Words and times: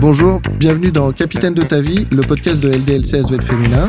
Bonjour, 0.00 0.40
bienvenue 0.58 0.90
dans 0.90 1.10
Capitaine 1.12 1.54
de 1.54 1.62
ta 1.62 1.80
vie, 1.80 2.06
le 2.10 2.22
podcast 2.22 2.60
de 2.60 2.68
LDLC 2.68 3.18
SV 3.18 3.40
Féminin. 3.40 3.88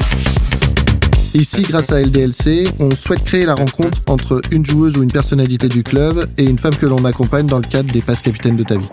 Ici, 1.34 1.64
grâce 1.64 1.92
à 1.92 2.02
LDLC, 2.02 2.70
on 2.80 2.96
souhaite 2.96 3.24
créer 3.24 3.46
la 3.46 3.56
rencontre 3.56 3.98
entre 4.08 4.42
une 4.52 4.66
joueuse 4.66 4.96
ou 4.96 5.04
une 5.04 5.12
personnalité 5.12 5.68
du 5.68 5.84
club 5.84 6.30
et 6.38 6.46
une 6.46 6.58
femme 6.58 6.76
que 6.76 6.86
l'on 6.86 7.04
accompagne 7.04 7.48
dans 7.48 7.58
le 7.58 7.68
cadre 7.68 7.92
des 7.92 8.02
passes 8.02 8.22
capitaines 8.22 8.56
de 8.56 8.64
ta 8.64 8.78
vie. 8.78 8.90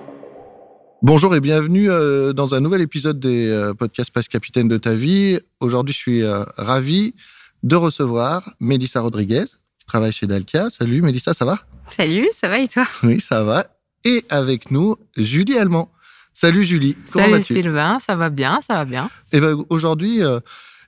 Bonjour 1.02 1.36
et 1.36 1.40
bienvenue 1.40 1.88
euh, 1.88 2.32
dans 2.32 2.54
un 2.54 2.60
nouvel 2.60 2.80
épisode 2.80 3.20
des 3.20 3.48
euh, 3.48 3.74
podcasts 3.74 4.10
Passe 4.10 4.28
Capitaine 4.28 4.66
de 4.66 4.76
ta 4.76 4.94
vie. 4.94 5.38
Aujourd'hui, 5.60 5.92
je 5.92 5.98
suis 5.98 6.22
euh, 6.24 6.42
ravi 6.56 7.14
de 7.62 7.76
recevoir 7.76 8.54
Mélissa 8.58 9.00
Rodriguez, 9.00 9.44
qui 9.78 9.86
travaille 9.86 10.12
chez 10.12 10.26
Dalkia. 10.26 10.68
Salut 10.68 11.00
Mélissa, 11.00 11.32
ça 11.32 11.44
va? 11.44 11.60
Salut, 11.90 12.28
ça 12.32 12.48
va 12.48 12.58
et 12.58 12.66
toi? 12.66 12.86
Oui, 13.04 13.20
ça 13.20 13.44
va. 13.44 13.66
Et 14.04 14.24
avec 14.28 14.70
nous, 14.70 14.96
Julie 15.16 15.58
Allemand. 15.58 15.92
Salut 16.32 16.64
Julie, 16.64 16.96
comment 17.12 17.28
vas-tu? 17.28 17.52
Salut 17.52 17.62
Sylvain, 17.62 17.98
ça 18.00 18.16
va 18.16 18.30
bien, 18.30 18.60
ça 18.66 18.74
va 18.74 18.84
bien. 18.84 19.10
Et 19.32 19.38
eh 19.38 19.40
ben 19.40 19.64
aujourd'hui, 19.68 20.20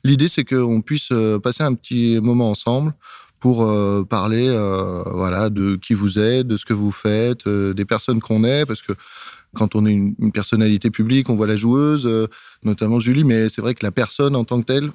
l'idée 0.04 0.28
c'est 0.28 0.44
qu'on 0.44 0.80
puisse 0.82 1.12
passer 1.42 1.62
un 1.62 1.74
petit 1.74 2.20
moment 2.22 2.48
ensemble 2.48 2.94
pour 3.40 3.68
parler 4.08 4.48
voilà 5.06 5.50
de 5.50 5.76
qui 5.76 5.94
vous 5.94 6.18
êtes, 6.18 6.46
de 6.46 6.56
ce 6.56 6.64
que 6.64 6.72
vous 6.72 6.92
faites, 6.92 7.48
des 7.48 7.84
personnes 7.84 8.20
qu'on 8.20 8.44
est, 8.44 8.64
parce 8.64 8.82
que 8.82 8.92
quand 9.54 9.74
on 9.74 9.86
est 9.86 9.92
une, 9.92 10.32
personnalité 10.32 10.90
publique, 10.90 11.28
on 11.28 11.34
voit 11.34 11.46
la 11.46 11.56
joueuse, 11.56 12.06
euh, 12.06 12.26
notamment 12.62 12.98
Julie, 12.98 13.24
mais 13.24 13.48
c'est 13.48 13.60
vrai 13.60 13.74
que 13.74 13.84
la 13.84 13.92
personne 13.92 14.34
en 14.34 14.44
tant 14.44 14.60
que 14.60 14.66
telle, 14.66 14.90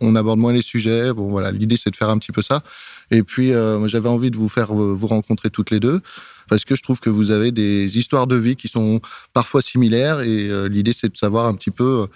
on 0.00 0.14
aborde 0.14 0.38
moins 0.38 0.52
les 0.52 0.62
sujets. 0.62 1.12
Bon, 1.12 1.28
voilà, 1.28 1.50
l'idée 1.50 1.76
c'est 1.76 1.90
de 1.90 1.96
faire 1.96 2.10
un 2.10 2.18
petit 2.18 2.32
peu 2.32 2.42
ça. 2.42 2.62
Et 3.10 3.22
puis, 3.22 3.52
euh, 3.52 3.88
j'avais 3.88 4.08
envie 4.08 4.30
de 4.30 4.36
vous 4.36 4.48
faire 4.48 4.72
euh, 4.72 4.92
vous 4.94 5.06
rencontrer 5.06 5.48
toutes 5.48 5.70
les 5.70 5.80
deux 5.80 6.02
parce 6.48 6.64
que 6.64 6.74
je 6.74 6.82
trouve 6.82 7.00
que 7.00 7.10
vous 7.10 7.30
avez 7.30 7.52
des 7.52 7.98
histoires 7.98 8.26
de 8.26 8.36
vie 8.36 8.56
qui 8.56 8.68
sont 8.68 9.00
parfois 9.32 9.62
similaires 9.62 10.20
et 10.20 10.68
l'idée 10.68 10.92
c'est 10.92 11.12
de 11.12 11.16
savoir 11.16 11.46
un 11.46 11.54
petit 11.54 11.70
peu, 11.70 12.06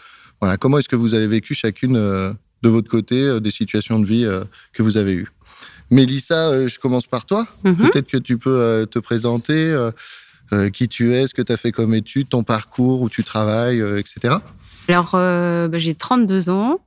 voilà, 0.41 0.57
comment 0.57 0.79
est-ce 0.79 0.89
que 0.89 0.97
vous 0.97 1.15
avez 1.15 1.27
vécu 1.27 1.55
chacune 1.55 1.95
de 1.95 2.69
votre 2.69 2.89
côté 2.89 3.41
des 3.41 3.51
situations 3.51 3.99
de 3.99 4.07
vie 4.07 4.27
que 4.73 4.83
vous 4.83 4.97
avez 4.97 5.13
eues. 5.13 5.29
Mélissa, 5.91 6.67
je 6.67 6.79
commence 6.79 7.07
par 7.07 7.27
toi. 7.27 7.47
Mm-hmm. 7.65 7.91
Peut-être 7.91 8.07
que 8.07 8.19
tu 8.19 8.39
peux 8.39 8.87
te 8.91 8.99
présenter. 8.99 9.91
Euh, 10.53 10.69
qui 10.69 10.89
tu 10.89 11.15
es, 11.15 11.29
ce 11.29 11.35
que 11.35 11.43
tu 11.43 11.53
as 11.53 11.57
fait 11.57 11.71
comme 11.71 11.95
études, 11.95 12.29
ton 12.29 12.43
parcours, 12.43 13.03
où 13.03 13.09
tu 13.09 13.23
travailles, 13.23 13.81
euh, 13.81 14.01
etc. 14.01 14.35
Alors, 14.89 15.13
euh, 15.15 15.69
bah, 15.69 15.79
j'ai 15.79 15.95
32 15.95 16.49
ans. 16.49 16.81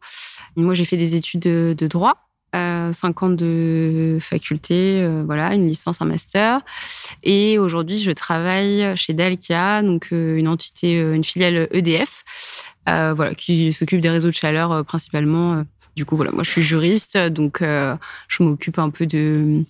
Moi, 0.57 0.73
j'ai 0.73 0.83
fait 0.83 0.97
des 0.97 1.15
études 1.15 1.41
de, 1.41 1.87
droit. 1.87 2.27
5 2.53 3.23
ans 3.23 3.29
de 3.29 4.17
faculté, 4.21 5.07
voilà, 5.25 5.53
une 5.55 5.67
licence, 5.67 6.01
un 6.01 6.05
master. 6.05 6.61
Et 7.23 7.57
aujourd'hui, 7.57 7.99
je 7.99 8.11
travaille 8.11 8.95
chez 8.95 9.13
Dalkia, 9.13 9.81
donc 9.81 10.09
une 10.11 10.47
entité, 10.47 10.99
une 10.99 11.23
filiale 11.23 11.67
EDF, 11.71 12.23
voilà, 12.85 13.33
qui 13.35 13.73
s'occupe 13.73 14.01
des 14.01 14.09
réseaux 14.09 14.29
de 14.29 14.35
chaleur 14.35 14.85
principalement. 14.85 15.63
Du 15.95 16.05
coup, 16.05 16.15
voilà, 16.15 16.31
moi, 16.31 16.43
je 16.43 16.49
suis 16.49 16.61
juriste, 16.61 17.17
donc 17.17 17.61
je 17.61 18.43
m'occupe 18.43 18.79
un 18.79 18.89
peu 18.89 19.05
de 19.05 19.63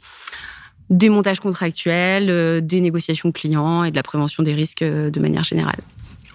des 0.89 1.09
montages 1.09 1.39
contractuels, 1.39 2.29
euh, 2.29 2.61
des 2.61 2.81
négociations 2.81 3.31
clients 3.31 3.83
et 3.83 3.91
de 3.91 3.95
la 3.95 4.03
prévention 4.03 4.43
des 4.43 4.53
risques 4.53 4.81
euh, 4.81 5.09
de 5.09 5.19
manière 5.19 5.43
générale. 5.43 5.79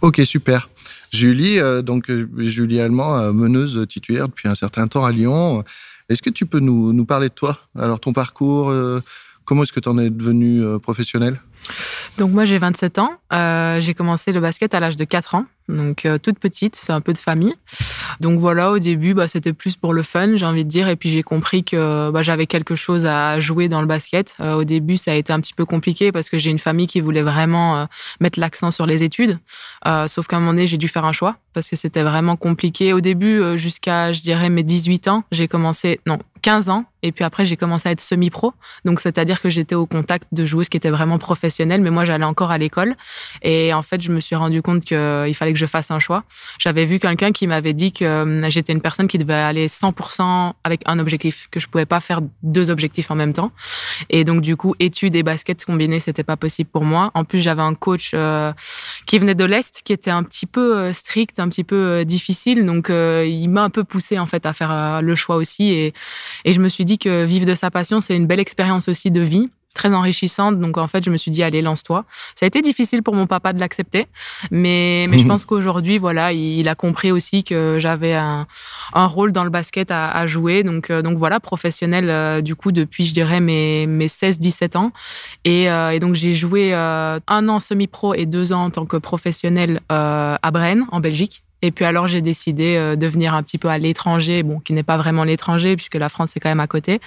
Ok, 0.02 0.20
super. 0.24 0.68
Julie, 1.12 1.58
euh, 1.58 1.82
donc 1.82 2.10
Julie 2.38 2.80
Allemand, 2.80 3.32
meneuse 3.32 3.86
titulaire 3.88 4.28
depuis 4.28 4.48
un 4.48 4.54
certain 4.54 4.86
temps 4.86 5.04
à 5.04 5.12
Lyon. 5.12 5.64
Est-ce 6.08 6.22
que 6.22 6.30
tu 6.30 6.46
peux 6.46 6.60
nous, 6.60 7.04
parler 7.04 7.28
de 7.28 7.34
toi? 7.34 7.58
Alors, 7.76 8.00
ton 8.00 8.12
parcours, 8.12 8.72
comment 9.44 9.62
est-ce 9.62 9.72
que 9.72 9.80
tu 9.80 9.88
en 9.88 9.98
es 9.98 10.10
devenue 10.10 10.78
professionnelle 10.80 11.40
donc 12.16 12.32
moi 12.32 12.44
j'ai 12.44 12.58
27 12.58 12.98
ans, 12.98 13.12
euh, 13.32 13.80
j'ai 13.80 13.94
commencé 13.94 14.32
le 14.32 14.40
basket 14.40 14.74
à 14.74 14.80
l'âge 14.80 14.96
de 14.96 15.04
4 15.04 15.36
ans, 15.36 15.44
donc 15.68 16.04
euh, 16.04 16.18
toute 16.18 16.38
petite, 16.38 16.86
un 16.88 17.00
peu 17.00 17.12
de 17.12 17.18
famille. 17.18 17.54
Donc 18.20 18.40
voilà, 18.40 18.72
au 18.72 18.80
début 18.80 19.14
bah, 19.14 19.28
c'était 19.28 19.52
plus 19.52 19.76
pour 19.76 19.92
le 19.92 20.02
fun, 20.02 20.34
j'ai 20.34 20.46
envie 20.46 20.64
de 20.64 20.68
dire, 20.68 20.88
et 20.88 20.96
puis 20.96 21.10
j'ai 21.10 21.22
compris 21.22 21.62
que 21.62 22.10
bah, 22.10 22.22
j'avais 22.22 22.46
quelque 22.46 22.74
chose 22.74 23.06
à 23.06 23.38
jouer 23.38 23.68
dans 23.68 23.80
le 23.80 23.86
basket. 23.86 24.34
Euh, 24.40 24.54
au 24.54 24.64
début 24.64 24.96
ça 24.96 25.12
a 25.12 25.14
été 25.14 25.32
un 25.32 25.40
petit 25.40 25.54
peu 25.54 25.64
compliqué 25.64 26.10
parce 26.10 26.28
que 26.28 26.38
j'ai 26.38 26.50
une 26.50 26.58
famille 26.58 26.88
qui 26.88 27.00
voulait 27.00 27.22
vraiment 27.22 27.86
mettre 28.20 28.40
l'accent 28.40 28.72
sur 28.72 28.86
les 28.86 29.04
études, 29.04 29.38
sauf 30.08 30.26
qu'à 30.26 30.36
un 30.36 30.40
moment 30.40 30.52
donné 30.52 30.66
j'ai 30.66 30.78
dû 30.78 30.88
faire 30.88 31.04
un 31.04 31.12
choix 31.12 31.36
parce 31.58 31.68
que 31.68 31.76
c'était 31.76 32.02
vraiment 32.02 32.36
compliqué. 32.36 32.92
Au 32.92 33.00
début, 33.00 33.58
jusqu'à 33.58 34.12
je 34.12 34.22
dirais 34.22 34.48
mes 34.48 34.62
18 34.62 35.08
ans, 35.08 35.24
j'ai 35.32 35.48
commencé, 35.48 36.00
non 36.06 36.18
15 36.42 36.68
ans, 36.68 36.84
et 37.02 37.12
puis 37.12 37.24
après 37.24 37.44
j'ai 37.46 37.56
commencé 37.56 37.88
à 37.88 37.92
être 37.92 38.00
semi-pro, 38.00 38.52
donc 38.84 39.00
c'est-à-dire 39.00 39.40
que 39.40 39.50
j'étais 39.50 39.74
au 39.74 39.86
contact 39.86 40.28
de 40.32 40.44
joueuses 40.44 40.68
qui 40.68 40.76
étaient 40.76 40.90
vraiment 40.90 41.18
professionnelles, 41.18 41.80
mais 41.80 41.90
moi 41.90 42.04
j'allais 42.04 42.24
encore 42.24 42.50
à 42.50 42.58
l'école. 42.58 42.96
Et 43.42 43.72
en 43.72 43.82
fait, 43.82 44.00
je 44.00 44.10
me 44.10 44.20
suis 44.20 44.36
rendu 44.36 44.62
compte 44.62 44.84
qu'il 44.84 45.34
fallait 45.34 45.52
que 45.52 45.58
je 45.58 45.66
fasse 45.66 45.90
un 45.90 45.98
choix. 45.98 46.24
J'avais 46.58 46.84
vu 46.84 46.98
quelqu'un 46.98 47.32
qui 47.32 47.46
m'avait 47.46 47.72
dit 47.72 47.92
que 47.92 48.04
euh, 48.04 48.50
j'étais 48.50 48.72
une 48.72 48.80
personne 48.80 49.08
qui 49.08 49.18
devait 49.18 49.34
aller 49.34 49.68
100% 49.68 50.52
avec 50.64 50.82
un 50.86 50.98
objectif, 50.98 51.48
que 51.50 51.60
je 51.60 51.68
pouvais 51.68 51.86
pas 51.86 52.00
faire 52.00 52.20
deux 52.42 52.70
objectifs 52.70 53.10
en 53.10 53.14
même 53.14 53.32
temps. 53.32 53.52
Et 54.10 54.24
donc, 54.24 54.40
du 54.40 54.56
coup, 54.56 54.74
études 54.78 55.16
et 55.16 55.22
basket 55.22 55.64
combinés, 55.64 56.00
c'était 56.00 56.24
pas 56.24 56.36
possible 56.36 56.70
pour 56.70 56.84
moi. 56.84 57.10
En 57.14 57.24
plus, 57.24 57.38
j'avais 57.38 57.62
un 57.62 57.74
coach 57.74 58.12
euh, 58.14 58.52
qui 59.06 59.18
venait 59.18 59.34
de 59.34 59.44
l'Est, 59.44 59.82
qui 59.84 59.92
était 59.92 60.10
un 60.10 60.22
petit 60.22 60.46
peu 60.46 60.76
euh, 60.76 60.92
strict, 60.92 61.38
un 61.40 61.47
petit 61.48 61.64
peu 61.64 62.04
difficile. 62.04 62.64
Donc, 62.66 62.88
il 62.90 63.48
m'a 63.48 63.62
un 63.62 63.70
peu 63.70 63.84
poussé, 63.84 64.18
en 64.18 64.26
fait, 64.26 64.46
à 64.46 64.52
faire 64.52 65.02
le 65.02 65.14
choix 65.14 65.36
aussi. 65.36 65.70
Et, 65.70 65.92
et 66.44 66.52
je 66.52 66.60
me 66.60 66.68
suis 66.68 66.84
dit 66.84 66.98
que 66.98 67.24
vivre 67.24 67.46
de 67.46 67.54
sa 67.54 67.70
passion, 67.70 68.00
c'est 68.00 68.16
une 68.16 68.26
belle 68.26 68.40
expérience 68.40 68.88
aussi 68.88 69.10
de 69.10 69.20
vie 69.20 69.50
très 69.74 69.94
enrichissante. 69.94 70.58
Donc, 70.58 70.76
en 70.76 70.88
fait, 70.88 71.04
je 71.04 71.10
me 71.10 71.16
suis 71.16 71.30
dit, 71.30 71.42
allez, 71.42 71.62
lance-toi. 71.62 72.04
Ça 72.34 72.44
a 72.44 72.46
été 72.46 72.62
difficile 72.62 73.02
pour 73.02 73.14
mon 73.14 73.26
papa 73.26 73.52
de 73.52 73.60
l'accepter, 73.60 74.06
mais, 74.50 75.06
mais 75.08 75.18
je 75.18 75.26
pense 75.26 75.44
qu'aujourd'hui, 75.44 75.98
voilà, 75.98 76.32
il, 76.32 76.68
a 76.68 76.74
compris 76.74 77.12
aussi 77.12 77.44
que 77.44 77.76
j'avais 77.78 78.14
un, 78.14 78.46
un, 78.92 79.06
rôle 79.06 79.32
dans 79.32 79.44
le 79.44 79.50
basket 79.50 79.90
à, 79.90 80.10
à 80.10 80.26
jouer. 80.26 80.62
Donc, 80.62 80.90
euh, 80.90 81.02
donc 81.02 81.16
voilà, 81.16 81.40
professionnel, 81.40 82.10
euh, 82.10 82.40
du 82.40 82.54
coup, 82.54 82.72
depuis, 82.72 83.04
je 83.04 83.14
dirais, 83.14 83.40
mes, 83.40 83.86
mes 83.86 84.08
16-17 84.08 84.76
ans. 84.76 84.92
Et, 85.44 85.70
euh, 85.70 85.90
et, 85.90 86.00
donc, 86.00 86.14
j'ai 86.14 86.34
joué 86.34 86.74
un 86.74 87.48
an 87.48 87.60
semi-pro 87.60 88.14
et 88.14 88.26
deux 88.26 88.52
ans 88.52 88.64
en 88.64 88.70
tant 88.70 88.86
que 88.86 88.96
professionnel 88.96 89.80
à 89.88 90.50
Brenne, 90.50 90.86
en 90.90 91.00
Belgique. 91.00 91.42
Et 91.62 91.70
puis 91.70 91.84
alors 91.84 92.06
j'ai 92.06 92.20
décidé 92.20 92.76
euh, 92.76 92.96
de 92.96 93.06
venir 93.06 93.34
un 93.34 93.42
petit 93.42 93.58
peu 93.58 93.68
à 93.68 93.78
l'étranger, 93.78 94.42
bon 94.42 94.60
qui 94.60 94.72
n'est 94.72 94.82
pas 94.82 94.96
vraiment 94.96 95.24
l'étranger 95.24 95.76
puisque 95.76 95.96
la 95.96 96.08
France 96.08 96.36
est 96.36 96.40
quand 96.40 96.48
même 96.48 96.60
à 96.60 96.66
côté. 96.66 97.00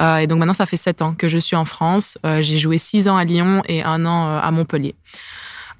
Euh, 0.00 0.18
et 0.18 0.26
donc 0.26 0.38
maintenant 0.38 0.54
ça 0.54 0.66
fait 0.66 0.76
sept 0.76 1.02
ans 1.02 1.14
que 1.14 1.28
je 1.28 1.38
suis 1.38 1.56
en 1.56 1.64
France. 1.64 2.18
Euh, 2.26 2.42
j'ai 2.42 2.58
joué 2.58 2.78
six 2.78 3.08
ans 3.08 3.16
à 3.16 3.24
Lyon 3.24 3.62
et 3.66 3.82
un 3.82 4.04
an 4.06 4.38
à 4.38 4.50
Montpellier. 4.50 4.94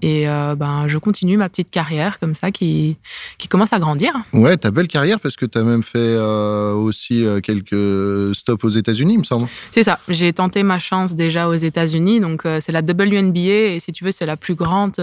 Et 0.02 0.28
euh, 0.28 0.54
ben, 0.54 0.86
je 0.86 0.98
continue 0.98 1.36
ma 1.36 1.48
petite 1.48 1.70
carrière 1.70 2.18
comme 2.18 2.34
ça 2.34 2.50
qui, 2.50 2.98
qui 3.38 3.48
commence 3.48 3.72
à 3.72 3.78
grandir. 3.78 4.12
Ouais, 4.32 4.56
ta 4.56 4.70
belle 4.70 4.88
carrière 4.88 5.20
parce 5.20 5.36
que 5.36 5.46
tu 5.46 5.56
as 5.58 5.62
même 5.62 5.82
fait 5.82 5.98
euh, 5.98 6.72
aussi 6.74 7.24
euh, 7.24 7.40
quelques 7.40 8.34
stops 8.34 8.64
aux 8.64 8.70
États-Unis, 8.70 9.14
il 9.14 9.18
me 9.20 9.24
semble. 9.24 9.48
C'est 9.70 9.82
ça. 9.82 9.98
J'ai 10.08 10.32
tenté 10.32 10.62
ma 10.62 10.78
chance 10.78 11.14
déjà 11.14 11.48
aux 11.48 11.54
États-Unis. 11.54 12.20
Donc, 12.20 12.42
c'est 12.60 12.72
la 12.72 12.80
WNBA 12.80 13.74
et 13.74 13.80
si 13.80 13.92
tu 13.92 14.04
veux, 14.04 14.10
c'est 14.10 14.26
la 14.26 14.36
plus 14.36 14.54
grande, 14.54 14.96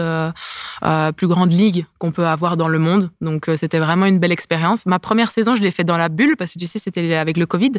plus 1.15 1.27
grande 1.27 1.51
ligue 1.51 1.85
qu'on 1.97 2.11
peut 2.11 2.27
avoir 2.27 2.57
dans 2.57 2.67
le 2.67 2.79
monde. 2.79 3.09
Donc, 3.21 3.49
c'était 3.55 3.79
vraiment 3.79 4.05
une 4.05 4.19
belle 4.19 4.31
expérience. 4.31 4.85
Ma 4.85 4.99
première 4.99 5.31
saison, 5.31 5.55
je 5.55 5.61
l'ai 5.61 5.71
fait 5.71 5.83
dans 5.83 5.97
la 5.97 6.09
bulle 6.09 6.35
parce 6.37 6.53
que 6.53 6.59
tu 6.59 6.67
sais, 6.67 6.79
c'était 6.79 7.15
avec 7.15 7.37
le 7.37 7.45
Covid. 7.45 7.73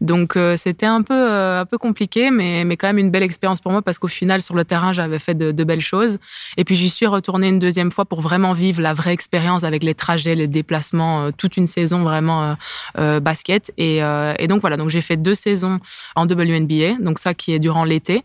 Donc, 0.00 0.38
c'était 0.56 0.86
un 0.86 1.02
peu, 1.02 1.30
un 1.30 1.66
peu 1.66 1.78
compliqué, 1.78 2.30
mais, 2.30 2.64
mais 2.64 2.76
quand 2.76 2.88
même 2.88 2.98
une 2.98 3.10
belle 3.10 3.22
expérience 3.22 3.60
pour 3.60 3.72
moi 3.72 3.82
parce 3.82 3.98
qu'au 3.98 4.08
final, 4.08 4.42
sur 4.42 4.54
le 4.54 4.64
terrain, 4.64 4.92
j'avais 4.92 5.18
fait 5.18 5.34
de, 5.34 5.52
de 5.52 5.64
belles 5.64 5.80
choses. 5.80 6.18
Et 6.56 6.64
puis 6.64 6.76
j'y 6.76 6.90
suis 6.90 7.06
retournée 7.06 7.48
une 7.48 7.58
deuxième 7.58 7.90
fois 7.90 8.04
pour 8.04 8.20
vraiment 8.20 8.52
vivre 8.52 8.80
la 8.80 8.92
vraie 8.92 9.12
expérience 9.12 9.64
avec 9.64 9.82
les 9.82 9.94
trajets, 9.94 10.34
les 10.34 10.46
déplacements, 10.46 11.24
euh, 11.24 11.30
toute 11.36 11.56
une 11.56 11.66
saison 11.66 12.02
vraiment 12.02 12.42
euh, 12.42 12.54
euh, 12.98 13.20
basket. 13.20 13.72
Et, 13.78 14.00
donc 14.48 14.60
voilà, 14.60 14.76
donc 14.76 14.90
j'ai 14.90 15.00
fait 15.00 15.16
deux 15.16 15.34
saisons 15.34 15.78
en 16.16 16.26
WNBA, 16.26 16.98
donc 17.00 17.18
ça 17.18 17.34
qui 17.34 17.52
est 17.52 17.58
durant 17.58 17.84
l'été. 17.84 18.24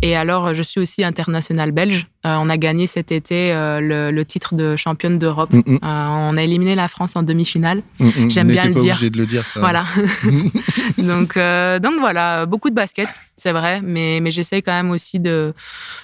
Et 0.00 0.16
alors 0.16 0.54
je 0.54 0.62
suis 0.62 0.80
aussi 0.80 1.04
internationale 1.04 1.72
belge. 1.72 2.06
on 2.24 2.48
a 2.48 2.56
gagné 2.56 2.86
cet 2.86 3.12
été 3.12 3.52
le, 3.52 4.22
titre 4.24 4.54
de 4.54 4.76
championne 4.76 5.18
d'Europe. 5.18 5.52
Mm, 5.52 5.62
mm. 5.66 5.78
on 5.82 6.36
a 6.36 6.42
éliminé 6.42 6.74
la 6.74 6.88
France 6.88 7.14
en 7.16 7.22
demi-finale. 7.22 7.82
Mm, 7.98 8.30
J'aime 8.30 8.48
bien 8.48 8.66
le 8.66 8.74
pas 8.74 8.80
dire. 8.80 8.98
De 9.00 9.18
le 9.18 9.26
dire 9.26 9.44
ça. 9.44 9.60
Voilà. 9.60 9.84
donc 10.98 11.36
donc 11.36 12.00
voilà, 12.00 12.46
beaucoup 12.46 12.70
de 12.70 12.74
basket, 12.74 13.08
c'est 13.36 13.52
vrai, 13.52 13.80
mais 13.82 14.20
mais 14.22 14.30
j'essaie 14.30 14.62
quand 14.62 14.72
même 14.72 14.90
aussi 14.90 15.20
de 15.20 15.52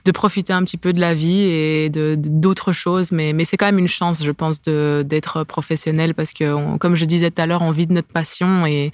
de 0.05 0.13
profiter 0.13 0.53
un 0.53 0.63
petit 0.65 0.77
peu 0.77 0.93
de 0.93 1.01
la 1.01 1.15
vie 1.15 1.41
et 1.41 1.62
d'autres 1.91 2.73
choses. 2.73 3.13
Mais, 3.13 3.33
c'est 3.45 3.57
quand 3.57 3.67
même 3.67 3.79
une 3.79 3.89
chance, 3.89 4.23
je 4.23 4.31
pense, 4.31 4.63
d'être 4.63 5.45
professionnel 5.45 6.15
parce 6.15 6.33
que, 6.33 6.77
comme 6.79 6.95
je 6.95 7.05
disais 7.05 7.31
tout 7.31 7.43
à 7.43 7.47
l'heure, 7.47 7.63
on 7.63 7.71
vit 7.71 7.87
de 7.87 7.93
notre 7.93 8.09
passion 8.09 8.67
et 8.67 8.93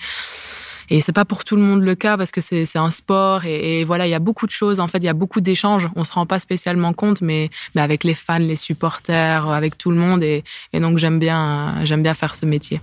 et 0.91 1.03
c'est 1.03 1.13
pas 1.13 1.27
pour 1.27 1.45
tout 1.45 1.55
le 1.55 1.61
monde 1.61 1.83
le 1.83 1.95
cas 1.95 2.17
parce 2.17 2.31
que 2.31 2.41
c'est 2.41 2.65
un 2.77 2.91
sport 2.91 3.45
et, 3.45 3.85
voilà, 3.85 4.07
il 4.07 4.11
y 4.11 4.15
a 4.15 4.19
beaucoup 4.19 4.47
de 4.47 4.51
choses. 4.51 4.81
En 4.81 4.89
fait, 4.89 4.99
il 4.99 5.05
y 5.05 5.09
a 5.09 5.15
beaucoup 5.15 5.43
d'échanges. 5.43 5.89
On 5.97 6.05
se 6.05 6.13
rend 6.13 6.25
pas 6.25 6.39
spécialement 6.39 6.95
compte, 6.95 7.21
mais, 7.21 7.51
avec 7.77 8.05
les 8.05 8.15
fans, 8.15 8.39
les 8.39 8.57
supporters, 8.57 9.49
avec 9.49 9.77
tout 9.77 9.91
le 9.91 9.99
monde. 9.99 10.23
Et, 10.23 10.45
et 10.73 10.81
donc, 10.81 10.97
j'aime 10.97 11.19
bien, 11.19 11.85
j'aime 11.85 12.03
bien 12.03 12.15
faire 12.15 12.35
ce 12.35 12.47
métier. 12.47 12.81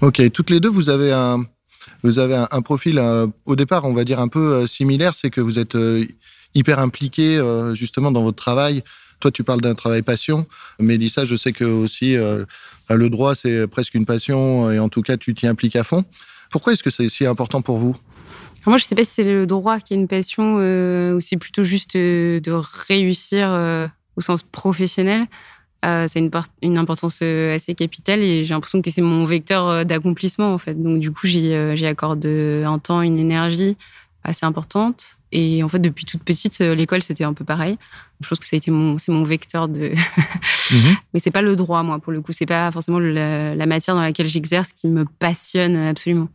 Ok, 0.00 0.22
toutes 0.32 0.48
les 0.48 0.60
deux, 0.60 0.70
vous 0.70 0.88
avez 0.88 1.12
un, 1.12 1.44
vous 2.02 2.18
avez 2.18 2.44
un, 2.50 2.62
profil 2.62 2.98
euh, 2.98 3.26
au 3.44 3.56
départ, 3.56 3.84
on 3.84 3.92
va 3.92 4.04
dire 4.04 4.20
un 4.20 4.28
peu 4.28 4.54
euh, 4.54 4.66
similaire. 4.66 5.14
C'est 5.14 5.30
que 5.30 5.40
vous 5.40 5.58
êtes 5.58 5.74
euh, 5.74 6.06
hyper 6.54 6.78
impliqués 6.78 7.40
justement 7.74 8.10
dans 8.10 8.22
votre 8.22 8.36
travail. 8.36 8.82
Toi, 9.20 9.30
tu 9.30 9.44
parles 9.44 9.60
d'un 9.60 9.74
travail 9.74 10.02
passion. 10.02 10.46
Mélissa, 10.78 11.24
je 11.24 11.36
sais 11.36 11.52
que 11.52 11.64
aussi 11.64 12.16
le 12.16 13.08
droit, 13.08 13.34
c'est 13.34 13.66
presque 13.66 13.94
une 13.94 14.06
passion 14.06 14.70
et 14.70 14.78
en 14.78 14.88
tout 14.88 15.02
cas, 15.02 15.16
tu 15.16 15.34
t'y 15.34 15.46
impliques 15.46 15.76
à 15.76 15.84
fond. 15.84 16.04
Pourquoi 16.50 16.72
est-ce 16.72 16.82
que 16.82 16.90
c'est 16.90 17.08
si 17.08 17.26
important 17.26 17.62
pour 17.62 17.78
vous? 17.78 17.96
Moi, 18.66 18.76
je 18.76 18.84
ne 18.84 18.88
sais 18.88 18.94
pas 18.94 19.04
si 19.04 19.12
c'est 19.12 19.24
le 19.24 19.46
droit 19.46 19.78
qui 19.80 19.94
est 19.94 19.96
une 19.96 20.08
passion 20.08 20.56
ou 20.56 21.20
c'est 21.20 21.36
plutôt 21.36 21.64
juste 21.64 21.96
de 21.96 22.52
réussir 22.88 23.88
au 24.16 24.20
sens 24.20 24.42
professionnel. 24.42 25.26
Euh, 25.84 26.06
c'est 26.08 26.18
une, 26.18 26.30
une, 26.62 26.76
importance 26.76 27.20
euh, 27.22 27.54
assez 27.54 27.74
capitale 27.76 28.20
et 28.20 28.42
j'ai 28.42 28.52
l'impression 28.52 28.82
que 28.82 28.90
c'est 28.90 29.00
mon 29.00 29.24
vecteur 29.24 29.68
euh, 29.68 29.84
d'accomplissement 29.84 30.52
en 30.52 30.58
fait. 30.58 30.74
Donc 30.74 30.98
du 30.98 31.12
coup, 31.12 31.28
j'y 31.28 31.54
accorde 31.86 32.26
un 32.26 32.78
temps, 32.80 33.00
une 33.00 33.18
énergie 33.18 33.76
assez 34.24 34.44
importante. 34.44 35.17
Et 35.32 35.62
en 35.62 35.68
fait, 35.68 35.78
depuis 35.78 36.04
toute 36.04 36.22
petite, 36.22 36.58
l'école 36.60 37.02
c'était 37.02 37.24
un 37.24 37.34
peu 37.34 37.44
pareil. 37.44 37.76
Je 38.20 38.28
pense 38.28 38.38
que 38.38 38.46
ça 38.46 38.56
a 38.56 38.58
été 38.58 38.70
mon, 38.70 38.98
c'est 38.98 39.12
mon 39.12 39.24
vecteur 39.24 39.68
de. 39.68 39.92
Mhm. 40.70 40.96
Mais 41.14 41.20
c'est 41.20 41.30
pas 41.30 41.40
le 41.40 41.56
droit, 41.56 41.82
moi, 41.82 41.98
pour 41.98 42.12
le 42.12 42.20
coup. 42.20 42.32
C'est 42.32 42.44
pas 42.44 42.70
forcément 42.70 42.98
la 42.98 43.66
matière 43.66 43.94
dans 43.94 44.02
laquelle 44.02 44.26
j'exerce 44.26 44.72
qui 44.72 44.86
me 44.86 45.06
passionne 45.06 45.76
absolument. 45.76 46.28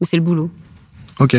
Mais 0.00 0.06
c'est 0.06 0.18
le 0.18 0.22
boulot. 0.22 0.50
Ok. 1.20 1.36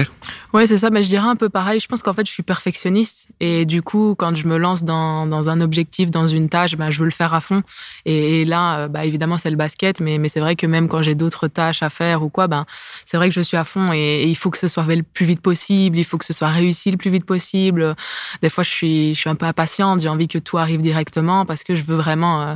Ouais, 0.54 0.68
c'est 0.68 0.78
ça. 0.78 0.92
Mais 0.92 1.02
je 1.02 1.10
dirais 1.10 1.28
un 1.28 1.36
peu 1.36 1.50
pareil. 1.50 1.80
Je 1.80 1.88
pense 1.88 2.04
qu'en 2.04 2.14
fait, 2.14 2.26
je 2.28 2.32
suis 2.32 2.44
perfectionniste. 2.44 3.30
Et 3.40 3.66
du 3.66 3.82
coup, 3.82 4.14
quand 4.16 4.36
je 4.36 4.48
me 4.48 4.58
lance 4.58 4.84
dans, 4.84 5.26
dans 5.26 5.50
un 5.50 5.60
objectif, 5.60 6.12
dans 6.12 6.28
une 6.28 6.50
tâche, 6.50 6.76
bah, 6.76 6.92
je 6.92 7.00
veux 7.00 7.06
le 7.06 7.12
faire 7.12 7.34
à 7.34 7.42
fond. 7.42 7.64
Et, 8.06 8.46
là, 8.46 8.82
euh, 8.82 8.88
bah, 8.88 9.06
évidemment, 9.06 9.40
c'est 9.40 9.50
le 9.50 9.56
basket. 9.56 10.00
Mais, 10.00 10.20
mais 10.20 10.30
c'est 10.30 10.40
vrai 10.40 10.56
que 10.56 10.68
même 10.68 10.88
quand 10.88 11.02
j'ai 11.02 11.16
d'autres 11.16 11.48
tâches 11.48 11.82
à 11.82 11.90
faire 11.90 12.22
ou 12.22 12.30
quoi, 12.30 12.48
ben, 12.48 12.66
c'est 13.06 13.18
vrai 13.18 13.30
que 13.30 13.36
je 13.36 13.42
suis 13.42 13.58
à 13.58 13.64
fond. 13.64 13.92
Et, 13.92 14.26
il 14.28 14.36
faut 14.36 14.52
que 14.52 14.60
ce 14.60 14.68
soit 14.68 14.84
fait 14.84 14.96
le 14.96 15.04
plus 15.04 15.26
vite 15.26 15.42
possible. 15.42 15.98
Il 15.98 16.04
faut 16.04 16.20
que 16.20 16.26
ce 16.26 16.34
soit 16.34 16.50
réussi 16.50 16.92
le 16.92 16.98
plus 16.98 17.10
vite 17.10 17.26
possible. 17.26 17.96
Des 18.44 18.50
fois, 18.50 18.64
je 18.64 18.70
suis, 18.70 19.16
je 19.16 19.20
suis 19.20 19.30
un 19.32 19.36
peu 19.36 19.48
impatiente. 19.48 20.02
J'ai 20.02 20.10
envie 20.10 20.28
que 20.28 20.38
tout 20.38 20.60
arrive 20.60 20.82
directement 20.82 21.46
parce 21.48 21.64
que 21.64 21.74
je 21.74 21.84
veux 21.84 21.98
vraiment. 21.98 22.44
Euh, 22.44 22.56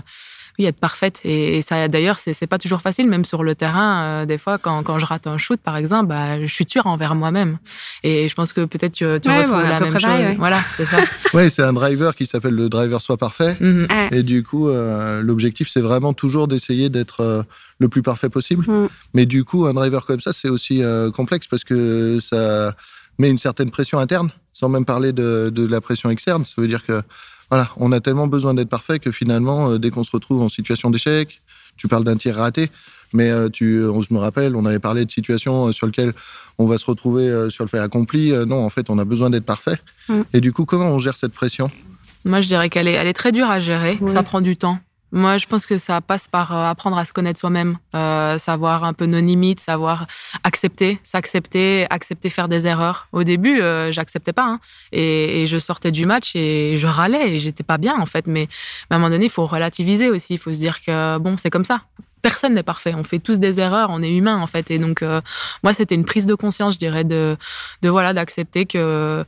oui, 0.58 0.66
être 0.66 0.80
parfaite. 0.80 1.22
Et, 1.26 1.62
ça, 1.62 1.88
d'ailleurs, 1.88 2.18
c'est 2.20 2.48
pas 2.48 2.58
toujours 2.58 2.82
facile, 2.82 3.08
même 3.08 3.26
sur 3.26 3.44
le 3.44 3.56
terrain. 3.56 4.04
Euh, 4.04 4.26
des 4.26 4.38
fois, 4.38 4.58
quand, 4.58 4.84
quand, 4.84 5.00
je 5.00 5.06
rate 5.06 5.28
un 5.28 5.38
shoot, 5.38 5.60
par 5.60 5.78
exemple, 5.78 6.08
bah, 6.08 6.42
je 6.42 6.54
suis 6.54 6.66
dure 6.66 6.88
envers 6.88 7.16
moi-même. 7.16 7.58
Et 8.04 8.30
je 8.30 8.36
pense 8.36 8.54
que 8.54 8.66
peut-être 8.66 8.94
tu, 8.94 9.06
tu 9.22 9.30
retrouves 9.30 9.62
la 9.62 9.80
même 9.80 10.00
chose. 10.00 10.36
Voilà, 10.38 10.62
c'est 10.78 10.86
ça. 10.86 10.98
oui, 11.34 11.50
c'est 11.50 11.64
un 11.64 11.74
driver 11.74 12.16
qui 12.16 12.26
s'appelle 12.26 12.56
le 12.56 12.70
driver 12.70 13.02
soit 13.02 13.18
parfait. 13.18 13.58
Mhm. 13.60 13.88
Et 14.12 14.24
du 14.24 14.44
coup, 14.44 14.70
euh, 14.70 15.22
l'objectif, 15.22 15.68
c'est 15.70 15.82
vraiment 15.82 16.14
toujours 16.14 16.48
d'essayer 16.48 16.90
d'être 16.90 17.22
euh, 17.22 17.44
le 17.80 17.90
plus 17.90 18.02
parfait 18.02 18.30
possible. 18.30 18.66
Mhm. 18.68 18.88
Mais 19.14 19.26
du 19.26 19.44
coup, 19.44 19.66
un 19.66 19.74
driver 19.74 20.06
comme 20.06 20.20
ça, 20.20 20.32
c'est 20.34 20.50
aussi 20.50 20.82
complexe 21.14 21.48
parce 21.48 21.64
que 21.64 22.20
ça 22.22 22.74
met 23.18 23.30
une 23.30 23.38
certaine 23.38 23.72
pression 23.72 24.00
interne, 24.00 24.30
sans 24.54 24.70
même 24.70 24.86
parler 24.86 25.14
de, 25.14 25.50
de 25.54 25.66
la 25.66 25.82
pression 25.82 26.10
externe. 26.10 26.46
Ça 26.46 26.62
veut 26.62 26.68
dire 26.68 26.86
que 26.86 27.02
voilà, 27.50 27.70
on 27.78 27.92
a 27.92 28.00
tellement 28.00 28.28
besoin 28.28 28.54
d'être 28.54 28.70
parfait 28.70 29.00
que 29.00 29.12
finalement, 29.12 29.72
euh, 29.72 29.80
dès 29.80 29.92
qu'on 29.92 30.04
se 30.04 30.12
retrouve 30.12 30.42
en 30.42 30.50
situation 30.50 30.90
d'échec, 30.90 31.42
tu 31.78 31.88
parles 31.88 32.04
d'un 32.04 32.18
tir 32.18 32.36
raté, 32.36 32.70
mais 33.14 33.30
euh, 33.30 33.50
tu, 33.50 33.82
je 33.82 34.14
me 34.14 34.18
rappelle, 34.18 34.56
on 34.56 34.66
avait 34.66 34.80
parlé 34.80 35.06
de 35.06 35.12
situations 35.12 35.68
euh, 35.68 35.72
sur 35.72 35.86
lesquelles 35.86 36.14
on 36.58 36.66
va 36.66 36.78
se 36.78 36.86
retrouver 36.86 37.50
sur 37.50 37.66
le 37.66 37.70
fait 37.70 37.80
accompli. 37.80 38.32
Non, 38.32 38.64
en 38.64 38.70
fait, 38.70 38.90
on 38.90 38.98
a 38.98 39.04
besoin 39.04 39.30
d'être 39.30 39.46
parfait. 39.46 39.78
Mm. 40.08 40.22
Et 40.34 40.42
du 40.42 40.54
coup, 40.54 40.64
comment 40.64 40.88
on 40.88 41.00
gère 41.00 41.18
cette 41.18 41.34
pression? 41.34 41.70
Moi, 42.24 42.40
je 42.40 42.48
dirais 42.48 42.70
qu'elle 42.70 42.88
est, 42.88 42.94
elle 42.94 43.08
est 43.08 43.14
très 43.14 43.34
dure 43.34 43.50
à 43.50 43.60
gérer. 43.60 44.00
Ça 44.08 44.24
prend 44.24 44.40
du 44.40 44.56
temps. 44.56 44.80
Moi, 45.12 45.38
je 45.38 45.46
pense 45.46 45.66
que 45.66 45.78
ça 45.78 46.02
passe 46.02 46.28
par 46.28 46.56
euh, 46.56 46.70
apprendre 46.70 46.98
à 46.98 47.06
se 47.06 47.14
connaître 47.14 47.40
soi-même, 47.40 47.78
euh, 47.96 48.38
savoir 48.38 48.84
un 48.84 48.94
peu 48.94 49.06
nos 49.06 49.20
limites, 49.20 49.60
savoir 49.60 50.08
accepter, 50.44 51.00
s'accepter, 51.04 51.86
accepter 51.90 52.30
faire 52.30 52.48
des 52.48 52.68
erreurs. 52.68 53.08
Au 53.12 53.24
début, 53.24 53.62
euh, 53.62 53.92
j'acceptais 53.92 54.34
pas, 54.34 54.46
hein, 54.46 54.60
et, 54.92 55.44
et, 55.44 55.48
je 55.48 55.58
sortais 55.58 55.92
du 55.92 56.06
match 56.06 56.36
et 56.36 56.76
je 56.76 56.88
râlais 56.88 57.36
et 57.36 57.40
j'étais 57.40 57.64
pas 57.64 57.78
bien 57.78 57.96
en 58.00 58.06
fait. 58.06 58.28
Mais, 58.28 58.48
mais 58.90 58.96
à 58.96 58.96
un 58.96 59.00
moment 59.00 59.12
donné, 59.12 59.26
il 59.26 59.32
faut 59.32 59.46
relativiser 59.46 60.10
aussi. 60.10 60.34
Il 60.34 60.40
faut 60.40 60.54
se 60.54 60.60
dire 60.60 60.82
que 60.82 61.18
bon, 61.18 61.38
c'est 61.38 61.50
comme 61.50 61.66
ça 61.66 61.82
personne 62.26 62.56
n'est 62.56 62.64
parfait. 62.64 62.96
On 62.96 63.04
fait 63.04 63.20
tous 63.20 63.38
des 63.38 63.60
erreurs, 63.60 63.90
on 63.92 64.02
est 64.02 64.12
humain 64.12 64.38
en 64.38 64.48
fait. 64.48 64.72
Et 64.72 64.80
donc 64.80 65.04
euh, 65.04 65.22
moi, 65.62 65.76
c'était 65.76 65.94
une 65.94 66.06
prise 66.06 66.26
de 66.26 66.34
conscience, 66.34 66.74
je 66.74 66.80
dirais, 66.80 67.04
de, 67.04 67.38
voilà, 67.84 68.14
d'accepter 68.14 68.66
que 68.66 69.24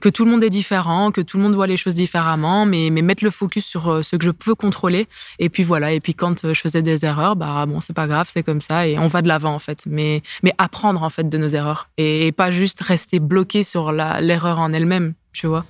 que 0.00 0.08
tout 0.08 0.24
le 0.24 0.30
monde 0.30 0.42
est 0.42 0.48
différent, 0.48 1.10
que 1.10 1.20
tout 1.20 1.36
le 1.36 1.42
monde 1.42 1.54
voit 1.54 1.66
les 1.66 1.76
choses 1.76 1.94
différemment, 1.94 2.64
mais 2.64 2.88
mais 2.90 3.02
mettre 3.02 3.22
le 3.22 3.30
focus 3.30 3.66
sur 3.66 3.90
euh, 3.90 4.00
ce 4.00 4.16
que 4.16 4.24
je 4.24 4.30
peux 4.30 4.54
contrôler. 4.54 5.08
Et 5.38 5.50
puis 5.50 5.62
voilà. 5.62 5.92
Et 5.92 6.00
puis 6.00 6.14
quand 6.14 6.46
euh, 6.46 6.54
je 6.54 6.60
faisais 6.62 6.80
des 6.80 7.04
erreurs, 7.04 7.36
bah 7.36 7.66
bon, 7.66 7.82
c'est 7.82 7.92
pas 7.92 8.06
grave, 8.06 8.30
c'est 8.32 8.42
comme 8.42 8.62
ça 8.62 8.86
et 8.86 8.98
on 8.98 9.08
va 9.08 9.20
de 9.20 9.28
l'avant 9.28 9.52
en 9.52 9.58
fait. 9.58 9.84
Mais 9.84 10.22
mais 10.42 10.54
apprendre 10.56 11.02
en 11.02 11.10
fait 11.10 11.28
de 11.28 11.36
nos 11.36 11.48
erreurs 11.48 11.90
et, 11.98 12.32
pas 12.32 12.50
juste 12.50 12.80
rester 12.80 13.20
bloqué 13.20 13.62
sur 13.62 13.92
l'erreur 13.92 14.58
en 14.58 14.72
elle-même, 14.72 15.12
tu 15.34 15.46
vois. 15.46 15.66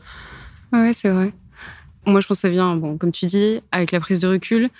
Ouais, 0.72 0.92
c'est 0.92 1.08
vrai. 1.08 1.32
Moi, 2.06 2.20
je 2.20 2.26
pense 2.26 2.38
que 2.38 2.42
ça 2.42 2.48
vient, 2.48 2.76
bon, 2.76 2.96
comme 2.96 3.12
tu 3.12 3.26
dis, 3.26 3.60
avec 3.70 3.92
la 3.92 4.00
prise 4.00 4.19
de 4.19 4.28
recul 4.28 4.70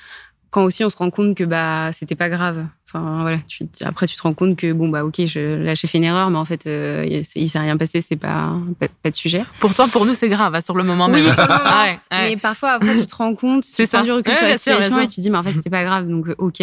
quand 0.51 0.65
aussi 0.65 0.85
on 0.85 0.91
se 0.91 0.97
rend 0.97 1.11
compte 1.11 1.37
que 1.37 1.45
bah 1.45 1.91
c'était 1.93 2.15
pas 2.15 2.29
grave. 2.29 2.67
Enfin 2.91 3.21
voilà, 3.21 3.37
tu, 3.47 3.69
après 3.85 4.07
tu 4.07 4.17
te 4.17 4.23
rends 4.23 4.33
compte 4.33 4.57
que 4.57 4.73
bon 4.73 4.89
bah 4.89 5.05
ok, 5.05 5.27
je, 5.27 5.63
là 5.63 5.75
j'ai 5.75 5.87
fait 5.87 5.99
une 5.99 6.05
erreur, 6.05 6.31
mais 6.31 6.39
en 6.39 6.47
fait 6.47 6.67
euh, 6.67 7.05
il 7.35 7.49
s'est 7.51 7.59
rien 7.59 7.77
passé, 7.77 8.01
c'est 8.01 8.17
pas, 8.17 8.55
pas, 9.03 9.11
de 9.11 9.15
sujet. 9.15 9.45
Pourtant 9.61 9.89
pour 9.89 10.07
nous 10.07 10.15
c'est 10.15 10.31
grave 10.31 10.55
hein, 10.55 10.63
sur 10.63 10.75
le 10.75 10.85
moment 10.85 11.07
oui, 11.07 11.21
même. 11.23 11.35
Ah 11.39 11.99
mais 12.11 12.39
parfois 12.39 12.71
après 12.71 12.99
tu 12.99 13.05
te 13.05 13.15
rends 13.15 13.35
compte, 13.35 13.65
tu 13.65 13.87
prends 13.87 14.03
du 14.03 14.11
recul 14.11 14.33
sur 14.35 14.47
la 14.47 14.57
situation 14.57 15.01
et 15.01 15.07
tu 15.07 15.17
te 15.17 15.21
dis 15.21 15.29
mais 15.29 15.37
en 15.37 15.43
fait 15.43 15.53
c'était 15.53 15.69
pas 15.69 15.85
grave 15.85 16.09
donc 16.09 16.29
euh, 16.29 16.35
ok. 16.39 16.63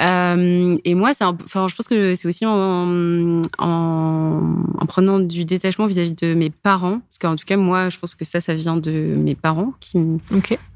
Euh, 0.00 0.78
et 0.82 0.94
moi 0.94 1.12
c'est 1.12 1.24
enfin 1.24 1.68
je 1.68 1.74
pense 1.74 1.86
que 1.86 2.14
c'est 2.14 2.28
aussi 2.28 2.46
en, 2.46 3.42
en, 3.58 4.86
prenant 4.88 5.18
du 5.18 5.44
détachement 5.44 5.86
vis-à-vis 5.86 6.12
de 6.14 6.32
mes 6.32 6.48
parents 6.48 7.00
parce 7.00 7.18
qu'en 7.20 7.36
tout 7.36 7.44
cas 7.44 7.58
moi 7.58 7.90
je 7.90 7.98
pense 7.98 8.14
que 8.14 8.24
ça 8.24 8.40
ça 8.40 8.54
vient 8.54 8.78
de 8.78 8.90
mes 8.90 9.34
parents 9.34 9.74
qui 9.80 9.98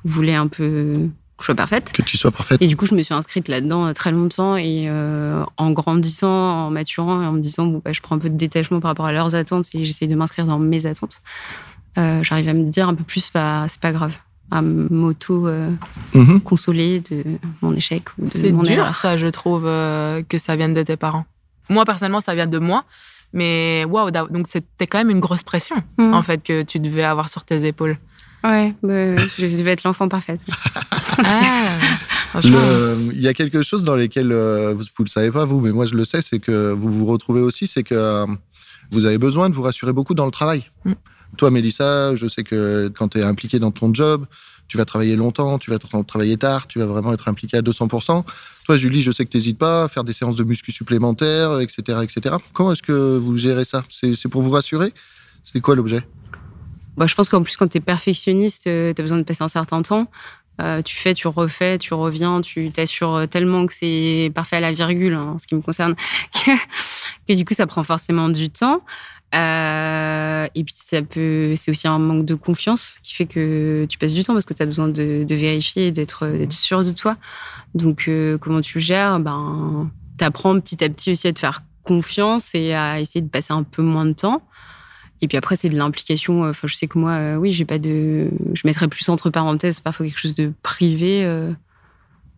voulaient 0.05 0.35
un 0.35 0.49
peu 0.49 1.09
que 1.41 1.45
je 1.45 1.47
sois 1.47 1.57
parfaite. 1.57 1.91
Que 1.93 2.03
tu 2.03 2.17
sois 2.17 2.31
parfaite. 2.31 2.63
Et 2.63 2.69
du 2.69 2.77
coup, 2.77 2.87
je 2.87 2.95
me 2.95 3.03
suis 3.03 3.15
inscrite 3.15 3.49
là-dedans 3.49 3.87
euh, 3.87 3.93
très 3.93 4.13
longtemps 4.13 4.57
et 4.57 4.85
euh, 4.89 5.43
en 5.57 5.73
grandissant, 5.73 6.67
en 6.67 6.71
maturant 6.71 7.21
et 7.23 7.27
en 7.27 7.33
me 7.33 7.41
disant, 7.41 7.67
bon, 7.67 7.83
bah, 7.85 7.91
je 7.93 8.01
prends 8.01 8.15
un 8.15 8.19
peu 8.19 8.31
de 8.31 8.37
détachement 8.37 8.79
par 8.81 8.91
rapport 8.91 9.07
à 9.07 9.13
leurs 9.13 9.35
attentes 9.35 9.67
et 9.75 9.85
j'essaye 9.85 10.07
de 10.07 10.15
m'inscrire 10.15 10.47
dans 10.47 10.59
mes 10.59 10.87
attentes, 10.87 11.21
euh, 11.99 12.23
j'arrive 12.23 12.49
à 12.49 12.53
me 12.53 12.71
dire 12.71 12.89
un 12.89 12.95
peu 12.95 13.03
plus, 13.05 13.31
bah, 13.33 13.65
c'est 13.69 13.81
pas 13.81 13.93
grave 13.93 14.15
à 14.53 14.63
m'auto-consoler 14.63 16.99
mhm. 16.99 17.05
de 17.11 17.25
mon 17.63 17.73
échec. 17.75 18.03
C'est 18.27 18.53
dur, 18.53 18.93
ça, 18.93 19.17
je 19.17 19.29
trouve, 19.29 19.63
que 19.63 20.39
ça 20.39 20.57
vienne 20.57 20.75
de 20.75 20.83
tes 20.83 20.97
parents. 20.97 21.25
Moi, 21.69 21.85
personnellement, 21.85 22.21
ça 22.21 22.35
vient 22.35 22.49
de 22.49 22.59
moi. 22.59 22.85
Mais 23.33 23.85
waouh, 23.89 24.11
donc 24.11 24.49
c'était 24.49 24.89
quand 24.89 24.99
même 24.99 25.11
une 25.11 25.21
grosse 25.21 25.45
pression, 25.45 25.77
mhm. 25.99 26.15
en 26.15 26.23
fait, 26.23 26.43
que 26.43 26.63
tu 26.63 26.81
devais 26.81 27.05
avoir 27.05 27.29
sur 27.29 27.45
tes 27.45 27.65
épaules. 27.65 27.97
Ouais, 28.43 28.75
bah, 28.83 29.17
je 29.39 29.63
vais 29.63 29.73
être 29.73 29.85
l'enfant 29.85 30.09
parfaite. 30.09 30.41
Ah, 31.19 31.79
il 32.45 33.21
y 33.21 33.29
a 33.29 33.35
quelque 33.35 33.63
chose 33.63 33.85
dans 33.85 33.97
lesquels 33.97 34.33
euh, 34.33 34.73
vous, 34.73 34.83
ne 34.83 35.05
le 35.05 35.09
savez 35.09 35.31
pas 35.31 35.45
vous, 35.45 35.61
mais 35.61 35.73
moi 35.73 35.85
je 35.85 35.95
le 35.95 36.05
sais, 36.05 36.23
c'est 36.23 36.39
que 36.39 36.73
vous 36.73 36.91
vous 36.91 37.07
retrouvez 37.07 37.41
aussi, 37.41 37.67
c'est 37.67 37.83
que 37.83 37.95
euh, 37.95 38.27
vous 38.91 39.05
avez 39.05 39.19
besoin 39.19 39.51
de 39.51 39.55
vous 39.55 39.63
rassurer 39.63 39.93
beaucoup 39.93 40.15
dans 40.15 40.25
le 40.25 40.31
travail. 40.31 40.71
Mm. 40.85 40.93
Toi, 41.37 41.51
Mélissa, 41.51 42.15
je 42.15 42.27
sais 42.27 42.43
que 42.43 42.91
quand 42.97 43.09
tu 43.09 43.19
es 43.19 43.23
impliqué 43.23 43.59
dans 43.59 43.71
ton 43.71 43.93
job, 43.95 44.27
tu 44.69 44.79
vas 44.79 44.85
travailler 44.85 45.17
longtemps, 45.17 45.59
tu 45.59 45.71
vas 45.71 45.79
travailler 45.79 46.37
tard, 46.37 46.67
tu 46.67 46.79
vas 46.79 46.87
vraiment 46.87 47.13
être 47.13 47.29
impliqué 47.29 47.57
à 47.57 47.61
200%. 47.61 48.25
Toi, 48.65 48.77
Julie, 48.77 49.03
je 49.03 49.11
sais 49.11 49.25
que 49.25 49.31
tu 49.31 49.37
n'hésites 49.37 49.59
pas 49.59 49.85
à 49.85 49.89
faire 49.89 50.05
des 50.05 50.13
séances 50.13 50.37
de 50.37 50.45
muscu 50.45 50.73
supplémentaires, 50.73 51.61
etc. 51.61 51.99
etc. 52.03 52.37
Comment 52.53 52.73
est-ce 52.73 52.83
que 52.83 53.19
vous 53.19 53.37
gérez 53.37 53.65
ça? 53.65 53.83
C'est 53.91 54.29
pour 54.29 54.43
vous 54.43 54.51
rassurer? 54.51 54.93
C'est 55.43 55.61
quoi 55.61 55.75
l'objet? 55.75 56.03
Bah, 56.97 57.07
je 57.07 57.15
pense 57.15 57.29
qu'en 57.29 57.43
plus, 57.43 57.57
quand 57.57 57.69
tu 57.69 57.79
es 57.79 57.81
perfectionniste, 57.81 58.67
euh, 58.67 58.93
tu 58.95 59.01
as 59.01 59.03
besoin 59.03 59.19
de 59.19 59.23
passer 59.23 59.43
un 59.43 59.49
certain 59.49 59.83
temps. 59.83 60.07
Euh, 60.61 60.83
tu 60.83 60.97
fais, 60.97 61.15
tu 61.15 61.27
refais, 61.27 61.79
tu 61.79 61.95
reviens, 61.95 62.43
tu 62.43 62.71
t'assures 62.71 63.27
tellement 63.31 63.67
que 63.67 63.73
c'est 63.73 64.31
parfait 64.35 64.57
à 64.57 64.61
la 64.61 64.73
virgule, 64.73 65.15
hein, 65.15 65.33
en 65.35 65.39
ce 65.39 65.47
qui 65.47 65.55
me 65.55 65.63
concerne, 65.63 65.95
que, 67.29 67.33
du 67.33 67.45
coup, 67.45 67.55
ça 67.55 67.67
prend 67.67 67.83
forcément 67.83 68.29
du 68.29 68.51
temps. 68.51 68.83
Euh, 69.35 70.47
et 70.55 70.65
puis, 70.65 70.75
ça 70.77 71.01
peut, 71.01 71.55
c'est 71.57 71.71
aussi 71.71 71.89
un 71.89 71.99
manque 71.99 72.27
de 72.27 72.35
confiance 72.35 72.99
qui 73.03 73.15
fait 73.15 73.27
que 73.27 73.87
tu 73.89 73.97
passes 73.97 74.13
du 74.13 74.23
temps 74.25 74.35
parce 74.35 74.45
que 74.45 74.53
tu 74.53 74.63
as 74.63 74.67
besoin 74.67 74.89
de, 74.89 75.25
vérifier, 75.31 75.93
d'être, 75.93 76.27
d'être 76.27 76.53
sûr 76.53 76.85
de 76.85 76.91
toi. 76.91 77.17
Donc, 77.75 78.11
comment 78.41 78.61
tu 78.61 78.81
gères? 78.81 79.21
Ben, 79.21 79.91
Tu 80.19 80.25
apprends 80.25 80.59
petit 80.61 80.85
à 80.85 80.89
petit 80.91 81.13
aussi 81.13 81.29
à 81.29 81.33
te 81.33 81.39
faire 81.39 81.63
confiance 81.85 82.55
et 82.55 82.75
à 82.75 83.01
essayer 83.01 83.23
de 83.23 83.29
passer 83.29 83.53
un 83.53 83.63
peu 83.63 83.83
moins 83.83 84.05
de 84.05 84.13
temps. 84.13 84.43
Et 85.23 85.29
puis 85.29 85.37
après, 85.37 85.57
c'est 85.57 85.69
de 85.69 85.77
l'implication. 85.77 86.49
Enfin, 86.49 86.67
je 86.67 86.75
sais 86.75 86.87
que 86.87 86.99
moi, 86.99 87.13
euh, 87.13 87.37
oui, 87.37 87.53
j'ai 87.53 87.65
pas 87.65 87.79
de. 87.79 88.29
Je 88.55 88.63
mettrais 88.65 88.89
plus 88.89 89.09
entre 89.09 89.31
parenthèses 89.31 89.81
parfois 89.81 90.07
quelque 90.07 90.19
chose 90.19 90.35
de 90.35 90.53
privé 90.63 91.25
euh, 91.25 91.51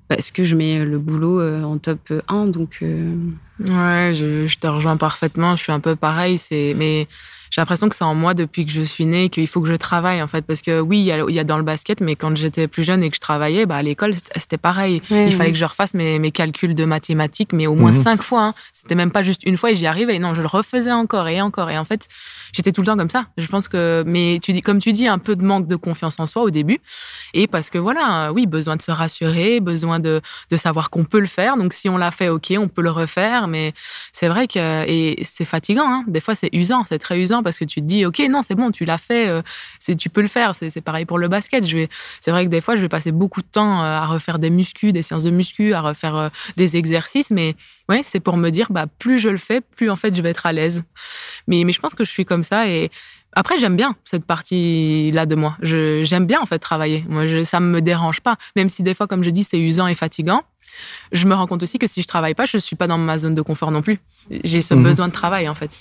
parce 0.08 0.30
que 0.30 0.44
je 0.44 0.56
mets 0.56 0.84
le 0.84 0.98
boulot 0.98 1.40
euh, 1.40 1.62
en 1.62 1.78
top 1.78 2.12
1. 2.28 2.46
Donc. 2.46 2.78
Ouais, 2.80 4.14
je, 4.14 4.58
te 4.58 4.66
rejoins 4.66 4.96
parfaitement. 4.96 5.54
Je 5.56 5.62
suis 5.62 5.72
un 5.72 5.80
peu 5.80 5.94
pareil. 5.94 6.38
C'est 6.38 6.74
mais 6.76 7.06
j'ai 7.52 7.61
l'impression 7.61 7.90
que 7.90 7.94
c'est 7.94 8.02
en 8.02 8.14
moi 8.14 8.32
depuis 8.32 8.64
que 8.64 8.73
je 8.73 8.80
suis 8.80 9.04
née, 9.04 9.28
qu'il 9.28 9.47
faut 9.47 9.61
que 9.61 9.68
je 9.68 9.75
travaille 9.75 10.23
en 10.23 10.26
fait. 10.26 10.40
Parce 10.40 10.62
que 10.62 10.80
oui, 10.80 11.00
il 11.00 11.35
y, 11.35 11.38
a, 11.38 11.44
dans 11.44 11.59
le 11.59 11.62
basket, 11.62 12.00
mais 12.00 12.16
quand 12.16 12.35
j'étais 12.35 12.66
plus 12.66 12.82
jeune 12.82 13.02
et 13.02 13.11
que 13.11 13.16
je 13.16 13.21
travaillais, 13.21 13.66
bah, 13.66 13.76
à 13.76 13.82
l'école, 13.82 14.14
c'était 14.37 14.56
pareil. 14.56 15.02
il 15.11 15.32
fallait 15.35 15.52
que 15.52 15.59
je 15.59 15.64
refasse 15.66 15.92
mes, 15.92 16.18
mes, 16.18 16.30
calculs 16.30 16.75
de 16.75 16.87
mathématiques, 16.87 17.52
mais 17.52 17.66
au 17.66 17.75
moins 17.75 17.92
mhm. 17.92 18.02
cinq 18.02 18.23
fois. 18.23 18.42
Hein. 18.42 18.54
C'était 18.73 18.94
même 18.94 19.11
pas 19.11 19.21
juste 19.21 19.42
une 19.44 19.59
fois 19.59 19.71
et 19.71 19.75
j'y 19.75 19.87
arrivais. 19.87 20.18
Non, 20.18 20.32
je 20.32 20.40
le 20.40 20.49
refaisais 20.49 20.92
encore 20.92 21.28
et 21.28 21.42
encore. 21.42 21.68
Et 21.68 21.76
en 21.76 21.85
fait, 21.85 22.09
j'étais 22.54 22.73
tout 22.73 22.80
le 22.80 22.87
temps 22.87 22.97
comme 22.97 23.11
ça. 23.11 23.26
Je 23.37 23.47
pense 23.49 23.68
que, 23.68 24.02
mais 24.06 24.38
tu 24.42 24.54
dis, 24.54 24.62
comme 24.62 24.78
tu 24.78 24.92
dis, 24.92 25.06
un 25.06 25.18
peu 25.18 25.37
de 25.37 25.44
manque 25.44 25.66
de 25.66 25.76
confiance 25.76 26.18
en 26.21 26.26
soi 26.26 26.42
au 26.44 26.50
début. 26.50 26.80
Et 27.35 27.49
parce 27.49 27.68
que 27.68 27.76
voilà, 27.76 28.32
oui, 28.32 28.47
besoin 28.47 28.76
de 28.76 28.82
se 28.82 28.90
rassurer, 28.90 29.61
besoin 29.61 30.00
de, 30.00 30.23
de 30.50 30.56
savoir 30.56 30.88
qu'on 30.88 31.04
peut 31.04 31.21
le 31.21 31.26
faire. 31.26 31.59
Donc 31.59 31.75
si 31.75 31.90
on 31.90 31.99
l'a 31.99 32.12
fait, 32.12 32.30
ok, 32.30 32.54
on 32.56 32.68
peut 32.68 32.82
le 32.82 32.90
refaire. 32.90 33.47
Mais 33.47 33.75
c'est 34.11 34.28
vrai 34.28 34.49
que, 34.49 34.88
et 34.88 35.23
c'est 35.23 35.44
fatigant. 35.44 35.87
Hein. 35.87 36.04
Des 36.09 36.21
fois, 36.21 36.35
c'est 36.35 36.49
usant, 36.54 36.87
c'est 36.88 36.99
très 36.99 37.18
usant 37.18 37.41
parce 37.42 37.58
que 37.58 37.64
tu 37.64 37.80
te 37.80 37.87
dis, 37.87 38.04
ok, 38.04 38.20
non, 38.30 38.42
c'est 38.42 38.54
bon, 38.54 38.70
tu 38.70 38.84
l'as 38.84 38.99
fait, 38.99 39.28
euh, 39.28 39.42
c'est, 39.78 39.96
tu 39.96 40.08
peux 40.08 40.22
le 40.22 40.28
faire. 40.28 40.54
C'est, 40.54 40.80
pareil 40.80 41.04
pour 41.04 41.18
le 41.18 41.28
basket. 41.28 41.66
Je 41.66 41.76
vais, 41.76 41.88
c'est 42.20 42.30
vrai 42.30 42.44
que 42.44 42.50
des 42.50 42.61
fois, 42.61 42.76
je 42.76 42.80
vais 42.80 42.88
passer 42.88 43.12
beaucoup 43.12 43.42
de 43.42 43.46
temps 43.46 43.82
euh, 43.82 43.99
à 43.99 44.06
refaire 44.06 44.38
des 44.38 44.50
muscu, 44.50 44.92
des 44.92 45.02
séances 45.02 45.25
de 45.25 45.30
muscu, 45.30 45.75
à 45.75 45.80
refaire 45.80 46.16
euh, 46.16 46.28
des 46.56 46.76
exercices, 46.76 47.30
mais 47.30 47.54
ouais, 47.88 48.00
c'est 48.02 48.20
pour 48.20 48.37
me 48.37 48.50
dire, 48.50 48.68
bah, 48.70 48.87
plus 48.99 49.18
je 49.18 49.28
le 49.28 49.38
fais, 49.38 49.61
plus 49.61 49.90
en 49.90 49.96
fait, 49.96 50.14
je 50.14 50.22
vais 50.22 50.30
être 50.30 50.46
à 50.46 50.52
l'aise. 50.52 50.82
Mais, 51.46 51.64
mais 51.64 51.72
je 51.72 51.80
pense 51.80 51.94
que 51.94 52.04
je 52.04 52.11
suis 52.11 52.25
comme 52.25 52.44
ça 52.44 52.68
et 52.68 52.90
après, 53.34 53.58
j'aime 53.58 53.76
bien 53.76 53.96
cette 54.04 54.26
partie-là 54.26 55.25
de 55.25 55.34
moi. 55.34 55.56
J'aime 55.62 56.26
bien 56.26 56.40
en 56.40 56.46
fait 56.46 56.58
travailler. 56.58 57.04
Moi, 57.08 57.26
je, 57.26 57.44
ça 57.44 57.61
me 57.61 57.80
dérange 57.80 58.20
pas, 58.20 58.37
même 58.56 58.68
si 58.68 58.82
des 58.82 58.92
fois, 58.92 59.06
comme 59.06 59.25
je 59.25 59.30
dis, 59.30 59.42
c'est 59.42 59.58
usant 59.58 59.87
et 59.87 59.94
fatigant. 59.94 60.42
Je 61.12 61.26
me 61.26 61.34
rends 61.34 61.46
compte 61.46 61.62
aussi 61.62 61.78
que 61.78 61.87
si 61.87 62.02
je 62.02 62.08
travaille 62.08 62.34
pas, 62.34 62.44
je 62.44 62.58
suis 62.58 62.76
pas 62.76 62.87
dans 62.87 62.99
ma 62.99 63.18
zone 63.18 63.34
de 63.34 63.42
confort 63.42 63.70
non 63.70 63.82
plus. 63.82 64.00
J'ai 64.44 64.61
ce 64.61 64.75
mhm. 64.75 64.82
besoin 64.82 65.08
de 65.08 65.12
travail 65.12 65.49
en 65.49 65.54
fait. 65.54 65.78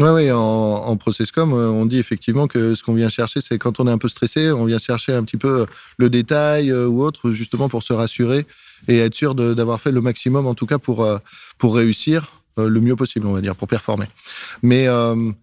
Oui, 0.00 0.08
oui, 0.08 0.30
en, 0.32 0.38
en 0.38 0.96
com, 0.96 1.52
euh, 1.52 1.68
on 1.68 1.84
dit 1.84 1.98
effectivement 1.98 2.46
que 2.46 2.74
ce 2.74 2.82
qu'on 2.82 2.94
vient 2.94 3.10
chercher, 3.10 3.42
c'est 3.42 3.58
quand 3.58 3.80
on 3.80 3.86
est 3.86 3.90
un 3.90 3.98
peu 3.98 4.08
stressé, 4.08 4.50
on 4.50 4.64
vient 4.64 4.78
chercher 4.78 5.12
un 5.12 5.22
petit 5.24 5.36
peu 5.36 5.66
le 5.98 6.08
détail 6.08 6.70
euh, 6.70 6.86
ou 6.86 7.02
autre, 7.02 7.32
justement 7.32 7.68
pour 7.68 7.82
se 7.82 7.92
rassurer 7.92 8.46
et 8.88 8.96
être 8.96 9.14
sûr 9.14 9.34
d'avoir 9.34 9.78
fait 9.78 9.90
le 9.92 10.00
maximum, 10.00 10.46
en 10.46 10.54
tout 10.54 10.64
cas 10.64 10.78
pour, 10.78 11.04
euh, 11.04 11.18
pour 11.58 11.76
réussir 11.76 12.32
le 12.56 12.80
mieux 12.80 12.96
possible, 12.96 13.26
on 13.26 13.32
va 13.32 13.40
dire, 13.40 13.56
pour 13.56 13.68
performer. 13.68 14.06
Mais 14.62 14.86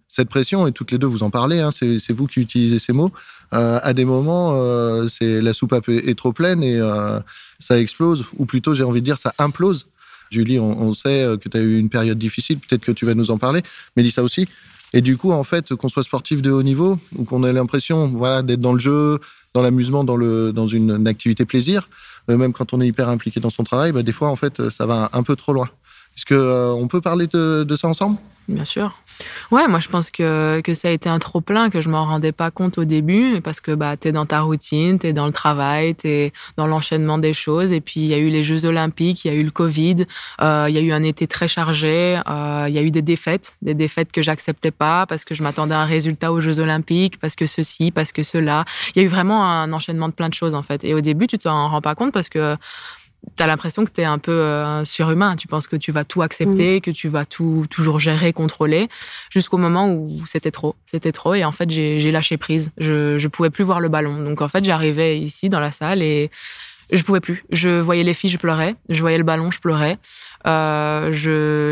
cette 0.06 0.28
pression, 0.28 0.68
et 0.68 0.72
toutes 0.72 0.92
les 0.92 0.98
deux 0.98 1.06
vous 1.08 1.24
en 1.24 1.30
parlez, 1.30 1.58
hein, 1.58 1.70
c'est 1.72 2.12
vous 2.12 2.28
qui 2.28 2.40
utilisez 2.40 2.78
ces 2.78 2.92
mots, 2.92 3.10
à 3.50 3.92
des 3.92 4.04
moments, 4.04 4.54
c'est 5.08 5.40
la 5.40 5.52
soupape 5.52 5.88
est, 5.88 6.16
trop 6.16 6.32
pleine 6.32 6.62
et 6.62 6.78
ça 7.58 7.80
explose, 7.80 8.26
ou 8.36 8.46
plutôt 8.46 8.72
j'ai 8.72 8.84
envie 8.84 9.00
de 9.00 9.04
dire 9.04 9.18
ça 9.18 9.34
implose 9.38 9.88
Julie, 10.30 10.58
on, 10.58 10.92
sait 10.92 11.22
euh, 11.22 11.36
que 11.36 11.48
tu 11.48 11.56
as 11.56 11.60
eu 11.60 11.78
une 11.78 11.88
période 11.88 12.18
difficile, 12.18 12.58
peut-être 12.58 12.82
que 12.82 12.92
tu 12.92 13.06
vas 13.06 13.14
nous 13.14 13.30
en 13.30 13.38
parler. 13.38 13.62
Mélissa 13.96 14.22
aussi. 14.22 14.48
Et 14.92 15.00
du 15.00 15.16
coup, 15.16 15.32
en 15.32 15.44
fait, 15.44 15.74
qu'on 15.74 15.88
soit 15.88 16.02
sportif 16.02 16.40
de 16.40 16.50
haut 16.50 16.62
niveau 16.62 16.98
ou 17.16 17.24
qu'on 17.24 17.44
ait 17.44 17.52
l'impression 17.52 18.08
voilà, 18.08 18.42
d'être 18.42 18.60
dans 18.60 18.72
le 18.72 18.80
jeu, 18.80 19.18
dans 19.52 19.62
l'amusement, 19.62 20.04
dans, 20.04 20.66
une, 20.66 21.06
activité 21.06 21.44
plaisir, 21.44 21.88
euh, 22.30 22.36
même 22.36 22.52
quand 22.52 22.72
on 22.72 22.80
est 22.80 22.88
hyper 22.88 23.08
impliqué 23.08 23.40
dans 23.40 23.50
son 23.50 23.64
travail, 23.64 23.92
bah, 23.92 24.02
des 24.02 24.12
fois, 24.12 24.28
en 24.28 24.36
fait, 24.36 24.70
ça 24.70 24.86
va 24.86 25.10
un 25.12 25.22
peu 25.22 25.36
trop 25.36 25.52
loin. 25.52 25.68
Est-ce 26.16 26.24
qu'on 26.26 26.84
euh, 26.84 26.88
peut 26.88 27.00
parler 27.00 27.26
de 27.26 27.76
ça 27.76 27.88
ensemble? 27.88 28.18
Bien 28.48 28.64
sûr. 28.64 28.98
Ouais, 29.50 29.66
moi 29.66 29.78
je 29.80 29.88
pense 29.88 30.10
que, 30.10 30.60
que 30.62 30.74
ça 30.74 30.88
a 30.88 30.90
été 30.90 31.08
un 31.08 31.18
trop 31.18 31.40
plein, 31.40 31.70
que 31.70 31.80
je 31.80 31.88
m'en 31.88 32.04
rendais 32.04 32.32
pas 32.32 32.50
compte 32.50 32.78
au 32.78 32.84
début, 32.84 33.40
parce 33.42 33.60
que 33.60 33.72
bah, 33.72 33.96
tu 33.96 34.08
es 34.08 34.12
dans 34.12 34.26
ta 34.26 34.40
routine, 34.40 34.98
tu 34.98 35.06
es 35.06 35.12
dans 35.12 35.26
le 35.26 35.32
travail, 35.32 35.94
tu 35.94 36.08
es 36.08 36.32
dans 36.56 36.66
l'enchaînement 36.66 37.18
des 37.18 37.32
choses. 37.32 37.72
Et 37.72 37.80
puis 37.80 38.00
il 38.00 38.06
y 38.06 38.14
a 38.14 38.18
eu 38.18 38.28
les 38.28 38.42
Jeux 38.42 38.64
Olympiques, 38.64 39.24
il 39.24 39.28
y 39.28 39.30
a 39.30 39.34
eu 39.34 39.42
le 39.42 39.50
Covid, 39.50 40.06
euh, 40.40 40.66
il 40.68 40.74
y 40.74 40.78
a 40.78 40.80
eu 40.82 40.92
un 40.92 41.02
été 41.02 41.26
très 41.26 41.48
chargé, 41.48 42.20
euh, 42.28 42.66
il 42.68 42.74
y 42.74 42.78
a 42.78 42.82
eu 42.82 42.90
des 42.90 43.02
défaites, 43.02 43.56
des 43.62 43.74
défaites 43.74 44.12
que 44.12 44.22
j'acceptais 44.22 44.70
pas 44.70 45.06
parce 45.06 45.24
que 45.24 45.34
je 45.34 45.42
m'attendais 45.42 45.74
à 45.74 45.80
un 45.80 45.86
résultat 45.86 46.32
aux 46.32 46.40
Jeux 46.40 46.60
Olympiques, 46.60 47.18
parce 47.18 47.34
que 47.34 47.46
ceci, 47.46 47.90
parce 47.90 48.12
que 48.12 48.22
cela. 48.22 48.64
Il 48.94 49.00
y 49.00 49.02
a 49.02 49.06
eu 49.06 49.08
vraiment 49.08 49.44
un 49.44 49.72
enchaînement 49.72 50.08
de 50.08 50.14
plein 50.14 50.28
de 50.28 50.34
choses 50.34 50.54
en 50.54 50.62
fait. 50.62 50.84
Et 50.84 50.94
au 50.94 51.00
début, 51.00 51.26
tu 51.26 51.38
t'en 51.38 51.68
rends 51.68 51.80
pas 51.80 51.94
compte 51.94 52.12
parce 52.12 52.28
que 52.28 52.56
tu 53.36 53.42
as 53.42 53.46
l'impression 53.46 53.84
que 53.84 53.90
tu 53.90 54.00
es 54.00 54.04
un 54.04 54.18
peu 54.18 54.32
euh, 54.32 54.84
surhumain. 54.84 55.36
Tu 55.36 55.46
penses 55.46 55.66
que 55.66 55.76
tu 55.76 55.92
vas 55.92 56.04
tout 56.04 56.22
accepter, 56.22 56.78
mm. 56.78 56.80
que 56.80 56.90
tu 56.90 57.08
vas 57.08 57.24
tout 57.24 57.66
toujours 57.70 58.00
gérer, 58.00 58.32
contrôler, 58.32 58.88
jusqu'au 59.30 59.56
moment 59.56 59.92
où 59.92 60.24
c'était 60.26 60.50
trop. 60.50 60.76
C'était 60.86 61.12
trop. 61.12 61.34
Et 61.34 61.44
en 61.44 61.52
fait, 61.52 61.70
j'ai 61.70 62.10
lâché 62.10 62.36
prise. 62.36 62.70
Je 62.78 63.22
ne 63.22 63.28
pouvais 63.28 63.50
plus 63.50 63.64
voir 63.64 63.80
le 63.80 63.88
ballon. 63.88 64.22
Donc, 64.22 64.40
en 64.40 64.48
fait, 64.48 64.64
j'arrivais 64.64 65.18
ici 65.18 65.48
dans 65.48 65.60
la 65.60 65.72
salle 65.72 66.02
et 66.02 66.30
je 66.92 67.02
pouvais 67.02 67.20
plus. 67.20 67.44
Je 67.50 67.80
voyais 67.80 68.02
les 68.02 68.14
filles, 68.14 68.30
je 68.30 68.38
pleurais. 68.38 68.74
Je 68.88 69.00
voyais 69.00 69.18
le 69.18 69.24
ballon, 69.24 69.50
je 69.50 69.60
pleurais. 69.60 69.98
Euh, 70.46 71.12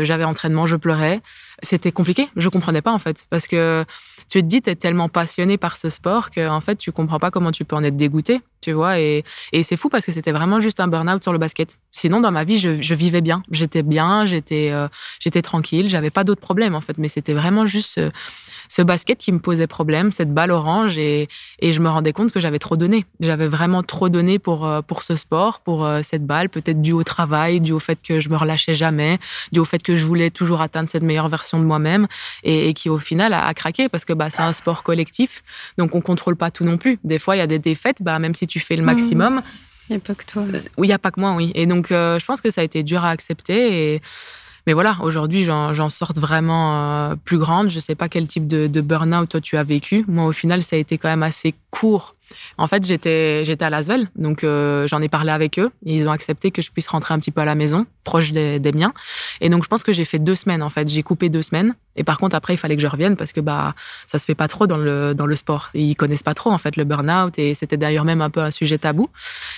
j'avais 0.03 0.23
entraînement, 0.23 0.65
je 0.65 0.75
pleurais. 0.75 1.21
C'était 1.63 1.91
compliqué. 1.91 2.29
Je 2.35 2.49
comprenais 2.49 2.81
pas, 2.81 2.91
en 2.91 2.99
fait. 2.99 3.25
Parce 3.29 3.47
que 3.47 3.83
tu 4.29 4.41
te 4.41 4.45
dis, 4.45 4.61
tu 4.61 4.69
es 4.69 4.75
tellement 4.75 5.09
passionné 5.09 5.57
par 5.57 5.77
ce 5.77 5.89
sport 5.89 6.31
que 6.31 6.47
en 6.47 6.61
fait, 6.61 6.75
tu 6.75 6.91
comprends 6.91 7.19
pas 7.19 7.31
comment 7.31 7.51
tu 7.51 7.65
peux 7.65 7.75
en 7.75 7.83
être 7.83 7.95
dégoûté, 7.95 8.41
tu 8.61 8.71
vois. 8.73 8.99
Et, 8.99 9.23
et 9.53 9.63
c'est 9.63 9.77
fou 9.77 9.89
parce 9.89 10.05
que 10.05 10.11
c'était 10.11 10.31
vraiment 10.31 10.59
juste 10.59 10.79
un 10.79 10.87
burn-out 10.87 11.23
sur 11.23 11.31
le 11.31 11.39
basket. 11.39 11.77
Sinon, 11.97 12.19
dans 12.19 12.31
ma 12.31 12.43
vie, 12.43 12.59
je, 12.59 12.79
je 12.79 12.93
vivais 12.93 13.21
bien. 13.21 13.41
J'étais 13.49 13.81
bien, 13.81 14.23
j'étais 14.25 14.69
euh, 14.71 14.87
j'étais 15.19 15.41
tranquille, 15.41 15.89
j'avais 15.89 16.11
pas 16.11 16.23
d'autres 16.23 16.41
problèmes, 16.41 16.75
en 16.75 16.81
fait. 16.81 16.99
Mais 16.99 17.07
c'était 17.07 17.33
vraiment 17.33 17.65
juste 17.65 17.99
ce 18.69 18.81
basket 18.81 19.17
qui 19.17 19.31
me 19.31 19.39
posait 19.39 19.67
problème, 19.67 20.11
cette 20.11 20.33
balle 20.33 20.51
orange, 20.51 20.97
et, 20.97 21.27
et 21.59 21.71
je 21.71 21.79
me 21.79 21.89
rendais 21.89 22.13
compte 22.13 22.31
que 22.31 22.39
j'avais 22.39 22.59
trop 22.59 22.75
donné. 22.75 23.05
J'avais 23.19 23.47
vraiment 23.47 23.83
trop 23.83 24.09
donné 24.09 24.39
pour, 24.39 24.65
euh, 24.65 24.81
pour 24.81 25.03
ce 25.03 25.15
sport, 25.15 25.61
pour 25.61 25.85
euh, 25.85 26.01
cette 26.03 26.25
balle, 26.25 26.49
peut-être 26.49 26.81
dû 26.81 26.91
au 26.91 27.03
travail, 27.03 27.59
dû 27.59 27.71
au 27.71 27.79
fait 27.79 27.99
que 28.01 28.19
je 28.19 28.29
me 28.29 28.37
relâchais 28.37 28.73
jamais, 28.73 29.19
dû 29.51 29.59
au 29.59 29.65
fait 29.65 29.81
que 29.81 29.95
je 29.95 30.05
voulais 30.05 30.29
toujours 30.29 30.61
atteindre 30.61 30.89
cette 30.89 31.03
meilleure 31.03 31.29
version 31.29 31.59
de 31.59 31.65
moi-même, 31.65 32.07
et, 32.43 32.73
qui 32.73 32.89
au 32.89 32.99
final 32.99 33.33
a, 33.33 33.53
craqué 33.53 33.89
parce 33.89 34.05
que 34.05 34.13
bah, 34.13 34.29
c'est 34.29 34.41
un 34.41 34.51
sport 34.51 34.83
collectif, 34.83 35.43
donc 35.77 35.95
on 35.95 36.01
contrôle 36.01 36.35
pas 36.35 36.51
tout 36.51 36.63
non 36.63 36.77
plus. 36.77 36.99
Des 37.03 37.19
fois, 37.19 37.35
il 37.35 37.39
y 37.39 37.41
a 37.41 37.47
des 37.47 37.59
défaites, 37.59 38.01
bah, 38.01 38.19
même 38.19 38.35
si 38.35 38.45
tu 38.45 38.59
fais 38.59 38.75
le 38.75 38.83
mmh. 38.83 39.41
Il 39.89 39.93
n'y 39.93 39.97
a 39.97 39.99
pas 39.99 40.15
que 40.15 40.25
toi. 40.25 40.43
Oui, 40.77 40.87
il 40.87 40.87
n'y 40.87 40.93
a 40.93 40.99
pas 40.99 41.11
que 41.11 41.19
moi, 41.19 41.33
oui. 41.33 41.51
Et 41.55 41.65
donc, 41.65 41.91
euh, 41.91 42.19
je 42.19 42.25
pense 42.25 42.41
que 42.41 42.49
ça 42.49 42.61
a 42.61 42.63
été 42.63 42.83
dur 42.83 43.03
à 43.03 43.09
accepter. 43.09 43.93
Et, 43.93 44.01
mais 44.65 44.73
voilà, 44.73 44.97
aujourd'hui, 45.01 45.43
j'en 45.45 45.89
sorte 45.89 46.17
vraiment 46.17 47.11
euh, 47.11 47.15
plus 47.15 47.37
grande. 47.37 47.69
Je 47.69 47.75
ne 47.75 47.81
sais 47.81 47.95
pas 47.95 48.09
quel 48.09 48.27
type 48.27 48.47
de, 48.47 48.67
de 48.67 48.81
burn-out 48.81 49.29
toi 49.29 49.41
tu 49.41 49.57
as 49.57 49.63
vécu. 49.63 50.03
Moi, 50.07 50.25
au 50.25 50.33
final, 50.33 50.61
ça 50.63 50.75
a 50.75 50.79
été 50.79 50.97
quand 50.97 51.09
même 51.09 51.23
assez 51.23 51.55
court 51.71 52.15
en 52.57 52.67
fait, 52.67 52.85
j'étais 52.85 53.43
j'étais 53.45 53.65
à 53.65 53.69
Lasvel, 53.69 54.09
donc 54.15 54.43
euh, 54.43 54.87
j'en 54.87 55.01
ai 55.01 55.09
parlé 55.09 55.31
avec 55.31 55.59
eux. 55.59 55.71
Et 55.85 55.95
ils 55.95 56.07
ont 56.07 56.11
accepté 56.11 56.51
que 56.51 56.61
je 56.61 56.71
puisse 56.71 56.87
rentrer 56.87 57.13
un 57.13 57.19
petit 57.19 57.31
peu 57.31 57.41
à 57.41 57.45
la 57.45 57.55
maison, 57.55 57.85
proche 58.03 58.31
des, 58.31 58.59
miens. 58.73 58.93
Et 59.41 59.49
donc 59.49 59.63
je 59.63 59.69
pense 59.69 59.83
que 59.83 59.93
j'ai 59.93 60.05
fait 60.05 60.19
deux 60.19 60.35
semaines 60.35 60.63
en 60.63 60.69
fait. 60.69 60.87
J'ai 60.87 61.03
coupé 61.03 61.29
deux 61.29 61.41
semaines. 61.41 61.75
Et 61.97 62.03
par 62.03 62.17
contre 62.17 62.35
après 62.35 62.53
il 62.53 62.57
fallait 62.57 62.75
que 62.75 62.81
je 62.81 62.87
revienne 62.87 63.15
parce 63.15 63.33
que 63.33 63.41
bah 63.41 63.75
ça 64.05 64.19
se 64.19 64.25
fait 64.25 64.35
pas 64.35 64.47
trop 64.47 64.67
dans 64.67 64.77
le 64.77 65.13
dans 65.13 65.25
le 65.25 65.35
sport. 65.35 65.69
Ils 65.73 65.95
connaissent 65.95 66.23
pas 66.23 66.33
trop 66.33 66.51
en 66.51 66.57
fait 66.57 66.75
le 66.75 66.83
burn-out 66.83 67.37
et 67.39 67.53
c'était 67.53 67.77
d'ailleurs 67.77 68.05
même 68.05 68.21
un 68.21 68.29
peu 68.29 68.39
un 68.39 68.51
sujet 68.51 68.77
tabou. 68.77 69.09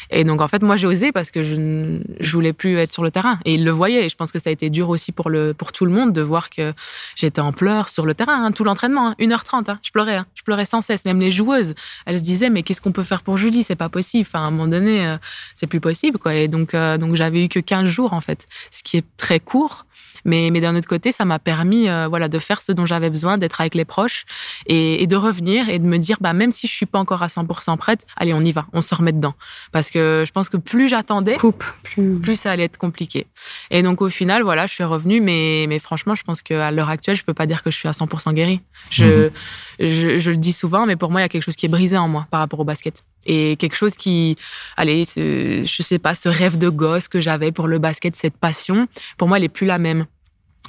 Et 0.09 0.23
donc 0.23 0.41
en 0.41 0.47
fait 0.47 0.61
moi 0.63 0.75
j'ai 0.77 0.87
osé 0.87 1.11
parce 1.11 1.31
que 1.31 1.43
je 1.43 1.99
je 2.19 2.31
voulais 2.31 2.53
plus 2.53 2.77
être 2.77 2.91
sur 2.91 3.03
le 3.03 3.11
terrain. 3.11 3.39
Et 3.45 3.55
ils 3.55 3.63
le 3.63 3.71
voyaient. 3.71 4.05
Et 4.05 4.09
je 4.09 4.15
pense 4.15 4.31
que 4.31 4.39
ça 4.39 4.49
a 4.49 4.53
été 4.53 4.69
dur 4.69 4.89
aussi 4.89 5.11
pour 5.11 5.29
le 5.29 5.53
pour 5.53 5.71
tout 5.71 5.85
le 5.85 5.91
monde 5.91 6.13
de 6.13 6.21
voir 6.21 6.49
que 6.49 6.73
j'étais 7.15 7.41
en 7.41 7.51
pleurs 7.51 7.89
sur 7.89 8.05
le 8.05 8.13
terrain, 8.13 8.45
hein, 8.45 8.51
tout 8.51 8.63
l'entraînement, 8.63 9.13
1h30. 9.13 9.71
Hein. 9.71 9.79
Je 9.83 9.91
pleurais, 9.91 10.15
hein. 10.15 10.25
je 10.35 10.43
pleurais 10.43 10.65
sans 10.65 10.81
cesse. 10.81 11.05
Même 11.05 11.19
les 11.19 11.31
joueuses, 11.31 11.75
elles 12.05 12.17
se 12.17 12.23
disaient 12.23 12.49
mais 12.49 12.63
qu'est-ce 12.63 12.81
qu'on 12.81 12.91
peut 12.91 13.03
faire 13.03 13.21
pour 13.21 13.37
Julie? 13.37 13.63
C'est 13.63 13.75
pas 13.75 13.89
possible. 13.89 14.27
Enfin, 14.27 14.43
à 14.43 14.47
un 14.47 14.51
moment 14.51 14.67
donné, 14.67 15.05
euh, 15.05 15.17
c'est 15.53 15.67
plus 15.67 15.79
possible, 15.79 16.17
quoi. 16.17 16.35
Et 16.35 16.47
donc, 16.47 16.73
euh, 16.73 16.97
donc 16.97 17.15
j'avais 17.15 17.45
eu 17.45 17.49
que 17.49 17.59
15 17.59 17.85
jours, 17.87 18.13
en 18.13 18.21
fait, 18.21 18.47
ce 18.71 18.83
qui 18.83 18.97
est 18.97 19.05
très 19.17 19.39
court. 19.39 19.85
Mais, 20.25 20.49
mais 20.51 20.61
d'un 20.61 20.75
autre 20.75 20.87
côté, 20.87 21.11
ça 21.11 21.25
m'a 21.25 21.39
permis 21.39 21.89
euh, 21.89 22.07
voilà, 22.07 22.27
de 22.27 22.39
faire 22.39 22.61
ce 22.61 22.71
dont 22.71 22.85
j'avais 22.85 23.09
besoin, 23.09 23.37
d'être 23.37 23.61
avec 23.61 23.75
les 23.75 23.85
proches 23.85 24.25
et, 24.67 25.05
de 25.07 25.15
revenir 25.15 25.69
et 25.69 25.79
de 25.79 25.85
me 25.85 25.97
dire, 25.97 26.17
bah, 26.21 26.33
même 26.33 26.51
si 26.51 26.67
je 26.67 26.73
suis 26.73 26.85
pas 26.85 26.99
encore 26.99 27.23
à 27.23 27.27
100% 27.27 27.77
prête, 27.77 28.05
allez, 28.15 28.33
on 28.33 28.41
y 28.41 28.51
va, 28.51 28.67
on 28.73 28.81
se 28.81 28.93
remet 28.93 29.11
dedans. 29.11 29.33
Parce 29.71 29.89
que 29.89 30.23
je 30.25 30.31
pense 30.31 30.49
que 30.49 30.57
plus 30.57 30.87
j'attendais, 30.87 31.35
plus... 31.35 32.19
plus... 32.21 32.35
ça 32.35 32.51
allait 32.51 32.65
être 32.65 32.77
compliqué. 32.77 33.27
Et 33.71 33.81
donc, 33.81 34.01
au 34.01 34.09
final, 34.09 34.43
voilà, 34.43 34.67
je 34.67 34.73
suis 34.73 34.83
revenue, 34.83 35.21
mais, 35.21 35.65
mais 35.67 35.79
franchement, 35.79 36.15
je 36.15 36.23
pense 36.23 36.41
qu'à 36.41 36.71
l'heure 36.71 36.89
actuelle, 36.89 37.15
je 37.15 37.23
peux 37.23 37.33
pas 37.33 37.45
dire 37.45 37.63
que 37.63 37.71
je 37.71 37.77
suis 37.77 37.87
à 37.87 37.91
100% 37.91 38.33
guérie. 38.33 38.61
Je, 38.91 39.05
mhm. 39.05 39.31
je, 39.79 40.19
je, 40.19 40.31
le 40.31 40.37
dis 40.37 40.53
souvent, 40.53 40.85
mais 40.85 40.95
pour 40.95 41.11
moi, 41.11 41.21
il 41.21 41.23
y 41.23 41.25
a 41.25 41.29
quelque 41.29 41.43
chose 41.43 41.55
qui 41.55 41.65
est 41.65 41.69
brisé 41.69 41.97
en 41.97 42.07
moi 42.07 42.27
par 42.29 42.39
rapport 42.39 42.59
au 42.59 42.65
basket. 42.65 43.03
Et 43.25 43.57
quelque 43.57 43.75
chose 43.75 43.95
qui, 43.95 44.37
allez, 44.77 45.05
ce, 45.05 45.63
je 45.63 45.83
sais 45.83 45.99
pas, 45.99 46.15
ce 46.15 46.29
rêve 46.29 46.57
de 46.57 46.69
gosse 46.69 47.07
que 47.07 47.19
j'avais 47.19 47.51
pour 47.51 47.67
le 47.67 47.79
basket, 47.79 48.15
cette 48.15 48.37
passion, 48.37 48.87
pour 49.17 49.27
moi, 49.27 49.37
elle 49.37 49.43
est 49.43 49.49
plus 49.49 49.67
la 49.67 49.77
même. 49.77 50.05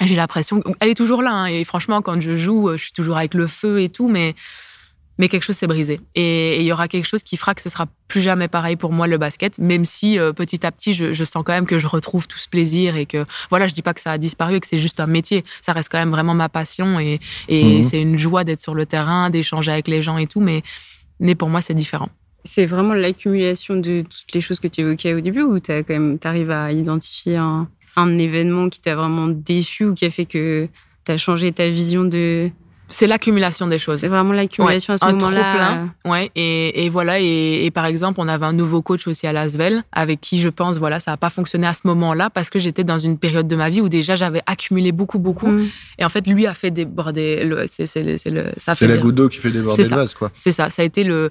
J'ai 0.02 0.16
l'impression, 0.16 0.62
elle 0.80 0.90
est 0.90 0.94
toujours 0.94 1.22
là. 1.22 1.32
Hein, 1.32 1.46
et 1.46 1.64
franchement, 1.64 2.02
quand 2.02 2.20
je 2.20 2.34
joue, 2.34 2.70
je 2.72 2.82
suis 2.82 2.92
toujours 2.92 3.18
avec 3.18 3.34
le 3.34 3.46
feu 3.46 3.82
et 3.82 3.88
tout, 3.88 4.08
mais 4.08 4.34
mais 5.20 5.28
quelque 5.28 5.42
chose 5.42 5.56
s'est 5.56 5.66
brisé. 5.66 6.00
Et 6.14 6.60
il 6.60 6.66
y 6.66 6.72
aura 6.72 6.88
quelque 6.88 7.04
chose 7.04 7.22
qui 7.22 7.36
fera 7.36 7.54
que 7.54 7.60
ce 7.60 7.68
sera 7.68 7.86
plus 8.08 8.22
jamais 8.22 8.48
pareil 8.48 8.76
pour 8.76 8.90
moi 8.90 9.06
le 9.06 9.18
basket, 9.18 9.58
même 9.58 9.84
si 9.84 10.18
euh, 10.18 10.32
petit 10.32 10.64
à 10.64 10.72
petit, 10.72 10.94
je, 10.94 11.24
sens 11.24 11.44
quand 11.44 11.52
même 11.52 11.66
que 11.66 11.76
je 11.76 11.86
retrouve 11.86 12.26
tout 12.26 12.38
ce 12.38 12.48
plaisir 12.48 12.96
et 12.96 13.04
que, 13.04 13.26
voilà, 13.50 13.66
je 13.68 13.74
dis 13.74 13.82
pas 13.82 13.92
que 13.92 14.00
ça 14.00 14.12
a 14.12 14.18
disparu 14.18 14.54
et 14.54 14.60
que 14.60 14.66
c'est 14.66 14.78
juste 14.78 14.98
un 14.98 15.06
métier. 15.06 15.44
Ça 15.60 15.74
reste 15.74 15.90
quand 15.92 15.98
même 15.98 16.10
vraiment 16.10 16.32
ma 16.32 16.48
passion 16.48 16.98
et, 16.98 17.20
et 17.48 17.64
mhm. 17.64 17.82
c'est 17.82 18.00
une 18.00 18.16
joie 18.16 18.44
d'être 18.44 18.60
sur 18.60 18.74
le 18.74 18.86
terrain, 18.86 19.28
d'échanger 19.28 19.70
avec 19.70 19.88
les 19.88 20.00
gens 20.00 20.16
et 20.16 20.26
tout, 20.26 20.40
mais, 20.40 20.62
mais 21.20 21.34
pour 21.34 21.50
moi, 21.50 21.60
c'est 21.60 21.74
différent. 21.74 22.08
C'est 22.44 22.66
vraiment 22.66 22.94
l'accumulation 22.94 23.76
de 23.76 24.02
toutes 24.02 24.32
les 24.34 24.40
choses 24.40 24.60
que 24.60 24.68
tu 24.68 24.80
évoquais 24.80 25.14
au 25.14 25.20
début 25.20 25.42
ou 25.42 25.60
tu 25.60 25.72
arrives 25.72 26.50
à 26.50 26.72
identifier 26.72 27.36
un, 27.36 27.68
un 27.96 28.18
événement 28.18 28.68
qui 28.68 28.80
t'a 28.80 28.94
vraiment 28.94 29.28
déçu 29.28 29.86
ou 29.86 29.94
qui 29.94 30.06
a 30.06 30.10
fait 30.10 30.26
que 30.26 30.68
tu 31.04 31.12
as 31.12 31.18
changé 31.18 31.52
ta 31.52 31.68
vision 31.68 32.04
de, 32.04 32.50
c'est 32.90 33.06
l'accumulation 33.06 33.68
des 33.68 33.78
choses. 33.78 34.00
C'est 34.00 34.08
vraiment 34.08 34.32
l'accumulation 34.32 34.94
à 34.94 34.98
ce 34.98 35.04
moment-là. 35.04 35.54
plein. 35.54 35.94
Ouais. 36.10 36.30
Et, 36.34 36.84
et 36.84 36.88
voilà. 36.88 37.20
Et, 37.20 37.64
et, 37.64 37.70
par 37.70 37.86
exemple, 37.86 38.20
on 38.20 38.26
avait 38.26 38.46
un 38.46 38.52
nouveau 38.52 38.82
coach 38.82 39.06
aussi 39.06 39.26
à 39.26 39.32
Lasvel 39.32 39.84
avec 39.92 40.20
qui 40.20 40.40
je 40.40 40.48
pense, 40.48 40.78
voilà, 40.78 40.98
ça 40.98 41.12
n'a 41.12 41.16
pas 41.16 41.30
fonctionné 41.30 41.68
à 41.68 41.72
ce 41.72 41.86
moment-là 41.86 42.30
parce 42.30 42.50
que 42.50 42.58
j'étais 42.58 42.84
dans 42.84 42.98
une 42.98 43.16
période 43.16 43.46
de 43.46 43.56
ma 43.56 43.70
vie 43.70 43.80
où 43.80 43.88
déjà 43.88 44.16
j'avais 44.16 44.42
accumulé 44.46 44.90
beaucoup, 44.90 45.20
beaucoup. 45.20 45.50
Mm. 45.50 45.68
Et 46.00 46.04
en 46.04 46.08
fait, 46.08 46.26
lui 46.26 46.46
a 46.46 46.54
fait 46.54 46.72
déborder. 46.72 47.48
C'est 47.68 48.02
le. 48.02 48.16
C'est 48.56 48.88
la 48.88 48.98
goutte 48.98 49.14
d'eau 49.14 49.28
qui 49.28 49.38
fait 49.38 49.52
déborder 49.52 49.84
le 49.84 49.88
vase, 49.88 50.14
quoi. 50.14 50.32
C'est 50.34 50.52
ça. 50.52 50.68
Ça 50.68 50.82
a 50.82 50.84
été 50.84 51.04
le 51.04 51.30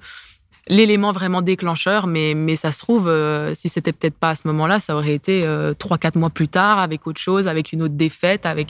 l'élément 0.70 1.12
vraiment 1.12 1.42
déclencheur, 1.42 2.08
mais, 2.08 2.34
mais 2.36 2.56
ça 2.56 2.72
se 2.72 2.80
trouve, 2.80 3.08
euh, 3.08 3.54
si 3.56 3.68
c'était 3.70 3.92
peut-être 3.92 4.14
pas 4.14 4.30
à 4.30 4.36
ce 4.36 4.42
moment-là, 4.46 4.80
ça 4.80 4.96
aurait 4.96 5.16
été 5.16 5.44
euh, 5.44 5.74
trois, 5.74 5.98
quatre 5.98 6.16
mois 6.16 6.30
plus 6.30 6.48
tard, 6.48 6.80
avec 6.80 7.08
autre 7.08 7.20
chose, 7.20 7.48
avec 7.48 7.74
une 7.74 7.82
autre 7.82 7.96
défaite, 7.96 8.46
avec. 8.46 8.70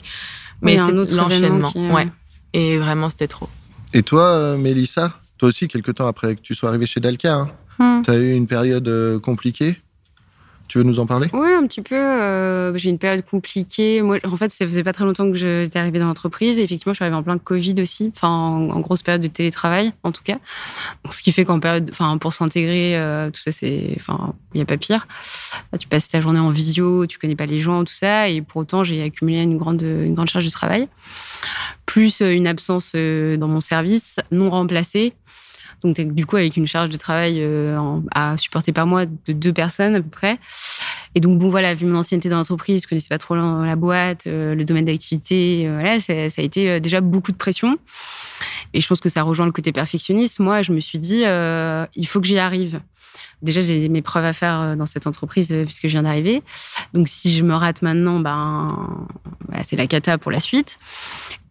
Mais 0.62 0.78
c'est 0.78 0.92
l'enchaînement. 0.92 1.72
Ouais. 1.76 2.08
Et 2.54 2.78
vraiment, 2.78 3.10
c'était 3.10 3.28
trop. 3.28 3.50
Et 3.94 4.02
toi, 4.02 4.24
euh, 4.24 4.58
Mélissa, 4.58 5.14
toi 5.38 5.50
aussi, 5.50 5.68
quelques 5.68 5.96
temps 5.96 6.08
après 6.08 6.36
que 6.36 6.42
tu 6.42 6.56
sois 6.56 6.70
arrivée 6.70 6.86
chez 6.86 7.00
Dalka, 7.00 7.34
hein, 7.34 7.50
hmm. 8.00 8.02
tu 8.04 8.12
as 8.12 8.18
eu 8.18 8.34
une 8.34 8.48
période 8.48 9.20
compliquée? 9.22 9.78
Tu 10.70 10.78
veux 10.78 10.84
nous 10.84 11.00
en 11.00 11.08
parler? 11.08 11.30
Oui, 11.34 11.52
un 11.52 11.66
petit 11.66 11.82
peu. 11.82 11.96
Euh, 11.96 12.78
j'ai 12.78 12.92
une 12.92 13.00
période 13.00 13.26
compliquée. 13.26 14.04
Moi, 14.04 14.20
en 14.24 14.38
fait, 14.38 14.54
ça 14.54 14.66
faisait 14.68 14.84
pas 14.84 14.94
très 14.94 15.04
longtemps 15.04 15.30
que 15.32 15.36
j'étais 15.36 15.80
arrivée 15.80 15.98
dans 15.98 16.06
l'entreprise. 16.06 16.60
Effectivement, 16.60 16.94
je 16.94 16.98
suis 16.98 17.04
arrivée 17.04 17.18
en 17.18 17.24
plein 17.24 17.40
Covid 17.40 17.74
aussi. 17.82 18.14
Enfin, 18.16 18.30
en, 18.30 18.80
grosse 18.80 19.02
période 19.02 19.22
de 19.22 19.28
télétravail, 19.28 19.92
en 20.04 20.12
tout 20.12 20.22
cas. 20.24 20.38
ce 21.10 21.24
qui 21.24 21.32
fait 21.32 21.44
qu'en 21.44 21.60
période, 21.60 21.90
enfin, 21.92 22.20
pour 22.20 22.34
s'intégrer, 22.34 22.96
euh, 22.96 23.32
tout 23.32 23.42
ça, 23.42 23.50
c'est, 23.50 23.96
enfin, 24.00 24.36
il 24.54 24.58
n'y 24.58 24.62
a 24.62 24.66
pas 24.66 24.78
pire. 24.78 25.08
tu 25.80 25.88
passes 25.88 26.08
ta 26.08 26.22
journée 26.22 26.40
en 26.40 26.52
visio, 26.52 27.08
tu 27.08 27.18
connais 27.18 27.36
pas 27.36 27.48
les 27.48 27.60
gens, 27.60 27.84
tout 27.84 27.94
ça. 27.94 28.30
Et 28.30 28.44
pour 28.44 28.62
autant, 28.62 28.84
j'ai 28.84 29.02
accumulé 29.02 29.42
une 29.42 29.58
grande, 29.58 29.82
une 29.82 30.14
grande 30.14 30.30
charge 30.30 30.46
de 30.46 30.52
travail. 30.52 30.88
Plus 31.88 32.22
euh, 32.22 32.32
une 32.32 32.46
absence 32.46 32.94
dans 32.94 33.48
mon 33.48 33.60
service 33.60 34.20
non 34.32 34.52
remplacée. 34.52 35.14
Donc, 35.84 36.00
du 36.14 36.26
coup, 36.26 36.36
avec 36.36 36.58
une 36.58 36.68
charge 36.68 36.90
de 36.90 36.98
travail 36.98 37.38
euh, 37.40 38.00
à 38.14 38.38
supporter 38.38 38.72
par 38.74 38.86
mois 38.86 39.06
de 39.06 39.34
deux 39.34 39.54
personnes 39.54 39.96
à 39.96 40.02
peu 40.02 40.10
près. 40.10 40.40
Et 41.16 41.22
donc, 41.22 41.40
bon, 41.40 41.50
voilà, 41.50 41.74
vu 41.74 41.86
mon 41.86 42.00
ancienneté 42.00 42.30
dans 42.30 42.38
l'entreprise, 42.38 42.84
je 42.84 42.88
connaissais 42.88 43.10
pas 43.10 43.18
trop 43.18 43.36
la, 43.36 43.76
boîte, 43.76 44.28
euh, 44.28 44.56
le 44.56 44.66
domaine 44.66 44.86
d'activité, 44.86 45.64
euh, 45.66 45.80
voilà, 45.80 46.00
ça, 46.00 46.14
a 46.14 46.42
été 46.42 46.80
déjà 46.80 47.02
beaucoup 47.02 47.32
de 47.32 47.38
pression. 47.38 47.78
Et 48.74 48.82
je 48.82 48.88
pense 48.88 49.00
que 49.00 49.10
ça 49.10 49.24
rejoint 49.24 49.46
le 49.46 49.52
côté 49.52 49.72
perfectionniste. 49.72 50.40
Moi, 50.40 50.62
je 50.62 50.72
me 50.74 50.80
suis 50.80 51.00
dit, 51.00 51.24
il 51.24 52.08
faut 52.08 52.22
que 52.22 52.28
j'y 52.28 52.38
arrive. 52.38 52.82
Déjà, 53.42 53.62
j'ai 53.62 53.88
mes 53.90 54.02
preuves 54.02 54.26
à 54.26 54.34
faire 54.34 54.76
dans 54.76 54.86
cette 54.86 55.08
entreprise 55.08 55.56
puisque 55.66 55.84
je 55.84 55.92
viens 55.92 56.04
d'arriver. 56.04 56.44
Donc, 56.94 57.08
si 57.08 57.34
je 57.34 57.44
me 57.44 57.54
rate 57.54 57.82
maintenant, 57.82 58.20
ben, 58.20 59.08
c'est 59.66 59.76
la 59.76 59.88
cata 59.88 60.18
pour 60.18 60.32
la 60.32 60.40
suite. 60.40 60.78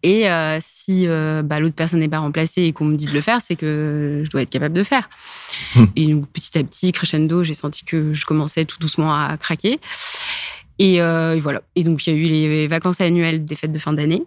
Et 0.01 0.29
euh, 0.29 0.57
si 0.61 1.07
euh, 1.07 1.41
bah, 1.43 1.59
l'autre 1.59 1.75
personne 1.75 1.99
n'est 1.99 2.09
pas 2.09 2.19
remplacée 2.19 2.63
et 2.63 2.73
qu'on 2.73 2.85
me 2.85 2.95
dit 2.95 3.05
de 3.05 3.11
le 3.11 3.21
faire, 3.21 3.41
c'est 3.41 3.55
que 3.55 4.21
je 4.23 4.29
dois 4.29 4.41
être 4.41 4.49
capable 4.49 4.73
de 4.73 4.83
faire. 4.83 5.09
Hmm. 5.75 5.85
Et 5.95 6.13
donc, 6.13 6.27
petit 6.29 6.57
à 6.57 6.63
petit, 6.63 6.91
crescendo, 6.91 7.43
j'ai 7.43 7.53
senti 7.53 7.83
que 7.83 8.13
je 8.13 8.25
commençais 8.25 8.65
tout 8.65 8.79
doucement 8.79 9.13
à 9.13 9.35
craquer. 9.37 9.79
Et, 10.77 11.01
euh, 11.01 11.37
voilà. 11.41 11.61
Et 11.75 11.83
donc, 11.83 12.07
il 12.07 12.13
y 12.13 12.15
a 12.15 12.19
eu 12.19 12.23
les 12.23 12.67
vacances 12.67 13.01
annuelles 13.01 13.45
des 13.45 13.55
fêtes 13.55 13.73
de 13.73 13.79
fin 13.79 13.91
d'année, 13.91 14.23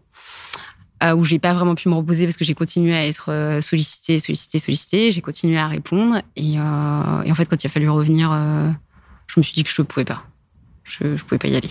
où 1.17 1.25
j'ai 1.25 1.39
pas 1.39 1.53
vraiment 1.53 1.75
pu 1.75 1.89
me 1.89 1.95
reposer 1.95 2.25
parce 2.25 2.37
que 2.37 2.45
j'ai 2.45 2.55
continué 2.55 2.95
à 2.95 3.07
être 3.07 3.59
sollicitée, 3.61 4.19
sollicitée, 4.19 4.59
sollicitée. 4.59 5.11
J'ai 5.11 5.21
continué 5.21 5.59
à 5.59 5.67
répondre. 5.67 6.23
Et, 6.37 6.55
et, 6.55 6.59
en 6.59 7.35
fait, 7.35 7.47
quand 7.47 7.63
il 7.63 7.67
a 7.67 7.71
fallu 7.71 7.89
revenir, 7.91 8.31
je 9.27 9.41
me 9.41 9.43
suis 9.43 9.55
dit 9.55 9.65
que 9.65 9.71
je 9.71 9.83
ne 9.83 9.87
pouvais 9.87 10.05
pas. 10.05 10.25
Je 10.85 11.05
ne 11.05 11.17
pouvais 11.17 11.39
pas 11.39 11.49
y 11.49 11.57
aller. 11.57 11.71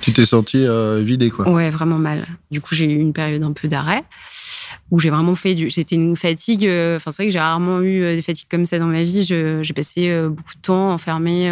Tu 0.00 0.12
t'es 0.12 0.26
senti 0.26 0.58
euh, 0.58 1.02
vidé, 1.02 1.30
quoi. 1.30 1.48
Ouais, 1.50 1.70
vraiment 1.70 1.98
mal. 1.98 2.26
Du 2.50 2.60
coup, 2.60 2.74
j'ai 2.74 2.86
eu 2.86 2.98
une 2.98 3.12
période 3.12 3.42
un 3.42 3.52
peu 3.52 3.68
d'arrêt 3.68 4.04
où 4.90 4.98
j'ai 4.98 5.10
vraiment 5.10 5.34
fait 5.34 5.54
du. 5.54 5.70
C'était 5.70 5.96
une 5.96 6.16
fatigue. 6.16 6.66
Euh, 6.66 6.96
enfin, 6.96 7.10
c'est 7.10 7.22
vrai 7.22 7.28
que 7.28 7.32
j'ai 7.32 7.40
rarement 7.40 7.80
eu 7.80 8.02
euh, 8.02 8.14
des 8.14 8.22
fatigues 8.22 8.48
comme 8.50 8.66
ça 8.66 8.78
dans 8.78 8.86
ma 8.86 9.02
vie. 9.02 9.24
J'ai 9.24 9.72
passé 9.74 10.28
beaucoup 10.28 10.54
de 10.54 10.60
temps 10.60 10.92
enfermée 10.92 11.48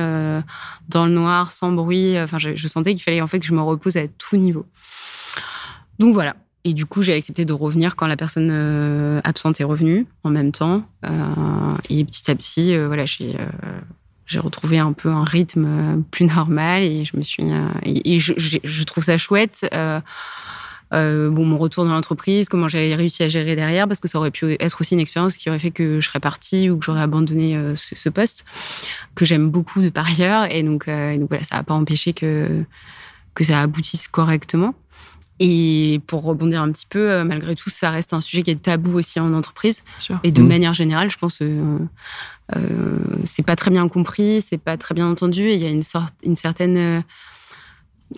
dans 0.88 1.07
le 1.07 1.12
noir, 1.12 1.52
sans 1.52 1.73
bruit. 1.73 2.19
Enfin, 2.19 2.38
je, 2.38 2.69
sentais 2.69 2.95
qu'il 2.95 3.02
fallait 3.02 3.21
en 3.21 3.26
fait 3.26 3.40
que 3.40 3.47
je 3.47 3.52
me 3.52 3.62
repose 3.62 3.97
à 3.97 4.07
tout 4.09 4.37
niveau. 4.37 4.66
Donc 5.99 6.14
voilà. 6.14 6.37
Et 6.64 6.73
du 6.73 6.87
coup, 6.87 7.02
j'ai 7.02 7.12
accepté 7.14 7.44
de 7.44 7.52
revenir 7.52 7.94
quand 7.94 8.06
la 8.06 8.16
personne 8.16 8.50
absente 9.23 9.61
est 9.61 9.64
revenue 9.64 10.06
en 10.23 10.30
même 10.30 10.50
temps. 10.50 10.85
et 11.90 12.04
petit 12.04 12.30
à 12.30 12.35
petit, 12.35 12.76
voilà, 12.76 13.04
j'ai 13.04 13.37
j'ai 14.26 14.38
retrouvé 14.38 14.78
un 14.78 14.92
peu 14.92 15.09
un 15.09 15.25
rythme 15.25 15.66
euh, 15.66 15.97
plus 16.11 16.25
normal 16.25 16.83
et 16.83 17.05
je 17.05 17.16
me 17.16 17.22
suis 17.22 17.42
euh, 17.42 17.68
et, 17.83 18.18
je, 18.18 18.85
trouve 18.85 19.05
ça 19.05 19.18
chouette 19.18 19.66
euh, 19.72 20.00
bon 21.31 21.44
mon 21.44 21.59
retour 21.59 21.85
dans 21.85 21.92
l'entreprise 21.92 22.48
comment 22.48 22.68
j'ai 22.68 22.94
réussi 22.94 23.22
à 23.22 23.29
gérer 23.29 23.57
derrière 23.57 23.88
parce 23.88 24.00
que 24.00 24.09
ça 24.09 24.18
aurait 24.18 24.31
pu 24.31 24.57
être 24.61 24.81
aussi 24.81 24.94
une 24.94 25.00
expérience 25.00 25.37
qui 25.37 25.48
aurait 25.48 25.59
fait 25.59 25.72
que 25.72 26.00
je 26.00 26.07
serais 26.07 26.20
partie 26.20 26.70
ou 26.70 26.79
que 26.79 26.85
j'aurais 26.85 27.00
abandonné 27.00 27.59
ce, 27.74 28.09
poste 28.09 28.44
que 29.14 29.24
j'aime 29.24 29.50
beaucoup 29.50 29.83
de 29.83 29.88
par 29.88 30.07
ailleurs 30.07 30.46
et 30.50 30.62
donc, 30.62 30.87
donc 30.87 31.29
voilà 31.29 31.42
ça 31.42 31.57
n'a 31.57 31.62
pas 31.64 31.74
empêché 31.74 32.12
que 32.12 32.64
que 33.35 33.42
ça 33.42 33.61
aboutisse 33.61 34.07
correctement 34.07 34.74
et 35.40 36.01
pour 36.07 36.23
rebondir 36.23 36.62
un 36.62 36.70
petit 36.70 36.87
peu, 36.88 37.11
euh, 37.11 37.25
malgré 37.25 37.57
tout, 37.57 37.70
ça 37.70 37.90
reste 37.90 38.12
un 38.12 38.20
sujet 38.20 38.42
qui 38.42 38.51
est 38.53 38.62
tabou 38.62 38.99
aussi 38.99 39.18
en 39.18 39.33
entreprise. 39.35 39.83
Et 40.23 40.31
de 40.31 40.42
mmh. 40.42 40.47
manière 40.49 40.75
générale, 40.75 41.11
je 41.11 41.18
pense 41.18 41.38
que 41.38 41.44
euh, 41.44 41.79
euh, 42.57 42.99
c'est 43.25 43.44
pas 43.44 43.57
très 43.57 43.70
bien 43.70 43.88
compris, 43.88 44.40
c'est 44.40 44.59
pas 44.59 44.77
très 44.77 44.94
bien 44.94 45.09
entendu. 45.09 45.42
Et 45.49 45.55
il 45.55 45.61
y 45.61 45.66
a 45.66 45.70
une, 45.70 45.83
sorte, 45.83 46.14
une 46.25 46.37
certaine 46.37 46.77
euh, 46.77 47.01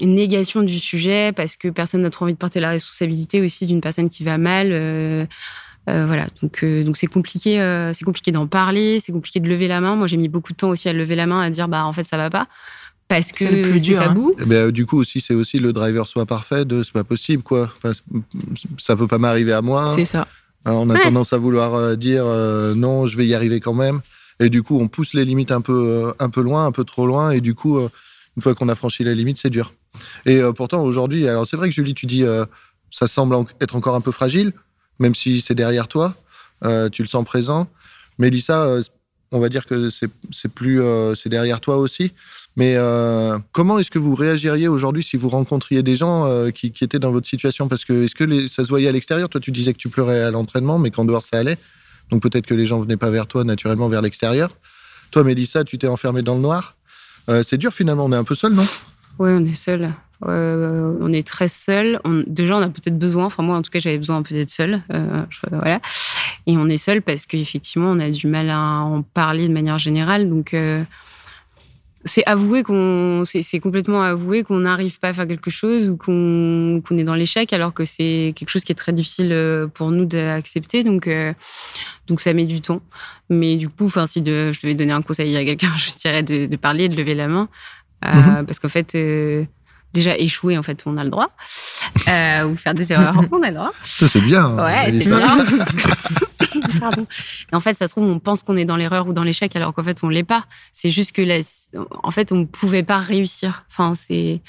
négation 0.02 0.62
du 0.62 0.78
sujet 0.78 1.32
parce 1.32 1.56
que 1.56 1.68
personne 1.68 2.02
n'a 2.02 2.10
trop 2.10 2.26
envie 2.26 2.34
de 2.34 2.38
porter 2.38 2.60
la 2.60 2.68
responsabilité 2.68 3.40
aussi 3.40 3.66
d'une 3.66 3.80
personne 3.80 4.10
qui 4.10 4.22
va 4.22 4.36
mal. 4.36 4.68
voilà, 5.86 6.26
donc 6.42 6.62
donc 6.84 6.98
c'est 6.98 7.06
compliqué, 7.06 7.56
c'est 7.94 8.04
compliqué 8.04 8.30
d'en 8.30 8.46
parler, 8.46 9.00
c'est 9.00 9.12
compliqué 9.12 9.40
de 9.40 9.48
lever 9.48 9.68
la 9.68 9.80
main. 9.80 9.96
Moi, 9.96 10.06
j'ai 10.06 10.18
mis 10.18 10.28
beaucoup 10.28 10.52
de 10.52 10.58
temps 10.58 10.68
aussi 10.68 10.90
à 10.90 10.92
lever 10.92 11.14
la 11.14 11.26
main, 11.26 11.40
à 11.40 11.48
dire 11.48 11.68
bah 11.68 11.86
en 11.86 11.94
fait 11.94 12.04
ça 12.04 12.18
va 12.18 12.28
pas 12.28 12.46
parce 13.08 13.32
que 13.32 13.78
c'est 13.78 13.96
hein. 13.96 13.98
tabou. 13.98 14.34
Eh 14.38 14.44
ben, 14.44 14.70
du 14.70 14.84
coup 14.86 14.98
aussi 14.98 15.20
c'est 15.20 15.34
aussi 15.34 15.58
le 15.58 15.72
driver 15.72 16.06
soit 16.06 16.26
parfait 16.26 16.64
de 16.64 16.82
c'est 16.82 16.92
pas 16.92 17.04
possible 17.04 17.42
quoi. 17.42 17.70
Enfin, 17.76 17.92
ça 18.78 18.96
peut 18.96 19.06
pas 19.06 19.18
m'arriver 19.18 19.52
à 19.52 19.62
moi. 19.62 19.92
C'est 19.94 20.04
ça. 20.04 20.26
Hein, 20.66 20.72
on 20.72 20.90
a 20.90 20.98
tendance 20.98 21.32
à 21.32 21.38
vouloir 21.38 21.74
euh, 21.74 21.94
dire 21.94 22.24
euh, 22.26 22.74
non, 22.74 23.06
je 23.06 23.16
vais 23.16 23.26
y 23.26 23.34
arriver 23.34 23.60
quand 23.60 23.74
même. 23.74 24.00
Et 24.40 24.50
du 24.50 24.64
coup, 24.64 24.78
on 24.80 24.88
pousse 24.88 25.14
les 25.14 25.24
limites 25.24 25.52
un 25.52 25.60
peu, 25.60 25.72
euh, 25.72 26.12
un 26.18 26.28
peu 26.28 26.42
loin, 26.42 26.66
un 26.66 26.72
peu 26.72 26.82
trop 26.82 27.06
loin. 27.06 27.30
Et 27.30 27.40
du 27.40 27.54
coup, 27.54 27.78
une 27.78 28.42
fois 28.42 28.54
qu'on 28.54 28.68
a 28.68 28.74
franchi 28.74 29.04
les 29.04 29.14
limites, 29.14 29.38
c'est 29.38 29.48
dur. 29.48 29.72
Et 30.26 30.42
pourtant, 30.54 30.82
aujourd'hui, 30.82 31.26
alors 31.26 31.46
c'est 31.46 31.56
vrai 31.56 31.68
que 31.68 31.74
Julie, 31.74 31.94
tu 31.94 32.04
dis, 32.04 32.22
ça 32.90 33.06
semble 33.06 33.34
être 33.62 33.76
encore 33.76 33.94
un 33.94 34.02
peu 34.02 34.12
fragile, 34.12 34.52
même 34.98 35.14
si 35.14 35.40
c'est 35.40 35.54
derrière 35.54 35.88
toi, 35.88 36.14
tu 36.92 37.02
le 37.02 37.08
sens 37.08 37.24
présent. 37.24 37.66
Mélissa, 38.18 38.78
on 39.32 39.38
va 39.38 39.48
dire 39.48 39.64
que 39.64 39.88
c'est 39.88 40.48
plus, 40.54 40.82
c'est 41.14 41.30
derrière 41.30 41.62
toi 41.62 41.78
aussi. 41.78 42.12
Mais 42.56 42.74
euh, 42.76 43.38
comment 43.52 43.78
est-ce 43.78 43.90
que 43.90 43.98
vous 43.98 44.14
réagiriez 44.14 44.66
aujourd'hui 44.66 45.02
si 45.02 45.18
vous 45.18 45.28
rencontriez 45.28 45.82
des 45.82 45.94
gens 45.94 46.24
euh, 46.24 46.50
qui, 46.50 46.72
étaient 46.80 46.98
dans 46.98 47.10
votre 47.10 47.28
situation? 47.28 47.68
Parce 47.68 47.84
que 47.84 48.04
est-ce 48.04 48.14
que 48.14 48.46
ça 48.48 48.64
se 48.64 48.70
voyait 48.70 48.88
à 48.88 48.92
l'extérieur? 48.92 49.28
Toi, 49.28 49.42
tu 49.42 49.50
disais 49.50 49.74
que 49.74 49.78
tu 49.78 49.90
pleurais 49.90 50.22
à 50.22 50.30
l'entraînement, 50.30 50.78
mais 50.78 50.90
qu'en 50.90 51.04
dehors, 51.04 51.22
ça 51.22 51.38
allait. 51.38 51.58
Donc 52.10 52.22
peut-être 52.22 52.46
que 52.46 52.54
les 52.54 52.64
gens 52.64 52.78
venaient 52.78 52.96
pas 52.96 53.10
vers 53.10 53.26
toi, 53.26 53.44
naturellement 53.44 53.88
vers 53.88 54.00
l'extérieur. 54.00 54.50
Toi, 55.10 55.22
Mélissa, 55.22 55.64
tu 55.64 55.76
t'es 55.76 55.86
enfermée 55.86 56.22
dans 56.22 56.34
le 56.34 56.40
noir. 56.40 56.76
Euh, 57.28 57.42
c'est 57.42 57.58
dur 57.58 57.74
finalement, 57.74 58.06
on 58.06 58.12
est 58.12 58.16
un 58.16 58.24
peu 58.24 58.34
seul, 58.34 58.54
non? 58.54 58.66
Oui, 59.18 59.30
on 59.32 59.44
est 59.44 59.54
seul. 59.54 59.92
on 60.22 61.12
est 61.12 61.26
très 61.26 61.48
seul. 61.48 62.00
déjà, 62.26 62.56
on 62.56 62.62
a 62.62 62.68
peut-être 62.68 62.98
besoin. 62.98 63.26
Enfin, 63.26 63.42
moi, 63.42 63.58
en 63.58 63.62
tout 63.62 63.70
cas, 63.70 63.80
j'avais 63.80 63.98
besoin 63.98 64.16
un 64.16 64.22
peu 64.22 64.34
d'être 64.34 64.50
seul. 64.50 64.82
voilà. 65.50 65.80
Et 66.46 66.56
on 66.56 66.68
est 66.68 66.78
seul 66.78 67.02
parce 67.02 67.26
qu'effectivement, 67.26 67.90
on 67.90 67.98
a 67.98 68.10
du 68.10 68.28
mal 68.28 68.48
à 68.48 68.60
en 68.80 69.02
parler 69.02 69.46
de 69.46 69.52
manière 69.52 69.78
générale. 69.78 70.28
Donc, 70.30 70.54
c'est 72.06 72.24
avouer 72.24 72.62
qu'on, 72.62 73.24
c'est 73.24 73.60
complètement 73.60 74.02
avouer 74.02 74.44
qu'on 74.44 74.60
n'arrive 74.60 74.98
pas 75.00 75.08
à 75.08 75.12
faire 75.12 75.26
quelque 75.26 75.50
chose 75.50 75.88
ou 75.88 75.96
qu'on 75.96 76.80
est 76.98 77.04
dans 77.04 77.14
l'échec, 77.14 77.52
alors 77.52 77.74
que 77.74 77.84
c'est 77.84 78.32
quelque 78.36 78.48
chose 78.48 78.64
qui 78.64 78.72
est 78.72 78.76
très 78.76 78.92
difficile 78.92 79.32
euh, 79.32 79.66
pour 79.66 79.90
nous 79.90 80.04
d'accepter. 80.04 80.84
Donc, 80.84 81.08
euh, 81.08 81.34
donc 82.06 82.20
ça 82.20 82.32
met 82.32 82.46
du 82.46 82.60
temps. 82.60 82.80
Mais 83.28 83.56
du 83.56 83.68
coup, 83.68 83.86
enfin, 83.86 84.06
si 84.06 84.22
de, 84.22 84.52
je 84.52 84.60
devais 84.60 84.74
donner 84.74 84.92
un 84.92 85.02
conseil 85.02 85.36
à 85.36 85.44
quelqu'un, 85.44 85.72
je 85.76 85.96
dirais 85.96 86.22
de, 86.22 86.56
parler, 86.56 86.88
de 86.88 86.96
lever 86.96 87.14
la 87.14 87.26
main, 87.26 87.48
euh, 88.04 88.14
mhm. 88.14 88.46
parce 88.46 88.60
qu'en 88.60 88.68
fait. 88.68 88.96
Déjà 89.92 90.16
échouer, 90.16 90.58
en 90.58 90.62
fait, 90.62 90.82
on 90.86 90.96
a 90.96 91.04
le 91.04 91.10
droit. 91.10 91.30
ou 92.06 92.56
faire 92.56 92.74
des 92.74 92.92
erreurs, 92.92 93.24
on 93.32 93.42
a 93.42 93.48
le 93.48 93.54
droit. 93.54 93.72
Ça, 93.84 94.08
c'est 94.08 94.20
bien. 94.20 94.44
Hein, 94.44 94.64
ouais, 94.64 94.92
c'est 94.92 95.08
bien. 95.08 95.26
Pardon. 96.80 97.06
en 97.52 97.60
fait, 97.60 97.74
ça 97.74 97.86
se 97.86 97.92
trouve, 97.92 98.08
on 98.08 98.18
pense 98.18 98.42
qu'on 98.42 98.56
est 98.56 98.64
dans 98.64 98.76
l'erreur 98.76 99.06
ou 99.08 99.12
dans 99.12 99.22
l'échec, 99.22 99.54
alors 99.56 99.74
qu'en 99.74 99.82
fait, 99.82 99.98
on 100.02 100.08
l'est 100.08 100.24
pas. 100.24 100.44
C'est 100.72 100.90
juste 100.90 101.12
que, 101.12 101.22
en 102.02 102.10
fait, 102.10 102.32
on 102.32 102.36
ne 102.36 102.44
pouvait 102.44 102.82
pas 102.82 102.98
réussir. 102.98 103.64
Enfin, 103.70 103.94
c'est, 103.94 104.40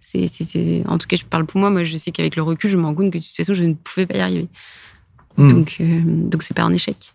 c'est, 0.00 0.82
en 0.86 0.98
tout 0.98 1.06
cas, 1.06 1.16
je 1.16 1.24
parle 1.24 1.46
pour 1.46 1.60
moi. 1.60 1.70
Moi, 1.70 1.84
je 1.84 1.96
sais 1.96 2.10
qu'avec 2.10 2.36
le 2.36 2.42
recul, 2.42 2.70
je 2.70 2.76
me 2.76 2.84
rends 2.84 2.94
compte 2.94 3.12
que 3.12 3.18
de 3.18 3.24
toute 3.24 3.36
façon, 3.36 3.54
je 3.54 3.64
ne 3.64 3.74
pouvais 3.74 4.06
pas 4.06 4.16
y 4.16 4.20
arriver. 4.20 4.48
Hmm. 5.36 5.52
Donc, 5.52 5.76
euh, 5.80 6.00
donc, 6.04 6.42
c'est 6.42 6.54
pas 6.54 6.62
un 6.62 6.72
échec. 6.72 7.13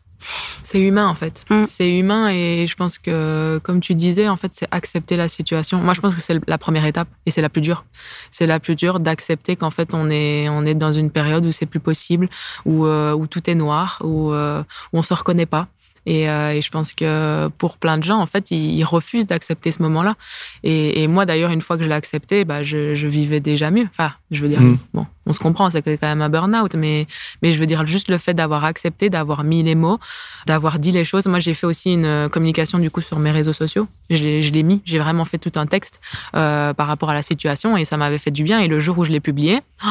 C'est 0.63 0.79
humain 0.79 1.07
en 1.07 1.15
fait. 1.15 1.45
Mm. 1.49 1.63
C'est 1.65 1.97
humain 1.97 2.29
et 2.29 2.67
je 2.67 2.75
pense 2.75 2.97
que, 2.97 3.59
comme 3.63 3.79
tu 3.79 3.95
disais, 3.95 4.27
en 4.27 4.35
fait, 4.35 4.53
c'est 4.53 4.67
accepter 4.71 5.15
la 5.15 5.27
situation. 5.27 5.79
Moi, 5.79 5.93
je 5.93 6.01
pense 6.01 6.15
que 6.15 6.21
c'est 6.21 6.39
la 6.47 6.57
première 6.57 6.85
étape 6.85 7.07
et 7.25 7.31
c'est 7.31 7.41
la 7.41 7.49
plus 7.49 7.61
dure. 7.61 7.85
C'est 8.31 8.45
la 8.45 8.59
plus 8.59 8.75
dure 8.75 8.99
d'accepter 8.99 9.55
qu'en 9.55 9.71
fait, 9.71 9.93
on 9.93 10.09
est, 10.09 10.49
on 10.49 10.65
est 10.65 10.75
dans 10.75 10.91
une 10.91 11.11
période 11.11 11.45
où 11.45 11.51
c'est 11.51 11.65
plus 11.65 11.79
possible, 11.79 12.29
où, 12.65 12.85
euh, 12.85 13.13
où 13.13 13.27
tout 13.27 13.49
est 13.49 13.55
noir, 13.55 13.99
où, 14.03 14.31
euh, 14.31 14.61
où 14.93 14.99
on 14.99 15.01
se 15.01 15.13
reconnaît 15.13 15.45
pas. 15.45 15.67
Et, 16.09 16.27
euh, 16.27 16.53
et 16.53 16.61
je 16.61 16.71
pense 16.71 16.93
que 16.93 17.49
pour 17.59 17.77
plein 17.77 17.99
de 17.99 18.03
gens, 18.03 18.19
en 18.19 18.25
fait, 18.25 18.49
ils, 18.49 18.73
ils 18.79 18.83
refusent 18.83 19.27
d'accepter 19.27 19.69
ce 19.69 19.79
moment-là. 19.83 20.15
Et, 20.63 21.03
et 21.03 21.07
moi, 21.07 21.27
d'ailleurs, 21.27 21.51
une 21.51 21.61
fois 21.61 21.77
que 21.77 21.83
je 21.83 21.87
l'ai 21.87 21.93
accepté, 21.93 22.45
bah, 22.45 22.63
je, 22.63 22.95
je 22.95 23.07
vivais 23.07 23.39
déjà 23.39 23.69
mieux. 23.69 23.87
Enfin, 23.91 24.11
je 24.31 24.41
veux 24.41 24.49
dire, 24.49 24.59
Mm. 24.59 24.77
bon, 24.93 25.05
on 25.27 25.33
se 25.33 25.39
comprend, 25.39 25.69
c'est 25.69 25.83
quand 25.83 26.07
même 26.07 26.23
un 26.23 26.29
burn-out, 26.29 26.73
mais, 26.75 27.05
mais 27.43 27.51
je 27.51 27.59
veux 27.59 27.67
dire, 27.67 27.85
juste 27.85 28.09
le 28.09 28.17
fait 28.17 28.33
d'avoir 28.33 28.65
accepté, 28.65 29.11
d'avoir 29.11 29.43
mis 29.43 29.61
les 29.61 29.75
mots, 29.75 29.99
d'avoir 30.47 30.79
dit 30.79 30.91
les 30.91 31.05
choses. 31.05 31.27
Moi, 31.27 31.37
j'ai 31.39 31.53
fait 31.53 31.67
aussi 31.67 31.93
une 31.93 32.05
euh, 32.05 32.27
communication, 32.27 32.79
du 32.79 32.89
coup, 32.89 33.01
sur 33.01 33.19
mes 33.19 33.31
réseaux 33.31 33.53
sociaux. 33.53 33.87
Je 34.09 34.23
l'ai 34.23 34.41
je 34.41 34.51
l'ai 34.51 34.63
mis, 34.63 34.81
j'ai 34.85 34.97
vraiment 34.97 35.25
fait 35.25 35.37
tout 35.37 35.51
un 35.55 35.67
texte 35.67 36.01
euh, 36.35 36.73
par 36.73 36.87
rapport 36.87 37.11
à 37.11 37.13
la 37.13 37.21
situation 37.21 37.77
et 37.77 37.85
ça 37.85 37.97
m'avait 37.97 38.17
fait 38.17 38.31
du 38.31 38.43
bien. 38.43 38.59
Et 38.59 38.67
le 38.67 38.79
jour 38.79 38.97
où 38.97 39.03
je 39.05 39.11
l'ai 39.11 39.19
publié, 39.19 39.61
oh, 39.85 39.87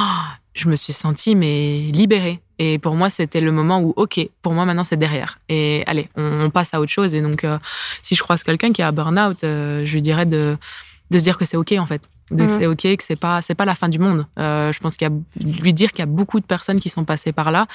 je 0.55 0.69
me 0.69 0.75
suis 0.75 0.93
sentie, 0.93 1.37
mais 1.37 1.89
libérée. 1.93 2.41
Et 2.59 2.79
pour 2.79 2.95
moi, 2.95 3.09
c'était 3.11 3.41
le 3.41 3.53
moment 3.53 3.81
où, 3.81 3.93
OK, 3.97 4.21
pour 4.43 4.53
moi, 4.53 4.65
maintenant, 4.65 4.85
c'est 4.85 4.97
derrière. 4.97 5.39
Et 5.49 5.85
allez, 5.87 6.09
on, 6.17 6.51
passe 6.51 6.75
à 6.75 6.81
autre 6.81 6.91
chose. 6.91 7.15
Et 7.15 7.23
donc, 7.23 7.45
euh, 7.45 7.59
si 8.03 8.15
je 8.15 8.23
croise 8.23 8.43
quelqu'un 8.43 8.73
qui 8.73 8.83
a 8.83 8.89
un 8.89 8.93
burn-out, 8.93 9.45
euh, 9.45 9.85
je 9.85 9.95
lui 9.95 10.03
dirais 10.03 10.27
de, 10.27 10.57
de 11.11 11.19
se 11.19 11.23
dire 11.23 11.39
que 11.39 11.45
c'est 11.45 11.57
OK, 11.57 11.73
en 11.79 11.87
fait. 11.87 12.03
Que 12.29 12.43
Mhm. 12.43 12.49
c'est 12.49 12.67
OK, 12.67 12.83
que 12.83 13.03
c'est 13.03 13.17
pas, 13.17 13.41
c'est 13.43 13.55
pas 13.55 13.65
la 13.65 13.75
fin 13.75 13.89
du 13.89 13.99
monde. 13.99 14.27
Euh, 14.39 14.73
je 14.73 14.79
pense 14.81 14.97
qu'il 14.97 15.09
y 15.09 15.11
a, 15.11 15.15
lui 15.63 15.73
dire 15.73 15.91
qu'il 15.91 16.01
y 16.01 16.03
a 16.03 16.07
beaucoup 16.07 16.41
de 16.41 16.47
personnes 16.47 16.79
qui 16.81 16.89
sont 16.89 17.05
passées 17.05 17.33
par 17.33 17.51
là, 17.51 17.67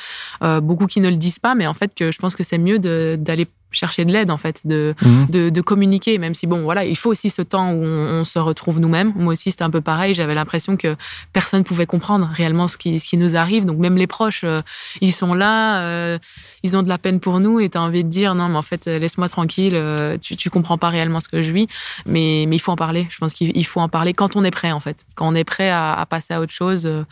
euh, 0.43 0.61
beaucoup 0.61 0.87
qui 0.87 0.99
ne 1.01 1.09
le 1.09 1.15
disent 1.15 1.39
pas, 1.39 1.55
mais 1.55 1.65
en 1.67 1.73
fait, 1.73 1.93
que 1.95 2.11
je 2.11 2.17
pense 2.19 2.35
que 2.35 2.43
c'est 2.43 2.57
mieux 2.57 2.77
d'aller 2.79 3.47
chercher 3.71 4.05
de 4.05 4.13
l'aide, 4.13 4.29
en 4.29 4.37
fait, 4.37 4.61
de, 4.65 4.93
Mhm. 5.03 5.25
de, 5.31 5.49
de 5.49 5.61
communiquer, 5.61 6.19
même 6.19 6.35
si, 6.35 6.45
bon, 6.45 6.61
voilà, 6.61 6.85
il 6.85 6.95
faut 6.95 7.09
aussi 7.09 7.31
ce 7.31 7.41
temps 7.41 7.71
où 7.71 7.83
on, 7.83 8.19
on 8.19 8.23
se 8.23 8.37
retrouve 8.37 8.79
nous-mêmes. 8.79 9.13
Moi 9.15 9.33
aussi, 9.33 9.49
c'était 9.49 9.63
un 9.63 9.71
peu 9.71 9.81
pareil. 9.81 10.13
J'avais 10.13 10.35
l'impression 10.35 10.77
que 10.77 10.95
personne 11.33 11.63
pouvait 11.63 11.87
comprendre 11.87 12.29
réellement 12.31 12.67
ce 12.67 12.77
qui, 12.77 12.99
ce 12.99 13.05
qui 13.05 13.17
nous 13.17 13.35
arrive. 13.35 13.65
Donc, 13.65 13.79
même 13.79 13.97
les 13.97 14.05
proches, 14.05 14.43
euh, 14.43 14.61
ils 15.01 15.11
sont 15.11 15.33
là, 15.33 15.79
euh, 15.79 16.19
ils 16.61 16.77
ont 16.77 16.83
de 16.83 16.87
la 16.89 16.99
peine 16.99 17.19
pour 17.19 17.39
nous 17.39 17.59
et 17.59 17.67
tu 17.71 17.79
as 17.79 17.81
envie 17.81 18.03
de 18.03 18.09
dire, 18.09 18.35
non, 18.35 18.47
mais 18.47 18.57
en 18.57 18.61
fait, 18.61 18.85
laisse-moi 18.85 19.27
tranquille, 19.27 19.73
euh, 19.73 20.19
tu, 20.19 20.37
tu 20.37 20.51
comprends 20.51 20.77
pas 20.77 20.89
réellement 20.89 21.19
ce 21.19 21.27
que 21.27 21.41
je 21.41 21.51
vis. 21.51 21.67
Mais, 22.05 22.45
mais 22.47 22.57
il 22.57 22.59
faut 22.59 22.71
en 22.71 22.75
parler. 22.75 23.07
Je 23.09 23.17
pense 23.17 23.33
qu'il 23.33 23.53
il 23.57 23.65
faut 23.65 23.79
en 23.79 23.89
parler 23.89 24.13
quand 24.13 24.35
on 24.35 24.42
est 24.43 24.51
prêt, 24.51 24.71
en 24.71 24.79
fait. 24.79 25.05
Quand 25.15 25.27
on 25.27 25.35
est 25.35 25.43
prêt 25.43 25.69
à, 25.69 25.93
à 25.93 26.05
passer 26.05 26.33
à 26.33 26.39
autre 26.41 26.53
chose. 26.53 26.85
euh, 26.85 27.03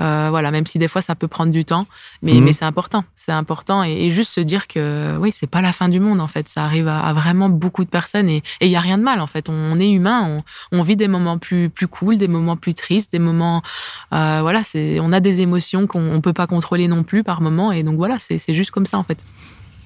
euh, 0.00 0.26
voilà, 0.30 0.50
même 0.50 0.66
si 0.66 0.78
des 0.80 0.88
fois, 0.88 1.00
ça 1.02 1.14
peut 1.14 1.28
prendre 1.28 1.52
du 1.52 1.64
temps. 1.64 1.86
Mais, 2.22 2.34
Mhm. 2.34 2.44
mais 2.44 2.52
c'est 2.52 2.64
important. 2.64 3.04
C'est 3.14 3.30
important. 3.32 3.84
Et, 3.84 3.92
et 4.06 4.10
juste 4.10 4.32
se 4.32 4.40
dire 4.40 4.66
que, 4.66 5.16
oui, 5.18 5.30
c'est 5.32 5.46
pas 5.46 5.60
la 5.62 5.72
fin 5.72 5.88
du 5.88 6.00
monde, 6.00 6.20
en 6.20 6.26
fait. 6.26 6.48
Ça 6.48 6.64
arrive 6.64 6.88
à, 6.88 7.00
à 7.00 7.12
vraiment 7.12 7.48
beaucoup 7.48 7.84
de 7.84 7.90
personnes 7.90 8.28
et 8.28 8.42
il 8.60 8.68
y 8.68 8.76
a 8.76 8.80
rien 8.80 8.98
de 8.98 9.04
mal, 9.04 9.20
en 9.20 9.26
fait. 9.28 9.48
On, 9.48 9.52
on 9.52 9.78
est 9.78 9.90
humain. 9.90 10.42
On, 10.72 10.78
on 10.78 10.82
vit 10.82 10.96
des 10.96 11.06
moments 11.08 11.38
plus, 11.38 11.70
plus 11.70 11.86
cool, 11.86 12.16
des 12.16 12.26
moments 12.28 12.56
plus 12.56 12.74
tristes, 12.74 13.12
des 13.12 13.18
moments, 13.20 13.62
euh, 14.12 14.38
voilà, 14.42 14.62
c'est, 14.64 14.98
on 15.00 15.12
a 15.12 15.20
des 15.20 15.40
émotions 15.42 15.86
qu'on 15.86 16.12
on 16.12 16.20
peut 16.20 16.32
pas 16.32 16.46
contrôler 16.48 16.88
non 16.88 17.04
plus 17.04 17.22
par 17.22 17.40
moment. 17.40 17.70
Et 17.70 17.82
donc, 17.84 17.96
voilà, 17.96 18.16
c'est, 18.18 18.38
juste 18.52 18.70
comme 18.72 18.86
ça, 18.86 18.98
en 18.98 19.04
fait. 19.04 19.24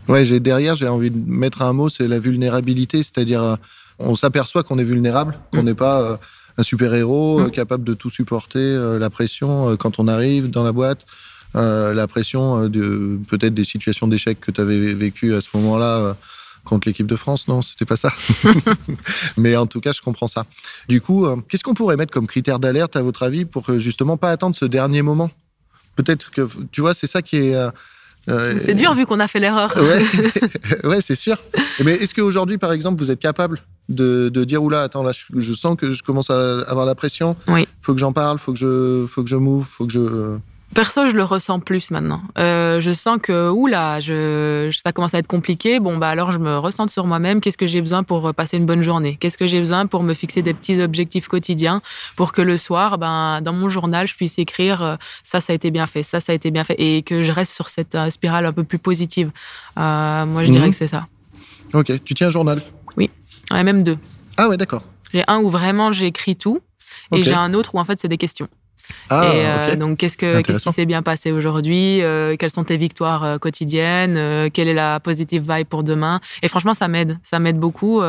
Ouais, 0.09 0.25
j'ai 0.25 0.41
derrière, 0.41 0.75
j'ai 0.75 0.89
envie 0.89 1.11
de 1.11 1.21
mettre 1.31 1.61
un 1.61 1.75
mot, 1.75 1.91
c'est 1.91 2.09
la 2.09 2.19
vulnérabilité, 2.19 3.03
c'est-à-dire 3.03 3.43
euh, 3.43 3.57
on 3.99 4.15
s'aperçoit 4.15 4.63
qu'on 4.63 4.79
est 4.79 4.85
vulnérable, 4.85 5.39
qu'on 5.53 5.63
Mm. 5.63 5.67
n'est 5.67 5.75
pas 5.75 6.19
un 6.59 6.63
super-héros 6.63 7.41
euh, 7.41 7.47
Mm. 7.47 7.51
capable 7.53 7.85
de 7.85 7.95
tout 7.95 8.11
supporter, 8.11 8.59
euh, 8.61 8.99
la 8.99 9.09
pression 9.09 9.71
euh, 9.71 9.77
quand 9.77 9.99
on 9.99 10.09
arrive 10.09 10.51
dans 10.51 10.65
la 10.65 10.73
boîte, 10.73 11.07
la 11.55 12.07
pression 12.07 12.69
de 12.69 13.19
peut-être 13.29 13.55
des 13.55 13.65
situations 13.65 14.07
d'échec 14.07 14.39
que 14.39 14.51
tu 14.51 14.61
avais 14.61 14.93
vécues 14.93 15.35
à 15.35 15.41
ce 15.41 15.49
moment-là 15.55 16.15
contre 16.69 16.87
l'équipe 16.87 17.07
de 17.07 17.17
France, 17.17 17.49
non, 17.49 17.63
c'était 17.63 17.87
pas 17.87 17.97
ça. 17.97 18.13
Mais 19.37 19.57
en 19.57 19.67
tout 19.67 19.81
cas, 19.81 19.93
je 19.93 20.01
comprends 20.03 20.29
ça. 20.29 20.45
Du 20.89 21.01
coup, 21.01 21.25
euh, 21.27 21.37
qu'est-ce 21.49 21.65
qu'on 21.65 21.75
pourrait 21.75 21.97
mettre 21.97 22.13
comme 22.13 22.27
critère 22.27 22.59
d'alerte 22.59 22.95
à 22.97 23.03
votre 23.03 23.23
avis 23.23 23.45
pour 23.45 23.79
justement 23.79 24.17
pas 24.17 24.31
attendre 24.31 24.55
ce 24.55 24.67
dernier 24.67 25.03
moment? 25.03 25.31
Peut-être 25.97 26.31
que 26.31 26.47
tu 26.71 26.81
vois, 26.83 26.95
c'est 26.95 27.07
ça 27.07 27.23
qui 27.23 27.37
est 27.39 27.57
euh, 28.29 28.59
C'est 28.59 28.75
dur 28.75 28.95
vu 28.95 29.07
qu'on 29.07 29.19
a 29.19 29.27
fait 29.27 29.41
l'erreur. 29.41 29.75
Ouais, 29.77 30.05
ouais 30.85 31.01
c'est 31.01 31.17
sûr. 31.17 31.39
Mais 31.83 31.95
est-ce 31.95 32.15
qu'aujourd'hui, 32.15 32.59
par 32.59 32.73
exemple, 32.73 33.03
vous 33.03 33.11
êtes 33.11 33.21
capable 33.21 33.63
de, 33.89 34.29
de 34.29 34.45
dire 34.45 34.63
oula, 34.63 34.83
attends, 34.83 35.03
là, 35.03 35.13
je, 35.13 35.25
je 35.41 35.53
sens 35.53 35.77
que 35.77 35.93
je 35.93 36.03
commence 36.03 36.31
à 36.31 36.61
avoir 36.63 36.87
la 36.87 36.95
pression. 36.95 37.37
Oui. 37.49 37.67
Faut 37.81 37.95
que 37.95 38.01
j'en 38.01 38.13
parle, 38.13 38.39
faut 38.39 38.53
que 38.53 38.59
je, 38.59 39.07
faut 39.09 39.23
que 39.23 39.29
je 39.31 39.37
move, 39.37 39.65
faut 39.65 39.87
que 39.87 39.93
je. 39.93 40.37
Perso, 40.75 41.07
je 41.09 41.15
le 41.15 41.25
ressens 41.25 41.61
plus 41.61 41.91
maintenant. 41.91 42.21
Euh, 42.37 42.83
je 42.83 42.93
sens 42.93 43.19
que, 43.23 43.49
oula, 43.49 44.01
je, 44.01 44.69
ça 44.85 44.93
commence 44.93 45.15
à 45.15 45.19
être 45.19 45.27
compliqué. 45.27 45.81
Bon, 45.81 45.97
bah 45.97 46.11
alors 46.11 46.31
je 46.31 46.39
me 46.39 46.59
ressens 46.59 46.89
sur 46.89 47.07
moi-même. 47.07 47.41
Qu'est-ce 47.41 47.57
que 47.57 47.65
j'ai 47.65 47.81
besoin 47.81 48.03
pour 48.03 48.35
passer 48.35 48.59
une 48.59 48.67
bonne 48.67 48.83
journée? 48.83 49.17
Qu'est-ce 49.19 49.39
que 49.39 49.47
j'ai 49.47 49.61
besoin 49.61 49.87
pour 49.87 50.03
me 50.03 50.13
fixer 50.13 50.43
des 50.43 50.53
petits 50.53 50.79
objectifs 50.83 51.27
quotidiens 51.27 51.81
pour 52.17 52.33
que 52.33 52.43
le 52.43 52.59
soir, 52.59 52.99
ben, 52.99 53.41
dans 53.41 53.55
mon 53.55 53.71
journal, 53.71 54.07
je 54.07 54.15
puisse 54.15 54.39
écrire 54.39 54.83
euh, 54.83 54.97
ça, 55.23 55.41
ça 55.41 55.55
a 55.55 55.57
été 55.57 55.71
bien 55.71 55.87
fait, 55.87 56.03
ça, 56.03 56.21
ça 56.21 56.33
a 56.33 56.35
été 56.35 56.51
bien 56.51 56.65
fait, 56.65 56.77
et 56.79 57.01
que 57.01 57.23
je 57.23 57.33
reste 57.33 57.55
sur 57.55 57.71
cette 57.71 57.95
euh, 57.95 58.11
spirale 58.11 58.45
un 58.45 58.53
peu 58.53 58.63
plus 58.65 58.79
positive. 58.79 59.31
Euh, 59.79 60.27
moi, 60.27 60.43
je 60.45 60.49
Mhm. 60.49 60.55
dirais 60.55 60.69
que 60.71 60.77
c'est 60.77 60.87
ça. 60.87 61.07
Ok, 61.73 61.93
tu 62.05 62.13
tiens 62.13 62.27
un 62.27 62.31
journal? 62.31 62.61
Ouais, 63.51 63.65
même 63.65 63.83
deux. 63.85 63.99
Ah 64.37 64.49
ouais, 64.49 64.57
d'accord. 64.57 64.83
J'ai 65.13 65.25
un 65.27 65.39
où 65.39 65.49
vraiment 65.49 65.91
j'écris 65.93 66.37
tout, 66.37 66.61
et 67.13 67.23
j'ai 67.23 67.35
un 67.35 67.55
autre 67.55 67.75
où 67.75 67.79
en 67.79 67.85
fait 67.85 67.99
c'est 67.99 68.09
des 68.09 68.19
questions. 68.19 68.49
Ah, 69.11 69.27
et 69.27 69.47
euh, 69.47 69.77
donc, 69.77 69.99
qu'est-ce, 69.99 70.17
que, 70.17 70.41
qu'est-ce 70.41 70.65
qui 70.65 70.73
s'est 70.73 70.87
bien 70.87 71.03
passé 71.03 71.31
aujourd'hui 71.31 72.01
euh, 72.03 72.37
Quelles 72.39 72.51
sont 72.51 72.65
tes 72.65 72.79
victoires 72.79 73.23
euh, 73.23 73.39
quotidiennes 73.39 74.51
Quelle 74.51 74.69
est 74.69 74.75
la 74.75 74.99
positive 75.01 75.45
vibe 75.51 75.67
pour 75.67 75.83
demain? 75.83 76.21
Et 76.43 76.49
franchement, 76.49 76.73
ça 76.73 76.89
m'aide. 76.89 77.19
Ça 77.23 77.39
m'aide 77.39 77.59
beaucoup 77.59 78.01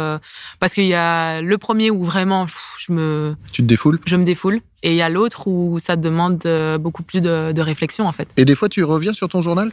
parce 0.59 0.73
qu'il 0.73 0.85
y 0.85 0.93
a 0.93 1.41
le 1.41 1.57
premier 1.57 1.91
où 1.91 2.03
vraiment 2.03 2.45
pff, 2.45 2.75
je 2.77 2.93
me, 2.93 3.35
Tu 3.51 3.61
te 3.61 3.67
défoules? 3.67 3.99
je 4.05 4.15
me 4.15 4.23
défoule 4.23 4.61
et 4.83 4.91
il 4.91 4.95
y 4.95 5.01
a 5.01 5.09
l'autre 5.09 5.47
où 5.47 5.79
ça 5.79 5.95
demande 5.95 6.47
beaucoup 6.79 7.03
plus 7.03 7.21
de, 7.21 7.51
de 7.51 7.61
réflexion 7.61 8.07
en 8.07 8.11
fait. 8.11 8.29
Et 8.37 8.45
des 8.45 8.55
fois, 8.55 8.69
tu 8.69 8.83
reviens 8.83 9.13
sur 9.13 9.27
ton 9.27 9.41
journal? 9.41 9.71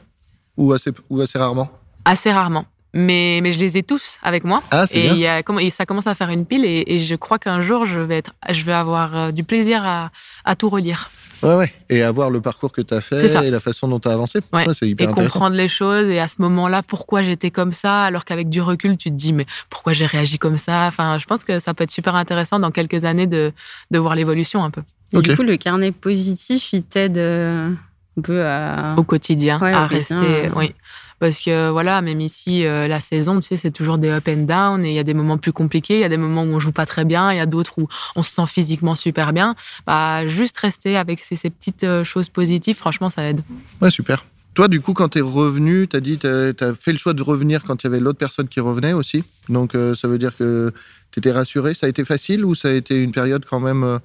Ou 0.56 0.72
assez, 0.72 0.90
ou 1.10 1.20
assez 1.20 1.38
rarement? 1.38 1.70
Assez 2.04 2.32
rarement. 2.32 2.64
Mais, 2.96 3.40
mais 3.42 3.52
je 3.52 3.58
les 3.60 3.76
ai 3.78 3.82
tous 3.82 4.18
avec 4.22 4.44
moi. 4.44 4.62
Ah, 4.70 4.86
c'est 4.86 4.98
Et, 4.98 5.14
y 5.14 5.26
a, 5.26 5.42
comme- 5.42 5.60
et 5.60 5.70
ça 5.70 5.84
commence 5.86 6.06
à 6.06 6.14
faire 6.14 6.30
une 6.30 6.46
pile 6.46 6.64
et, 6.64 6.82
et 6.86 6.98
je 6.98 7.14
crois 7.14 7.38
qu'un 7.38 7.60
jour, 7.60 7.84
je 7.86 8.00
vais, 8.00 8.18
être, 8.18 8.32
je 8.50 8.64
vais 8.64 8.72
avoir 8.72 9.14
euh, 9.16 9.30
du 9.32 9.44
plaisir 9.44 9.84
à, 9.84 10.10
à 10.44 10.56
tout 10.56 10.68
relire. 10.68 11.10
Ouais, 11.42 11.54
ouais. 11.54 11.72
Et 11.90 12.02
avoir 12.02 12.30
le 12.30 12.40
parcours 12.40 12.72
que 12.72 12.80
tu 12.80 12.94
as 12.94 13.02
fait 13.02 13.22
et 13.46 13.50
la 13.50 13.60
façon 13.60 13.86
dont 13.88 14.00
tu 14.00 14.08
as 14.08 14.12
avancé. 14.12 14.40
Ouais. 14.54 14.64
c'est 14.72 14.86
et 14.86 14.90
hyper 14.90 15.10
intéressant. 15.10 15.32
comprendre 15.34 15.54
les 15.56 15.68
choses 15.68 16.08
et 16.08 16.18
à 16.18 16.26
ce 16.28 16.40
moment-là 16.40 16.82
pourquoi 16.82 17.20
j'étais 17.20 17.50
comme 17.50 17.72
ça 17.72 18.04
alors 18.04 18.24
qu'avec 18.24 18.48
du 18.48 18.62
recul 18.62 18.96
tu 18.96 19.10
te 19.10 19.14
dis 19.14 19.34
mais 19.34 19.44
pourquoi 19.68 19.92
j'ai 19.92 20.06
réagi 20.06 20.38
comme 20.38 20.56
ça? 20.56 20.86
Enfin 20.86 21.18
je 21.18 21.26
pense 21.26 21.44
que 21.44 21.58
ça 21.58 21.74
peut 21.74 21.84
être 21.84 21.90
super 21.90 22.14
intéressant 22.14 22.58
dans 22.58 22.70
quelques 22.70 23.04
années 23.04 23.26
de, 23.26 23.52
de 23.90 23.98
voir 23.98 24.14
l'évolution 24.14 24.64
un 24.64 24.70
peu 24.70 24.80
Et. 25.12 25.20
Du 25.20 25.36
coup, 25.36 25.42
le 25.42 25.58
carnet 25.58 25.92
positif, 25.92 26.72
il 26.72 26.82
t'aide 26.84 27.18
euh, 27.18 27.70
un 28.18 28.20
peu 28.22 28.42
à. 28.46 28.94
au 28.96 29.02
quotidien 29.04 29.60
Ouais, 29.60 29.74
à 29.74 29.86
rester 29.86 30.14
ouais. 30.14 30.50
oui 30.56 30.74
parce 31.18 31.40
que 31.40 31.70
voilà 31.70 32.00
même 32.02 32.20
ici 32.20 32.64
euh, 32.64 32.88
la 32.88 33.00
saison 33.00 33.40
tu 33.40 33.46
sais 33.46 33.56
c'est 33.56 33.70
toujours 33.70 33.98
des 33.98 34.10
up 34.10 34.28
and 34.28 34.44
down 34.44 34.84
et 34.84 34.90
il 34.90 34.94
y 34.94 34.98
a 34.98 35.04
des 35.04 35.14
moments 35.14 35.38
plus 35.38 35.52
compliqués 35.52 35.94
il 35.94 36.00
y 36.00 36.04
a 36.04 36.08
des 36.08 36.16
moments 36.16 36.42
où 36.42 36.54
on 36.54 36.58
joue 36.58 36.72
pas 36.72 36.86
très 36.86 37.04
bien 37.04 37.32
il 37.32 37.36
y 37.36 37.40
a 37.40 37.46
d'autres 37.46 37.78
où 37.78 37.88
on 38.14 38.22
se 38.22 38.30
sent 38.30 38.46
physiquement 38.46 38.94
super 38.94 39.32
bien 39.32 39.54
bah 39.86 40.26
juste 40.26 40.56
rester 40.58 40.96
avec 40.96 41.20
ces, 41.20 41.50
petites 41.50 41.84
euh, 41.84 42.04
choses 42.04 42.28
positives 42.28 42.76
franchement 42.76 43.10
ça 43.10 43.22
aide 43.22 43.42
Ouais, 43.80 43.90
super. 43.90 44.24
Toi, 44.54 44.68
du 44.68 44.80
coup, 44.80 44.94
quand 44.94 45.10
tu 45.10 45.18
es 45.18 45.20
revenu, 45.20 45.86
tu 45.86 45.96
as 45.96 46.00
dit, 46.00 46.18
tu 46.18 46.26
as, 46.26 46.74
fait 46.74 46.92
le 46.92 46.98
choix 46.98 47.12
de 47.12 47.22
revenir 47.22 47.62
quand 47.62 47.82
il 47.82 47.86
y 47.86 47.88
avait 47.88 48.00
l'autre 48.00 48.18
personne 48.18 48.48
qui 48.48 48.60
revenait 48.60 48.94
aussi. 48.94 49.22
Donc, 49.50 49.74
euh, 49.74 49.94
ça 49.94 50.08
veut 50.08 50.18
dire 50.18 50.34
que 50.34 50.72
tu 51.10 51.20
étais 51.20 51.30
rassuré. 51.30 51.74
Ça 51.74 51.86
a 51.86 51.88
été 51.90 52.04
facile 52.06 52.44
ou 52.44 52.54
ça 52.54 52.68
a 52.68 52.72
été 52.72 53.02
une 53.02 53.12
période 53.12 53.44
quand 53.44 53.60
même 53.60 54.00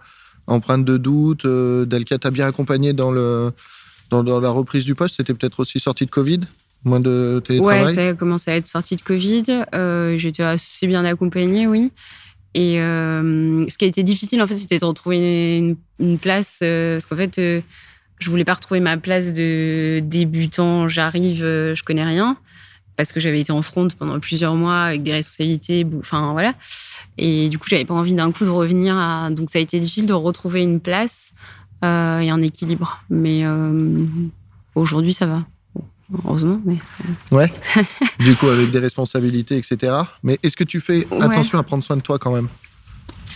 empreinte 0.47 0.86
de 0.86 0.97
doute 0.97 1.45
euh, 1.45 1.86
Delca 1.86 2.17
t'a 2.17 2.32
bien 2.32 2.47
accompagné 2.47 2.93
dans, 2.93 3.12
le, 3.12 3.52
dans 4.10 4.39
la 4.39 4.50
reprise 4.50 4.86
du 4.86 4.95
poste? 4.95 5.15
C'était 5.17 5.34
peut-être 5.34 5.60
aussi 5.60 5.80
sorti 5.80 6.06
de 6.06 6.12
Covid? 6.12 6.41
Moins 6.84 7.00
de 7.00 7.36
Ouais, 7.36 7.41
télétravail 7.48 7.94
ça 7.94 8.08
a 8.10 8.13
commencé 8.13 8.52
à 8.52 8.56
être 8.56 8.67
sorti 8.67 8.96
de 8.96 9.02
Covid. 9.02 9.44
Euh, 9.76 10.17
J'étais 10.17 10.44
assez 10.44 10.88
bien 10.88 11.06
accompagnée, 11.06 11.67
oui. 11.67 11.91
Et 12.54 12.82
euh, 12.82 13.65
ce 13.70 13.78
qui 13.78 13.86
a 13.86 13.88
été 13.88 14.04
difficile, 14.04 14.41
en 14.41 14.48
fait, 14.48 14.58
c'était 14.58 14.80
de 14.80 14.86
retrouver 14.86 15.76
une, 16.00 16.17
place. 16.17 16.60
euh, 16.63 16.96
parce 16.96 17.06
qu'en 17.06 17.15
fait, 17.15 17.38
euh, 17.39 17.62
je 18.20 18.30
voulais 18.30 18.44
pas 18.44 18.56
retrouver 18.56 18.80
ma 18.80 18.98
place 18.98 19.32
de 19.32 20.00
débutant. 20.04 20.89
J'arrive, 20.89 21.41
je 21.41 21.84
connais 21.84 22.04
rien. 22.04 22.38
Parce 22.98 23.12
que 23.12 23.20
j'avais 23.20 23.39
été 23.39 23.52
en 23.52 23.62
front 23.62 23.88
pendant 23.98 24.20
plusieurs 24.20 24.54
mois 24.56 24.82
avec 24.84 25.02
des 25.02 25.13
responsabilités. 25.13 25.88
Enfin, 26.00 26.34
voilà. 26.34 26.54
Et 27.17 27.48
du 27.50 27.58
coup, 27.58 27.67
j'avais 27.70 27.86
pas 27.86 27.94
envie 27.94 28.13
d'un 28.13 28.32
coup 28.32 28.44
de 28.44 28.50
revenir 28.50 28.98
à. 28.98 29.30
Donc, 29.32 29.50
ça 29.50 29.60
a 29.60 29.62
été 29.62 29.80
difficile 29.80 30.06
de 30.06 30.13
retrouver 30.13 30.62
une 30.62 30.82
place 30.82 31.34
et 31.84 31.86
un 31.88 32.41
équilibre. 32.41 33.02
Mais 33.10 33.44
aujourd'hui, 34.76 35.13
ça 35.13 35.26
va. 35.26 35.46
Heureusement, 36.26 36.60
mais. 36.65 36.78
Du 38.19 38.36
coup, 38.36 38.47
avec 38.47 38.71
des 38.71 38.80
responsabilités, 38.80 39.58
etc. 39.58 39.93
Mais 40.24 40.39
est-ce 40.43 40.56
que 40.56 40.63
tu 40.63 40.80
fais 40.80 41.08
Ouais. 41.12 41.24
attention 41.24 41.58
à 41.58 41.63
prendre 41.63 41.84
soin 41.84 41.95
de 41.95 42.02
toi 42.02 42.19
quand 42.19 42.34
même? 42.34 42.47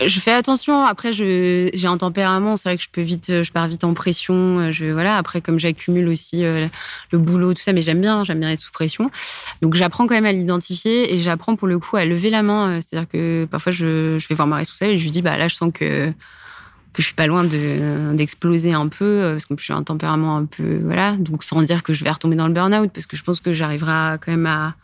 Je 0.04 0.20
fais 0.20 0.32
attention. 0.32 0.84
Après, 0.84 1.12
j'ai 1.12 1.70
un 1.86 1.96
tempérament. 1.96 2.56
C'est 2.56 2.68
vrai 2.68 2.76
que 2.76 2.82
je 2.82 2.90
peux 2.90 3.00
vite, 3.00 3.42
je 3.42 3.50
pars 3.50 3.66
vite 3.66 3.82
en 3.82 3.94
pression. 3.94 4.70
Je 4.70 4.86
voilà. 4.86 5.16
Après, 5.16 5.40
comme 5.40 5.58
j'accumule 5.58 6.08
aussi 6.08 6.44
euh, 6.44 6.66
le 7.12 7.18
boulot, 7.18 7.54
tout 7.54 7.62
ça, 7.62 7.72
mais 7.72 7.80
j'aime 7.80 8.02
bien, 8.02 8.22
j'aime 8.22 8.40
bien 8.40 8.50
être 8.50 8.60
sous 8.60 8.72
pression. 8.72 9.10
Donc, 9.62 9.74
j'apprends 9.74 10.06
quand 10.06 10.14
même 10.14 10.26
à 10.26 10.32
l'identifier 10.32 11.14
et 11.14 11.20
j'apprends 11.20 11.56
pour 11.56 11.66
le 11.66 11.78
coup 11.78 11.96
à 11.96 12.04
lever 12.04 12.28
la 12.28 12.42
main. 12.42 12.68
Euh, 12.68 12.80
c'est-à-dire 12.80 13.08
que 13.08 13.46
parfois, 13.50 13.72
je, 13.72 14.18
je, 14.18 14.28
vais 14.28 14.34
voir 14.34 14.46
ma 14.46 14.56
responsable 14.56 14.92
et 14.92 14.98
je 14.98 15.04
lui 15.04 15.10
dis, 15.10 15.22
bah 15.22 15.38
là, 15.38 15.48
je 15.48 15.54
sens 15.54 15.72
que 15.72 16.12
que 16.96 17.02
je 17.02 17.08
suis 17.08 17.14
pas 17.14 17.26
loin 17.26 17.44
d'exploser 17.44 18.72
un 18.72 18.88
peu 18.88 19.04
euh, 19.04 19.32
parce 19.32 19.44
que 19.44 19.54
je 19.58 19.64
suis 19.64 19.72
un 19.74 19.82
tempérament 19.82 20.36
un 20.36 20.46
peu 20.46 20.80
voilà. 20.82 21.12
Donc, 21.18 21.44
sans 21.44 21.62
dire 21.62 21.82
que 21.82 21.92
je 21.92 22.02
vais 22.02 22.10
retomber 22.10 22.36
dans 22.36 22.48
le 22.48 22.54
burn-out 22.54 22.90
parce 22.92 23.06
que 23.06 23.16
je 23.16 23.22
pense 23.22 23.40
que 23.40 23.52
j'arriverai 23.52 24.18
quand 24.18 24.32
même 24.32 24.46
à 24.46 24.74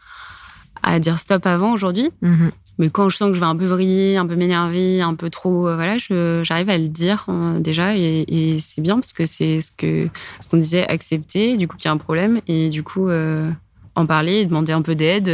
à 0.82 0.98
dire 0.98 1.18
stop 1.18 1.46
avant 1.46 1.72
aujourd'hui. 1.72 2.10
Mm-hmm. 2.22 2.50
Mais 2.78 2.90
quand 2.90 3.08
je 3.08 3.16
sens 3.16 3.28
que 3.28 3.34
je 3.34 3.40
vais 3.40 3.46
un 3.46 3.56
peu 3.56 3.66
vriller, 3.66 4.16
un 4.16 4.26
peu 4.26 4.34
m'énerver, 4.34 5.02
un 5.02 5.14
peu 5.14 5.30
trop, 5.30 5.68
euh, 5.68 5.74
voilà, 5.74 5.96
j'arrive 6.42 6.70
à 6.70 6.78
le 6.78 6.88
dire 6.88 7.26
euh, 7.28 7.60
déjà 7.60 7.96
et, 7.96 8.56
c'est 8.58 8.80
bien 8.80 8.96
parce 8.96 9.12
que 9.12 9.26
c'est 9.26 9.60
ce 9.60 9.70
que 9.72 10.08
ce 10.40 10.48
qu'on 10.48 10.56
disait, 10.56 10.86
accepter 10.88 11.56
du 11.56 11.68
coup 11.68 11.76
qu'il 11.76 11.86
y 11.86 11.88
a 11.88 11.92
un 11.92 11.98
problème 11.98 12.40
et 12.48 12.70
du 12.70 12.82
coup 12.82 13.08
euh, 13.08 13.50
en 13.94 14.06
parler, 14.06 14.46
demander 14.46 14.72
un 14.72 14.82
peu 14.82 14.94
d'aide. 14.94 15.30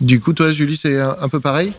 Du 0.00 0.20
coup, 0.20 0.32
toi, 0.32 0.52
Julie, 0.52 0.76
c'est 0.76 1.00
un 1.00 1.28
peu 1.28 1.40
pareil? 1.40 1.72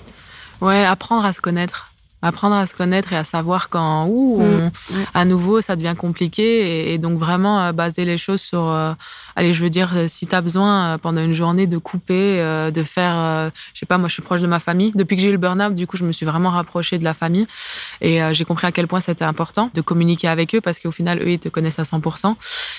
Ouais, 0.61 0.83
apprendre 0.83 1.25
à 1.25 1.31
se 1.31 1.41
connaître 1.41 1.88
apprendre 2.21 2.55
à 2.55 2.65
se 2.65 2.75
connaître 2.75 3.13
et 3.13 3.15
à 3.15 3.23
savoir 3.23 3.69
quand 3.69 4.05
où 4.07 4.41
mm. 4.41 4.71
à 5.13 5.25
nouveau 5.25 5.61
ça 5.61 5.75
devient 5.75 5.95
compliqué 5.97 6.91
et, 6.91 6.97
donc 6.97 7.17
vraiment 7.17 7.61
euh, 7.61 7.71
baser 7.71 8.03
les 8.03 8.17
choses 8.17 8.41
sur 8.41 8.67
euh, 8.67 8.93
allez 9.35 9.53
je 9.53 9.63
veux 9.63 9.69
dire 9.69 9.91
euh, 9.95 10.05
si 10.07 10.27
tu 10.27 10.35
as 10.35 10.41
besoin 10.41 10.97
pendant 10.97 11.23
une 11.23 11.31
journée 11.31 11.65
de 11.65 11.77
couper 11.77 12.39
de 12.39 12.83
faire 12.83 13.51
je 13.73 13.79
sais 13.79 13.85
pas 13.85 13.97
moi 13.97 14.07
je 14.07 14.13
suis 14.13 14.21
proche 14.21 14.41
de 14.41 14.47
ma 14.47 14.59
famille. 14.59 14.91
Depuis 14.95 15.15
que 15.15 15.21
j'ai 15.21 15.29
eu 15.29 15.33
le 15.33 15.37
burn-out 15.37 15.75
du 15.75 15.87
coup 15.87 15.97
je 15.97 16.03
me 16.03 16.11
suis 16.11 16.25
vraiment 16.25 16.49
rapprochée 16.49 16.97
de 16.97 17.03
la 17.03 17.13
famille 17.13 17.47
et 18.01 18.19
j'ai 18.31 18.45
compris 18.45 18.67
à 18.67 18.71
quel 18.71 18.87
point 18.87 18.99
c'était 18.99 19.25
important 19.25 19.69
de 19.73 19.81
communiquer 19.81 20.27
avec 20.27 20.55
eux 20.55 20.61
parce 20.61 20.79
qu'au 20.79 20.91
final 20.91 21.21
eux 21.21 21.31
ils 21.31 21.39
te 21.39 21.49
connaissent 21.49 21.79
à 21.79 21.83
100% 21.83 22.35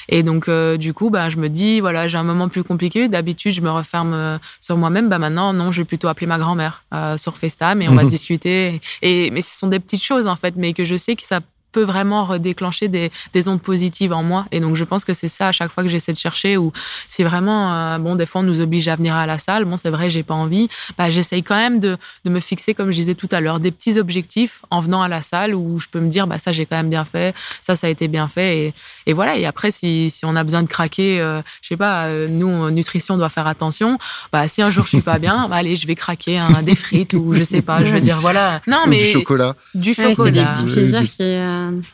et 0.09 0.23
donc 0.23 0.51
du 0.79 0.93
coup 0.93 1.11
bah 1.11 1.29
je 1.29 1.37
me 1.37 1.49
dis 1.49 1.81
voilà 1.81 2.09
j'ai 2.09 2.19
un 2.19 2.23
moment 2.23 2.49
plus 2.49 2.65
compliqué. 2.65 3.09
D'habitude 3.09 3.53
je 3.53 3.61
me 3.61 3.71
referme 3.71 4.39
sur 4.61 4.77
moi-même. 4.77 5.09
Bah 5.09 5.19
maintenant 5.19 5.53
non 5.53 5.73
je 5.73 5.81
vais 5.81 5.87
plutôt 5.87 6.09
appeler 6.09 6.27
ma 6.27 6.39
grand-mère 6.39 6.85
sur 7.17 7.39
FaceTime 7.39 7.83
et 7.83 7.89
on 7.89 7.95
va 7.95 8.05
discuter 8.11 8.81
et 9.03 9.30
mais 9.31 9.41
ce 9.41 9.59
sont 9.59 9.69
des 9.69 9.81
petites 9.81 10.03
choses 10.03 10.27
en 10.27 10.37
fait, 10.37 10.55
mais 10.57 10.73
que 10.73 10.85
je 10.85 10.97
sais 10.97 11.17
que 11.17 11.23
ça 11.23 11.41
peut 11.73 11.83
vraiment 11.83 12.25
redéclencher 12.25 12.89
des, 12.89 13.11
des, 13.33 13.49
ondes 13.49 13.63
positives 13.63 14.13
en 14.13 14.23
moi. 14.23 14.47
Et 14.53 14.61
donc, 14.61 14.77
je 14.77 14.85
pense 14.85 15.05
que 15.05 15.13
c'est 15.13 15.29
ça 15.29 15.49
à 15.49 15.53
chaque 15.53 15.71
fois 15.71 15.83
que 15.83 15.89
j'essaie 15.89 16.13
de 16.13 16.19
chercher 16.19 16.57
ou 16.57 16.73
si 17.09 17.23
vraiment, 17.23 17.75
euh, 17.75 17.99
bon, 17.99 18.17
des 18.17 18.27
fois, 18.27 18.41
on 18.41 18.45
nous 18.45 18.61
oblige 18.61 18.89
à 18.89 18.97
venir 18.97 19.15
à 19.15 19.27
la 19.27 19.39
salle. 19.39 19.65
Bon, 19.65 19.77
c'est 19.77 19.91
vrai, 19.91 20.11
j'ai 20.11 20.23
pas 20.23 20.35
envie. 20.35 20.69
Bah, 20.99 21.11
j'essaye 21.11 21.43
quand 21.43 21.57
même 21.57 21.81
de, 21.81 21.97
de, 22.25 22.31
me 22.31 22.41
fixer, 22.41 22.75
comme 22.75 22.91
je 22.91 22.97
disais 22.97 23.15
tout 23.15 23.29
à 23.31 23.41
l'heure, 23.41 23.61
des 23.61 23.71
petits 23.71 23.99
objectifs 23.99 24.63
en 24.71 24.81
venant 24.81 25.03
à 25.03 25.09
la 25.09 25.23
salle 25.23 25.55
où 25.55 25.79
je 25.79 25.87
peux 25.91 26.01
me 26.01 26.09
dire, 26.09 26.27
bah, 26.27 26.39
ça, 26.39 26.53
j'ai 26.53 26.67
quand 26.67 26.77
même 26.77 26.91
bien 26.91 27.05
fait. 27.05 27.35
Ça, 27.63 27.77
ça 27.77 27.87
a 27.87 27.91
été 27.91 28.09
bien 28.09 28.29
fait. 28.29 28.59
Et, 28.59 28.75
et 29.07 29.13
voilà. 29.13 29.37
Et 29.37 29.47
après, 29.47 29.71
si, 29.71 30.11
si, 30.11 30.25
on 30.25 30.37
a 30.37 30.45
besoin 30.45 30.63
de 30.63 30.69
craquer, 30.69 31.21
euh, 31.21 31.41
je 31.63 31.69
sais 31.69 31.77
pas, 31.77 32.07
euh, 32.07 32.29
nous, 32.29 32.71
nutrition, 32.71 33.15
on 33.15 33.19
doit 33.19 33.29
faire 33.29 33.47
attention. 33.47 33.99
Bah, 34.33 34.49
si 34.49 34.63
un 34.63 34.71
jour 34.71 34.85
je 34.85 34.91
suis 34.91 35.01
pas 35.01 35.19
bien, 35.19 35.49
bah, 35.49 35.57
allez, 35.57 35.77
je 35.77 35.87
vais 35.87 35.95
craquer 35.95 36.39
un, 36.39 36.63
des 36.63 36.75
frites 36.75 37.15
ou 37.15 37.35
je 37.35 37.43
sais 37.43 37.63
pas. 37.63 37.85
Je 37.85 37.93
veux 37.93 38.01
dire, 38.01 38.17
voilà. 38.21 38.61
Non, 38.67 38.85
mais. 38.87 39.01
Du 39.01 39.07
chocolat. 39.07 39.57
Du 39.75 39.95
chocolat. 39.95 40.15
c'est 40.15 40.31
des 40.31 40.45
petits 40.45 40.65
plaisirs 40.65 41.11
qui. 41.11 41.37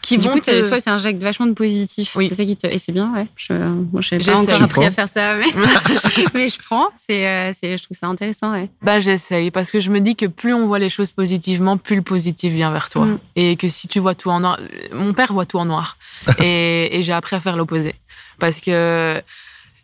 Qui 0.03 0.17
vont 0.17 0.33
coup, 0.33 0.41
te... 0.41 0.69
toi, 0.69 0.81
c'est 0.81 0.91
un 0.91 0.99
jet 0.99 1.17
vachement 1.23 1.47
de 1.47 1.53
positif. 1.53 2.15
Oui. 2.17 2.29
C'est 2.29 2.35
ça 2.35 2.45
qui 2.45 2.57
te. 2.57 2.67
Et 2.67 2.79
c'est 2.79 2.93
bien, 2.93 3.13
ouais. 3.15 3.27
Je, 3.37 3.53
moi, 3.53 4.01
je 4.01 4.17
pas 4.25 4.39
encore 4.39 4.63
appris 4.63 4.85
à 4.85 4.91
faire 4.91 5.09
ça, 5.09 5.37
mais, 5.37 5.47
mais 6.35 6.49
je 6.49 6.59
prends. 6.59 6.89
C'est, 6.97 7.27
euh, 7.27 7.53
c'est, 7.55 7.77
je 7.79 7.83
trouve 7.85 7.97
ça 7.97 8.07
intéressant, 8.07 8.53
ouais. 8.53 8.71
Bah, 8.83 9.01
j'essaye 9.01 9.51
parce 9.51 9.71
que 9.71 9.81
je 9.81 9.91
me 9.91 10.01
dis 10.01 10.17
que 10.17 10.27
plus 10.27 10.55
on 10.55 10.67
voit 10.67 10.79
les 10.79 10.89
choses 10.89 11.11
positivement, 11.11 11.77
plus 11.77 11.97
le 11.97 12.03
positif 12.03 12.53
vient 12.53 12.73
vers 12.73 12.89
toi. 12.89 13.07
Mm. 13.07 13.19
Et 13.37 13.57
que 13.57 13.69
si 13.69 13.89
tu 13.89 14.01
vois 14.01 14.15
tout 14.15 14.31
en 14.31 14.41
noir. 14.41 14.59
Mon 14.93 15.13
père 15.13 15.33
voit 15.33 15.47
tout 15.47 15.59
en 15.59 15.65
noir. 15.65 15.97
et, 16.41 16.97
et 16.97 17.03
j'ai 17.03 17.13
appris 17.13 17.37
à 17.37 17.41
faire 17.41 17.57
l'opposé. 17.57 17.95
Parce 18.39 18.61
que 18.61 19.23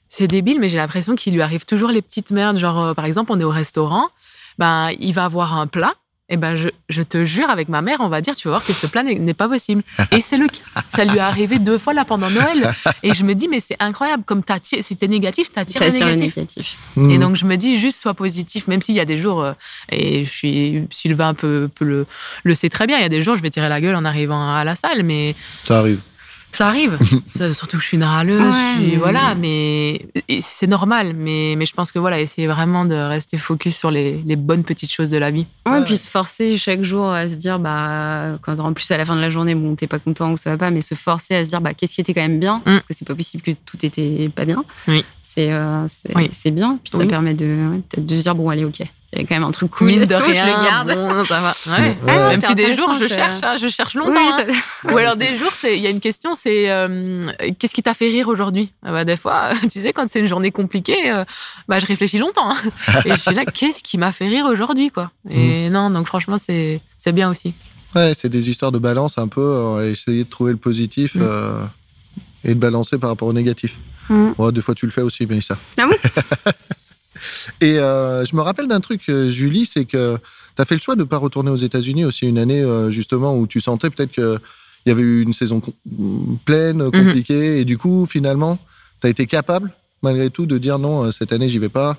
c'est 0.08 0.26
débile, 0.26 0.60
mais 0.60 0.68
j'ai 0.68 0.76
l'impression 0.76 1.14
qu'il 1.14 1.32
lui 1.32 1.40
arrive 1.40 1.64
toujours 1.64 1.88
les 1.88 2.02
petites 2.02 2.32
merdes. 2.32 2.58
Genre, 2.58 2.78
euh, 2.78 2.94
par 2.94 3.06
exemple, 3.06 3.32
on 3.32 3.40
est 3.40 3.44
au 3.44 3.50
restaurant, 3.50 4.10
ben, 4.58 4.90
il 5.00 5.14
va 5.14 5.24
avoir 5.24 5.56
un 5.56 5.66
plat 5.66 5.94
eh 6.28 6.36
ben, 6.36 6.56
je, 6.88 7.02
te 7.02 7.24
jure, 7.24 7.50
avec 7.50 7.68
ma 7.68 7.82
mère, 7.82 7.98
on 8.00 8.08
va 8.08 8.20
dire, 8.20 8.34
tu 8.34 8.48
vas 8.48 8.52
voir 8.52 8.64
que 8.64 8.72
ce 8.72 8.86
plan 8.86 9.02
n'est 9.02 9.34
pas 9.34 9.48
possible. 9.48 9.82
Et 10.12 10.20
c'est 10.20 10.38
le 10.38 10.46
cas. 10.46 10.82
Ça 10.88 11.04
lui 11.04 11.18
est 11.18 11.20
arrivé 11.20 11.58
deux 11.58 11.78
fois 11.78 11.92
là 11.92 12.04
pendant 12.04 12.30
Noël. 12.30 12.74
Et 13.02 13.12
je 13.12 13.22
me 13.24 13.34
dis, 13.34 13.48
mais 13.48 13.60
c'est 13.60 13.76
incroyable. 13.80 14.22
Comme 14.24 14.42
si 14.62 14.96
t'es 14.96 15.08
négatif, 15.08 15.52
t'attires 15.52 15.82
le 15.82 15.90
négatif. 15.90 16.36
négatif. 16.36 16.78
Et 16.96 17.18
donc, 17.18 17.36
je 17.36 17.44
me 17.44 17.56
dis, 17.56 17.78
juste 17.78 18.00
sois 18.00 18.14
positif, 18.14 18.66
même 18.66 18.80
s'il 18.80 18.94
y 18.94 19.00
a 19.00 19.04
des 19.04 19.18
jours, 19.18 19.42
euh, 19.42 19.52
et 19.90 20.24
je 20.24 20.30
suis, 20.30 20.86
Sylvain 20.90 21.34
peut, 21.34 21.68
peut 21.74 21.84
le, 21.84 22.06
le 22.44 22.54
sait 22.54 22.70
très 22.70 22.86
bien, 22.86 22.98
il 22.98 23.02
y 23.02 23.06
a 23.06 23.10
des 23.10 23.20
jours, 23.20 23.36
je 23.36 23.42
vais 23.42 23.50
tirer 23.50 23.68
la 23.68 23.80
gueule 23.80 23.96
en 23.96 24.04
arrivant 24.04 24.54
à 24.54 24.64
la 24.64 24.76
salle, 24.76 25.02
mais. 25.02 25.34
Ça 25.64 25.80
arrive. 25.80 26.00
Ça 26.52 26.68
arrive. 26.68 26.98
surtout 27.26 27.78
que 27.78 27.82
je 27.82 27.88
suis 27.88 27.96
une 27.96 28.04
râleuse. 28.04 28.54
voilà, 28.98 29.34
mais 29.34 30.06
c'est 30.40 30.66
normal. 30.66 31.14
Mais, 31.14 31.54
mais 31.56 31.66
je 31.66 31.72
pense 31.72 31.90
que 31.90 31.98
voilà, 31.98 32.20
essayer 32.20 32.46
vraiment 32.46 32.84
de 32.84 32.94
rester 32.94 33.38
focus 33.38 33.76
sur 33.76 33.90
les, 33.90 34.22
les 34.24 34.36
bonnes 34.36 34.62
petites 34.64 34.92
choses 34.92 35.08
de 35.08 35.16
la 35.16 35.30
vie. 35.30 35.46
Ouais, 35.66 35.82
puis 35.84 35.96
se 35.96 36.10
forcer 36.10 36.58
chaque 36.58 36.82
jour 36.82 37.10
à 37.10 37.28
se 37.28 37.36
dire, 37.36 37.58
bah, 37.58 38.38
quand 38.42 38.60
en 38.60 38.72
plus 38.72 38.90
à 38.90 38.98
la 38.98 39.04
fin 39.04 39.16
de 39.16 39.20
la 39.20 39.30
journée, 39.30 39.54
bon, 39.54 39.74
t'es 39.74 39.86
pas 39.86 39.98
content 39.98 40.32
ou 40.32 40.36
ça 40.36 40.50
va 40.50 40.58
pas, 40.58 40.70
mais 40.70 40.82
se 40.82 40.94
forcer 40.94 41.34
à 41.34 41.44
se 41.44 41.50
dire, 41.50 41.60
bah, 41.60 41.74
qu'est-ce 41.74 41.94
qui 41.94 42.00
était 42.00 42.14
quand 42.14 42.22
même 42.22 42.38
bien, 42.38 42.58
mm. 42.58 42.62
parce 42.64 42.84
que 42.84 42.94
c'est 42.94 43.06
pas 43.06 43.14
possible 43.14 43.42
que 43.42 43.52
tout 43.52 43.84
était 43.84 44.30
pas 44.34 44.44
bien. 44.44 44.64
Oui. 44.88 45.04
C'est 45.22 45.52
euh, 45.52 45.86
c'est 46.32 46.50
bien. 46.50 46.78
Puis 46.82 46.90
ça 46.90 47.06
permet 47.06 47.34
de, 47.34 47.80
de 47.96 48.16
se 48.16 48.22
dire, 48.22 48.34
bon, 48.34 48.50
allez, 48.50 48.64
ok 48.64 48.82
il 49.12 49.20
y 49.20 49.24
a 49.24 49.26
quand 49.26 49.34
même 49.34 49.44
un 49.44 49.50
truc 49.50 49.70
cool. 49.72 49.88
Mine 49.88 50.04
de 50.04 50.14
rien, 50.14 50.46
je 50.46 50.50
le 50.50 50.64
garde. 50.64 50.94
Bon, 50.94 51.24
ça 51.26 51.40
va. 51.40 51.78
Ouais. 51.78 51.96
Ah, 52.08 52.30
même 52.30 52.40
si 52.40 52.54
des 52.54 52.74
jours 52.74 52.94
je 52.94 53.06
cherche, 53.06 53.42
hein, 53.42 53.56
je 53.60 53.68
cherche 53.68 53.94
longtemps. 53.94 54.12
Oui, 54.12 54.44
hein. 54.48 54.90
Ou 54.90 54.96
alors 54.96 55.16
des 55.16 55.36
jours, 55.36 55.52
il 55.64 55.80
y 55.80 55.86
a 55.86 55.90
une 55.90 56.00
question, 56.00 56.34
c'est 56.34 56.70
euh, 56.70 57.30
qu'est-ce 57.58 57.74
qui 57.74 57.82
t'a 57.82 57.92
fait 57.92 58.08
rire 58.08 58.28
aujourd'hui? 58.28 58.72
Ah 58.82 58.90
bah, 58.90 59.04
Des 59.04 59.16
fois, 59.16 59.50
tu 59.70 59.80
sais, 59.80 59.92
quand 59.92 60.08
c'est 60.08 60.20
une 60.20 60.26
journée 60.26 60.50
compliquée, 60.50 61.10
euh, 61.10 61.24
bah, 61.68 61.78
je 61.78 61.84
réfléchis 61.84 62.16
longtemps. 62.16 62.52
Hein. 62.52 62.56
Et 63.04 63.10
je 63.10 63.16
suis 63.16 63.34
là, 63.34 63.44
qu'est-ce 63.44 63.82
qui 63.82 63.98
m'a 63.98 64.12
fait 64.12 64.28
rire 64.28 64.46
aujourd'hui 64.46 64.90
quoi? 64.90 65.10
Et 65.28 65.68
mm. 65.68 65.72
non, 65.72 65.90
donc 65.90 66.06
franchement, 66.06 66.38
c'est 66.38 66.80
bien 67.12 67.30
aussi. 67.30 67.52
Ouais, 67.94 68.14
c'est 68.16 68.30
des 68.30 68.48
histoires 68.48 68.72
de 68.72 68.78
balance 68.78 69.18
un 69.18 69.28
peu, 69.28 69.42
euh, 69.42 69.92
essayer 69.92 70.24
de 70.24 70.30
trouver 70.30 70.52
le 70.52 70.58
positif 70.58 71.16
mm. 71.16 71.68
et 72.44 72.54
de 72.54 72.58
balancer 72.58 72.96
par 72.96 73.10
rapport 73.10 73.28
au 73.28 73.34
négatif. 73.34 73.76
Mm. 74.08 74.50
des 74.52 74.62
fois, 74.62 74.74
tu 74.74 74.86
le 74.86 74.92
fais 74.92 75.02
aussi, 75.02 75.26
Mélissa. 75.26 75.58
Ah 75.78 75.86
oui 75.86 75.96
Et 77.60 77.78
euh, 77.78 78.24
je 78.24 78.36
me 78.36 78.40
rappelle 78.40 78.68
d'un 78.68 78.80
truc, 78.80 79.02
euh, 79.08 79.28
Julie, 79.28 79.66
c'est 79.66 79.84
que 79.84 80.16
tu 80.56 80.62
as 80.62 80.64
fait 80.64 80.74
le 80.74 80.80
choix 80.80 80.94
de 80.94 81.00
ne 81.00 81.06
pas 81.06 81.18
retourner 81.18 81.50
aux 81.50 81.56
États-Unis 81.56 82.04
aussi 82.04 82.26
une 82.26 82.38
année, 82.38 82.62
euh, 82.62 82.90
justement, 82.90 83.36
où 83.36 83.46
tu 83.46 83.60
sentais 83.60 83.90
peut-être 83.90 84.12
qu'il 84.12 84.40
y 84.86 84.90
avait 84.90 85.02
eu 85.02 85.22
une 85.22 85.32
saison 85.32 85.62
pleine, 86.44 86.82
mhm. 86.82 86.90
compliquée, 86.90 87.60
et 87.60 87.64
du 87.64 87.78
coup, 87.78 88.06
finalement, 88.06 88.58
tu 89.00 89.06
as 89.06 89.10
été 89.10 89.26
capable, 89.26 89.72
malgré 90.02 90.30
tout, 90.30 90.46
de 90.46 90.58
dire 90.58 90.78
non, 90.78 91.10
cette 91.12 91.32
année, 91.32 91.48
j'y 91.48 91.58
vais 91.58 91.68
pas. 91.68 91.98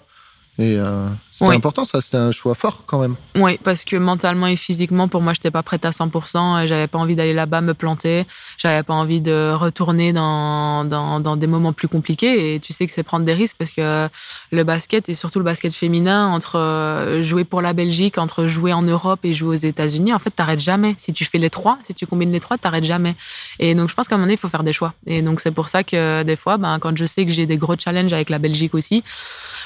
Et 0.59 0.77
euh, 0.77 1.07
c'était 1.31 1.55
important, 1.55 1.83
ça, 1.83 1.99
c'était 1.99 2.17
un 2.17 2.31
choix 2.31 2.53
fort 2.53 2.83
quand 2.85 2.99
même. 2.99 3.15
Oui, 3.35 3.57
parce 3.63 3.83
que 3.83 3.95
mentalement 3.95 4.45
et 4.45 4.55
physiquement, 4.55 5.07
pour 5.07 5.21
moi, 5.21 5.33
je 5.33 5.39
n'étais 5.39 5.49
pas 5.49 5.63
prête 5.63 5.83
à 5.83 5.89
100%. 5.89 6.67
J'avais 6.67 6.85
pas 6.85 6.99
envie 6.99 7.15
d'aller 7.15 7.33
là-bas 7.33 7.61
me 7.61 7.73
planter. 7.73 8.27
J'avais 8.59 8.83
pas 8.83 8.93
envie 8.93 9.19
de 9.19 9.51
retourner 9.53 10.13
dans, 10.13 10.85
dans, 10.85 11.19
dans, 11.19 11.35
des 11.37 11.47
moments 11.47 11.73
plus 11.73 11.87
compliqués. 11.87 12.53
Et 12.53 12.59
tu 12.59 12.71
sais 12.71 12.85
que 12.85 12.93
c'est 12.93 13.01
prendre 13.01 13.25
des 13.25 13.33
risques 13.33 13.55
parce 13.57 13.71
que 13.71 14.07
le 14.51 14.63
basket, 14.63 15.09
et 15.09 15.15
surtout 15.15 15.39
le 15.39 15.45
basket 15.45 15.73
féminin, 15.73 16.27
entre 16.27 16.59
euh, 16.59 17.23
jouer 17.23 17.45
pour 17.45 17.61
la 17.61 17.73
Belgique, 17.73 18.19
entre 18.19 18.45
jouer 18.45 18.73
en 18.73 18.83
Europe 18.83 19.21
et 19.23 19.33
jouer 19.33 19.49
aux 19.49 19.67
États-Unis, 19.67 20.13
en 20.13 20.19
fait, 20.19 20.29
t'arrêtes 20.29 20.59
jamais. 20.59 20.93
Si 20.99 21.13
tu 21.13 21.25
fais 21.25 21.39
les 21.39 21.49
trois, 21.49 21.79
si 21.81 21.95
tu 21.95 22.05
combines 22.05 22.31
les 22.31 22.39
trois, 22.39 22.59
t'arrêtes 22.59 22.85
jamais. 22.85 23.15
Et 23.57 23.73
donc, 23.73 23.89
je 23.89 23.95
pense 23.95 24.07
qu'à 24.07 24.13
un 24.13 24.17
moment 24.19 24.27
donné, 24.27 24.35
il 24.35 24.39
faut 24.39 24.49
faire 24.49 24.63
des 24.63 24.73
choix. 24.73 24.93
Et 25.07 25.23
donc, 25.23 25.39
c'est 25.41 25.51
pour 25.51 25.69
ça 25.69 25.83
que 25.83 26.21
des 26.21 26.35
fois, 26.35 26.57
ben, 26.57 26.77
quand 26.77 26.95
je 26.95 27.05
sais 27.05 27.25
que 27.25 27.31
j'ai 27.31 27.47
des 27.47 27.57
gros 27.57 27.75
challenges 27.75 28.13
avec 28.13 28.29
la 28.29 28.37
Belgique 28.37 28.75
aussi, 28.75 29.03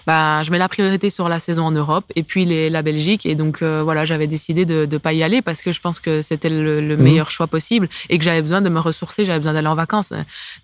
ben, 0.05 0.41
je 0.43 0.51
mets 0.51 0.57
la 0.57 0.69
priorité 0.77 1.09
sur 1.09 1.27
la 1.27 1.39
saison 1.39 1.63
en 1.65 1.71
Europe 1.71 2.05
et 2.15 2.21
puis 2.21 2.45
les, 2.45 2.69
la 2.69 2.83
Belgique. 2.83 3.25
Et 3.25 3.33
donc, 3.33 3.63
euh, 3.63 3.81
voilà, 3.83 4.05
j'avais 4.05 4.27
décidé 4.27 4.63
de 4.63 4.87
ne 4.89 4.97
pas 4.99 5.11
y 5.11 5.23
aller 5.23 5.41
parce 5.41 5.63
que 5.63 5.71
je 5.71 5.81
pense 5.81 5.99
que 5.99 6.21
c'était 6.21 6.49
le, 6.49 6.81
mhm. 6.81 7.01
meilleur 7.01 7.31
choix 7.31 7.47
possible 7.47 7.89
et 8.09 8.19
que 8.19 8.23
j'avais 8.23 8.43
besoin 8.43 8.61
de 8.61 8.69
me 8.69 8.79
ressourcer, 8.79 9.25
j'avais 9.25 9.39
besoin 9.39 9.53
d'aller 9.53 9.67
en 9.67 9.75
vacances. 9.75 10.13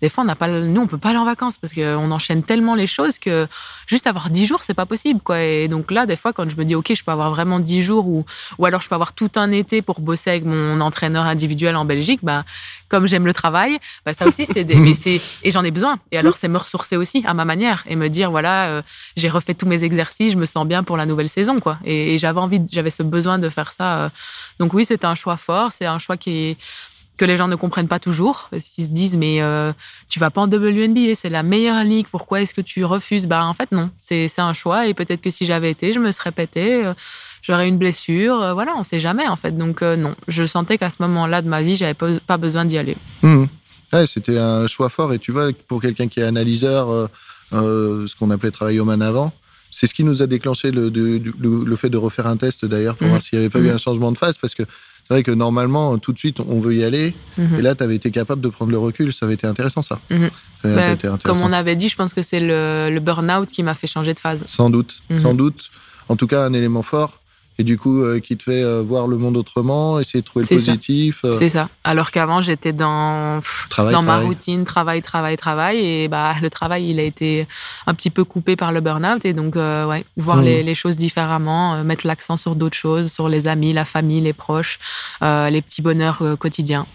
Des 0.00 0.08
fois, 0.08 0.22
on 0.22 0.26
n'a 0.26 0.36
pas, 0.36 0.46
nous, 0.46 0.80
on 0.80 0.86
peut 0.86 0.98
pas 0.98 1.08
aller 1.08 1.18
en 1.18 1.24
vacances 1.24 1.58
parce 1.58 1.74
qu'on 1.74 2.10
enchaîne 2.12 2.44
tellement 2.44 2.76
les 2.76 2.86
choses 2.86 3.18
que 3.18 3.48
juste 3.88 4.06
avoir 4.06 4.30
10 4.30 4.46
jours, 4.46 4.62
c'est 4.62 4.74
pas 4.74 4.86
possible, 4.86 5.20
quoi. 5.20 5.42
Et 5.42 5.66
donc 5.66 5.90
là, 5.90 6.06
des 6.06 6.16
fois, 6.16 6.32
quand 6.32 6.48
je 6.48 6.56
me 6.56 6.64
dis, 6.64 6.76
OK, 6.76 6.92
je 6.94 7.02
peux 7.02 7.12
avoir 7.12 7.30
vraiment 7.30 7.58
10 7.58 7.82
jours 7.82 8.06
ou, 8.06 8.24
ou 8.58 8.66
alors 8.66 8.80
je 8.82 8.88
peux 8.88 8.94
avoir 8.94 9.14
tout 9.14 9.32
un 9.34 9.50
été 9.50 9.82
pour 9.82 10.00
bosser 10.00 10.30
avec 10.30 10.44
mon 10.44 10.80
entraîneur 10.80 11.24
individuel 11.24 11.74
en 11.74 11.84
Belgique, 11.84 12.20
bah, 12.22 12.44
comme 12.88 13.08
j'aime 13.08 13.26
le 13.26 13.32
travail, 13.32 13.78
bah, 14.06 14.12
ça 14.12 14.26
aussi, 14.26 14.44
c'est 14.46 14.62
des, 14.62 14.76
et 15.42 15.50
j'en 15.50 15.64
ai 15.64 15.72
besoin. 15.72 15.98
Et 16.12 16.18
alors, 16.18 16.36
c'est 16.36 16.48
me 16.48 16.58
ressourcer 16.58 16.96
aussi 16.96 17.24
à 17.26 17.34
ma 17.34 17.44
manière 17.44 17.82
et 17.88 17.96
me 17.96 18.08
dire, 18.08 18.30
voilà, 18.30 18.66
euh, 18.66 18.82
j'ai 19.16 19.28
refait 19.28 19.54
tous 19.54 19.66
mes 19.66 19.82
exercices, 19.82 20.03
je 20.18 20.36
me 20.36 20.46
sens 20.46 20.66
bien 20.66 20.82
pour 20.82 20.96
la 20.96 21.06
nouvelle 21.06 21.28
saison, 21.28 21.60
quoi. 21.60 21.78
Et, 21.84 22.18
j'avais 22.18 22.40
envie, 22.40 22.60
j'avais 22.70 22.90
ce 22.90 23.02
besoin 23.02 23.38
de 23.38 23.48
faire 23.48 23.72
ça. 23.72 23.96
Euh. 23.96 24.08
Donc 24.58 24.74
oui, 24.74 24.84
c'est 24.84 25.04
un 25.04 25.14
choix 25.14 25.36
fort, 25.36 25.72
c'est 25.72 25.86
un 25.86 25.98
choix 25.98 26.16
qui 26.16 26.56
que 27.16 27.24
les 27.24 27.36
gens 27.36 27.46
ne 27.46 27.54
comprennent 27.54 27.86
pas 27.86 28.00
toujours, 28.00 28.50
qu'ils 28.50 28.86
se 28.86 28.90
disent 28.90 29.16
mais 29.16 29.40
euh, 29.40 29.72
tu 30.10 30.18
vas 30.18 30.30
pas 30.30 30.40
en 30.40 30.48
WNBA, 30.48 31.14
c'est 31.14 31.28
la 31.28 31.44
meilleure 31.44 31.84
ligue, 31.84 32.06
pourquoi 32.10 32.42
est-ce 32.42 32.52
que 32.52 32.60
tu 32.60 32.84
refuses? 32.84 33.26
Bah 33.26 33.44
en 33.44 33.54
fait 33.54 33.70
non, 33.70 33.90
c'est 33.96 34.28
un 34.38 34.52
choix 34.52 34.88
et 34.88 34.94
peut-être 34.94 35.20
que 35.20 35.30
si 35.30 35.46
j'avais 35.46 35.70
été, 35.70 35.92
je 35.92 36.00
me 36.00 36.10
serais 36.10 36.32
pété 36.32 36.82
j'aurai 37.40 37.68
une 37.68 37.78
blessure. 37.78 38.54
voilà, 38.54 38.74
on 38.76 38.82
sait 38.82 38.98
jamais 38.98 39.28
en 39.28 39.36
fait. 39.36 39.56
Donc 39.56 39.82
non, 39.82 40.16
je 40.26 40.44
sentais 40.44 40.76
qu'à 40.76 40.90
ce 40.90 40.96
moment-là 41.02 41.40
de 41.40 41.48
ma 41.48 41.62
vie, 41.62 41.76
j'avais 41.76 41.94
pas, 41.94 42.08
pas 42.26 42.36
besoin 42.36 42.64
d'y 42.64 42.78
aller. 42.78 42.96
Mmh. 43.22 43.44
C'était 44.08 44.38
un 44.38 44.66
choix 44.66 44.88
fort. 44.88 45.12
Et 45.12 45.20
tu 45.20 45.30
vois, 45.30 45.50
pour 45.68 45.80
quelqu'un 45.80 46.08
qui 46.08 46.18
est 46.18 46.24
analyseur, 46.24 47.08
ce 47.52 48.16
qu'on 48.16 48.30
appelait 48.30 48.50
travail 48.50 48.80
au 48.80 48.84
man 48.84 49.02
avant, 49.02 49.32
c'est 49.74 49.86
ce 49.88 49.94
qui 49.94 50.04
nous 50.04 50.22
a 50.22 50.26
déclenché 50.26 50.70
le, 50.70 50.88
le, 50.88 51.76
fait 51.76 51.90
de 51.90 51.96
refaire 51.96 52.28
un 52.28 52.36
test 52.36 52.64
d'ailleurs 52.64 52.96
pour 52.96 53.08
mmh. 53.08 53.10
voir 53.10 53.22
s'il 53.22 53.38
n'y 53.38 53.44
avait 53.44 53.50
pas 53.50 53.58
eu 53.58 53.68
mmh. 53.68 53.74
un 53.74 53.78
changement 53.78 54.12
de 54.12 54.18
phase 54.18 54.38
parce 54.38 54.54
que 54.54 54.62
c'est 55.06 55.12
vrai 55.12 55.22
que 55.22 55.32
normalement, 55.32 55.98
tout 55.98 56.14
de 56.14 56.18
suite, 56.18 56.40
on 56.40 56.58
veut 56.60 56.74
y 56.74 56.82
aller. 56.82 57.14
Mhm. 57.36 57.58
Et 57.58 57.62
là, 57.62 57.74
tu 57.74 57.82
avais 57.82 57.94
été 57.94 58.10
capable 58.10 58.40
de 58.40 58.48
prendre 58.48 58.70
le 58.70 58.78
recul. 58.78 59.12
Ça 59.12 59.26
avait 59.26 59.34
été 59.34 59.46
intéressant, 59.46 59.82
ça. 59.82 60.00
Mhm. 60.08 60.30
Bah, 60.64 60.96
comme 61.22 61.42
on 61.42 61.52
avait 61.52 61.76
dit, 61.76 61.90
je 61.90 61.96
pense 61.96 62.14
que 62.14 62.22
c'est 62.22 62.40
le, 62.40 62.98
burn-out 63.00 63.50
qui 63.50 63.62
m'a 63.62 63.74
fait 63.74 63.86
changer 63.86 64.14
de 64.14 64.18
phase. 64.18 64.44
Sans 64.46 64.70
doute, 64.70 65.02
mhm. 65.10 65.18
sans 65.18 65.34
doute. 65.34 65.70
En 66.08 66.16
tout 66.16 66.26
cas, 66.26 66.46
un 66.46 66.54
élément 66.54 66.82
fort 66.82 67.20
et 67.58 67.64
du 67.64 67.78
coup 67.78 68.02
euh, 68.02 68.20
qui 68.20 68.36
te 68.36 68.44
fait 68.44 68.62
euh, 68.62 68.82
voir 68.82 69.06
le 69.06 69.16
monde 69.16 69.36
autrement, 69.36 70.00
essayer 70.00 70.20
de 70.20 70.26
trouver 70.26 70.44
le 70.50 70.56
positif. 70.56 71.20
Euh. 71.24 71.32
C'est 71.32 71.48
ça. 71.48 71.68
Alors 71.84 72.10
qu'avant 72.10 72.40
j'étais 72.40 72.72
dans 72.72 73.40
dans 73.76 74.02
ma 74.02 74.18
routine, 74.18 74.64
travail, 74.64 75.02
travail, 75.02 75.36
travail, 75.36 75.78
et 75.78 76.08
bah 76.08 76.34
le 76.40 76.50
travail 76.50 76.90
il 76.90 76.98
a 76.98 77.02
été 77.02 77.46
un 77.86 77.94
petit 77.94 78.10
peu 78.10 78.24
coupé 78.24 78.56
par 78.56 78.72
le 78.72 78.80
burn-out 78.80 79.24
et 79.24 79.32
donc 79.32 79.54
ouais 79.54 80.04
voir 80.16 80.38
mmh. 80.38 80.44
les, 80.44 80.74
choses 80.74 80.96
différemment, 80.96 81.84
mettre 81.84 82.06
l'accent 82.06 82.36
sur 82.36 82.56
d'autres 82.56 82.76
choses, 82.76 83.12
sur 83.12 83.28
les 83.28 83.46
amis, 83.46 83.72
la 83.72 83.84
famille, 83.84 84.20
les 84.20 84.32
proches, 84.32 84.78
les 85.22 85.62
petits 85.62 85.82
bonheurs 85.82 86.22
quotidiens. 86.38 86.86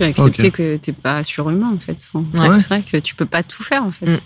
Accepter 0.00 0.50
que 0.50 0.76
tu 0.78 0.90
n'es 0.90 0.96
pas 1.00 1.22
surhumain 1.22 1.72
en 1.74 1.78
fait. 1.78 1.98
C'est 2.00 2.66
vrai 2.66 2.82
que 2.82 2.96
tu 2.96 3.14
peux 3.14 3.26
pas 3.26 3.42
tout 3.42 3.62
faire 3.62 3.84
en 3.84 3.92
fait. 3.92 4.06
Mmh. 4.06 4.16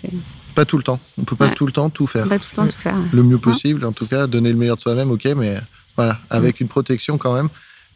Pas 0.57 0.65
tout 0.65 0.77
le 0.77 0.83
temps. 0.83 0.99
On 1.19 1.23
peut 1.23 1.35
pas 1.35 1.49
tout 1.49 1.67
le 1.67 1.71
temps 1.71 1.91
tout 1.91 2.07
faire. 2.07 2.27
Pas 2.27 2.39
tout 2.39 2.47
le 2.51 2.55
temps 2.55 2.65
tout 2.65 2.81
faire. 2.81 2.97
Le 3.13 3.21
mieux 3.21 3.37
possible, 3.37 3.85
en 3.85 3.91
tout 3.91 4.07
cas, 4.07 4.25
donner 4.25 4.49
le 4.49 4.57
meilleur 4.57 4.75
de 4.75 4.81
soi-même, 4.81 5.11
ok, 5.11 5.25
mais 5.37 5.55
voilà, 5.95 6.17
avec 6.31 6.61
une 6.61 6.67
protection 6.67 7.19
quand 7.19 7.35
même, 7.35 7.49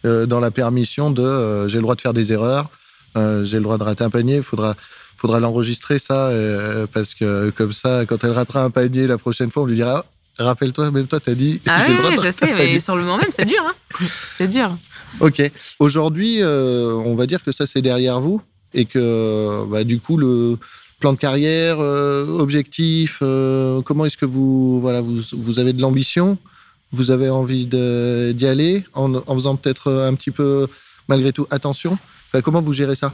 euh, 0.06 0.28
dans 0.28 0.40
la 0.40 0.52
permission 0.52 1.10
de 1.10 1.24
euh, 1.24 1.68
j'ai 1.68 1.80
le 1.80 1.82
droit 1.82 1.96
de 1.96 2.02
faire 2.02 2.14
des 2.14 2.32
erreurs, 2.32 2.70
euh, 3.18 3.44
j'ai 3.46 3.58
le 3.58 3.64
droit 3.64 3.80
de 3.80 3.84
rater 3.84 4.04
un 4.04 4.12
panier, 4.12 4.36
il 4.36 4.44
faudra, 4.44 4.76
faudra 5.18 5.40
l'enregistrer 5.40 5.98
ça, 5.98 6.30
parce 6.94 7.16
que 7.16 7.50
comme 7.50 7.74
ça, 7.74 8.06
quand 8.06 8.24
elle 8.24 8.30
ratera 8.30 8.64
un 8.64 8.70
panier 8.70 9.08
la 9.08 9.18
prochaine 9.18 9.50
fois, 9.50 9.64
on 9.64 9.66
lui 9.66 9.74
dira 9.74 10.06
rappelle-toi, 10.38 10.92
même 10.92 11.08
toi, 11.08 11.20
t'as 11.20 11.34
dit. 11.34 11.62
Ah 11.66 11.84
oui, 11.90 12.16
je 12.24 12.30
sais, 12.30 12.54
mais 12.54 12.80
sur 12.80 12.96
le 12.96 13.02
moment 13.06 13.18
même, 13.18 13.32
c'est 13.32 13.46
dur. 13.46 13.64
Hein 13.68 14.06
c'est 14.38 14.48
dur. 14.48 14.78
Ok. 15.20 15.42
Aujourd'hui, 15.80 16.44
on 16.44 17.16
va 17.16 17.26
dire 17.26 17.44
que 17.44 17.52
ça, 17.52 17.66
c'est 17.66 17.82
derrière 17.82 18.22
vous 18.22 18.40
et 18.76 18.86
que 18.86 19.66
bah, 19.66 19.84
du 19.84 20.00
coup, 20.00 20.16
le, 20.16 20.60
plan 21.02 21.12
de 21.12 21.18
carrière, 21.18 21.78
euh, 21.82 22.26
objectif 22.40 23.20
euh, 23.22 23.82
Comment 23.82 24.06
est-ce 24.06 24.16
que 24.16 24.26
vous, 24.26 24.80
voilà, 24.80 25.02
vous, 25.02 25.60
avez 25.60 25.74
de 25.74 25.82
l'ambition? 25.82 26.38
Vous 26.94 27.12
avez 27.12 27.30
envie 27.30 27.66
d'y 27.66 28.46
aller 28.48 28.86
en, 28.94 29.22
faisant 29.36 29.58
peut-être 29.58 29.92
un 29.92 30.14
petit 30.14 30.32
peu, 30.32 30.68
malgré 31.10 31.34
tout, 31.34 31.48
attention? 31.50 31.98
Comment 32.44 32.62
vous 32.62 32.72
gérez 32.72 32.96
ça? 32.96 33.14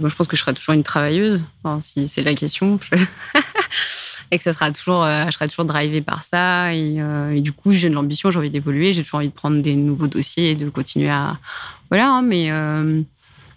Moi, 0.00 0.10
je 0.10 0.14
pense 0.14 0.26
que 0.26 0.36
je 0.36 0.42
serai 0.42 0.52
toujours 0.52 0.74
une 0.74 0.82
travailleuse, 0.82 1.40
si 1.80 2.08
c'est 2.08 2.22
la 2.22 2.34
question. 2.34 2.78
et 4.30 4.36
que 4.36 4.42
ça 4.42 4.52
sera 4.52 4.70
toujours, 4.70 5.04
euh, 5.04 5.24
je 5.26 5.30
serai 5.30 5.48
toujours 5.48 5.64
drivée 5.64 6.02
par 6.02 6.22
ça. 6.22 6.74
Et, 6.74 7.00
du 7.40 7.52
coup, 7.52 7.72
j'ai 7.72 7.88
de 7.88 7.94
l'ambition, 7.94 8.30
j'ai 8.30 8.38
envie 8.38 8.50
d'évoluer, 8.50 8.92
j'ai 8.92 9.02
toujours 9.02 9.18
envie 9.18 9.28
de 9.28 9.34
prendre 9.34 9.62
des 9.62 9.74
nouveaux 9.74 10.08
dossiers 10.08 10.50
et 10.50 10.54
de 10.54 10.68
continuer 10.68 11.10
à. 11.10 11.38
Voilà, 11.90 12.10
hein, 12.10 12.22
mais, 12.22 12.50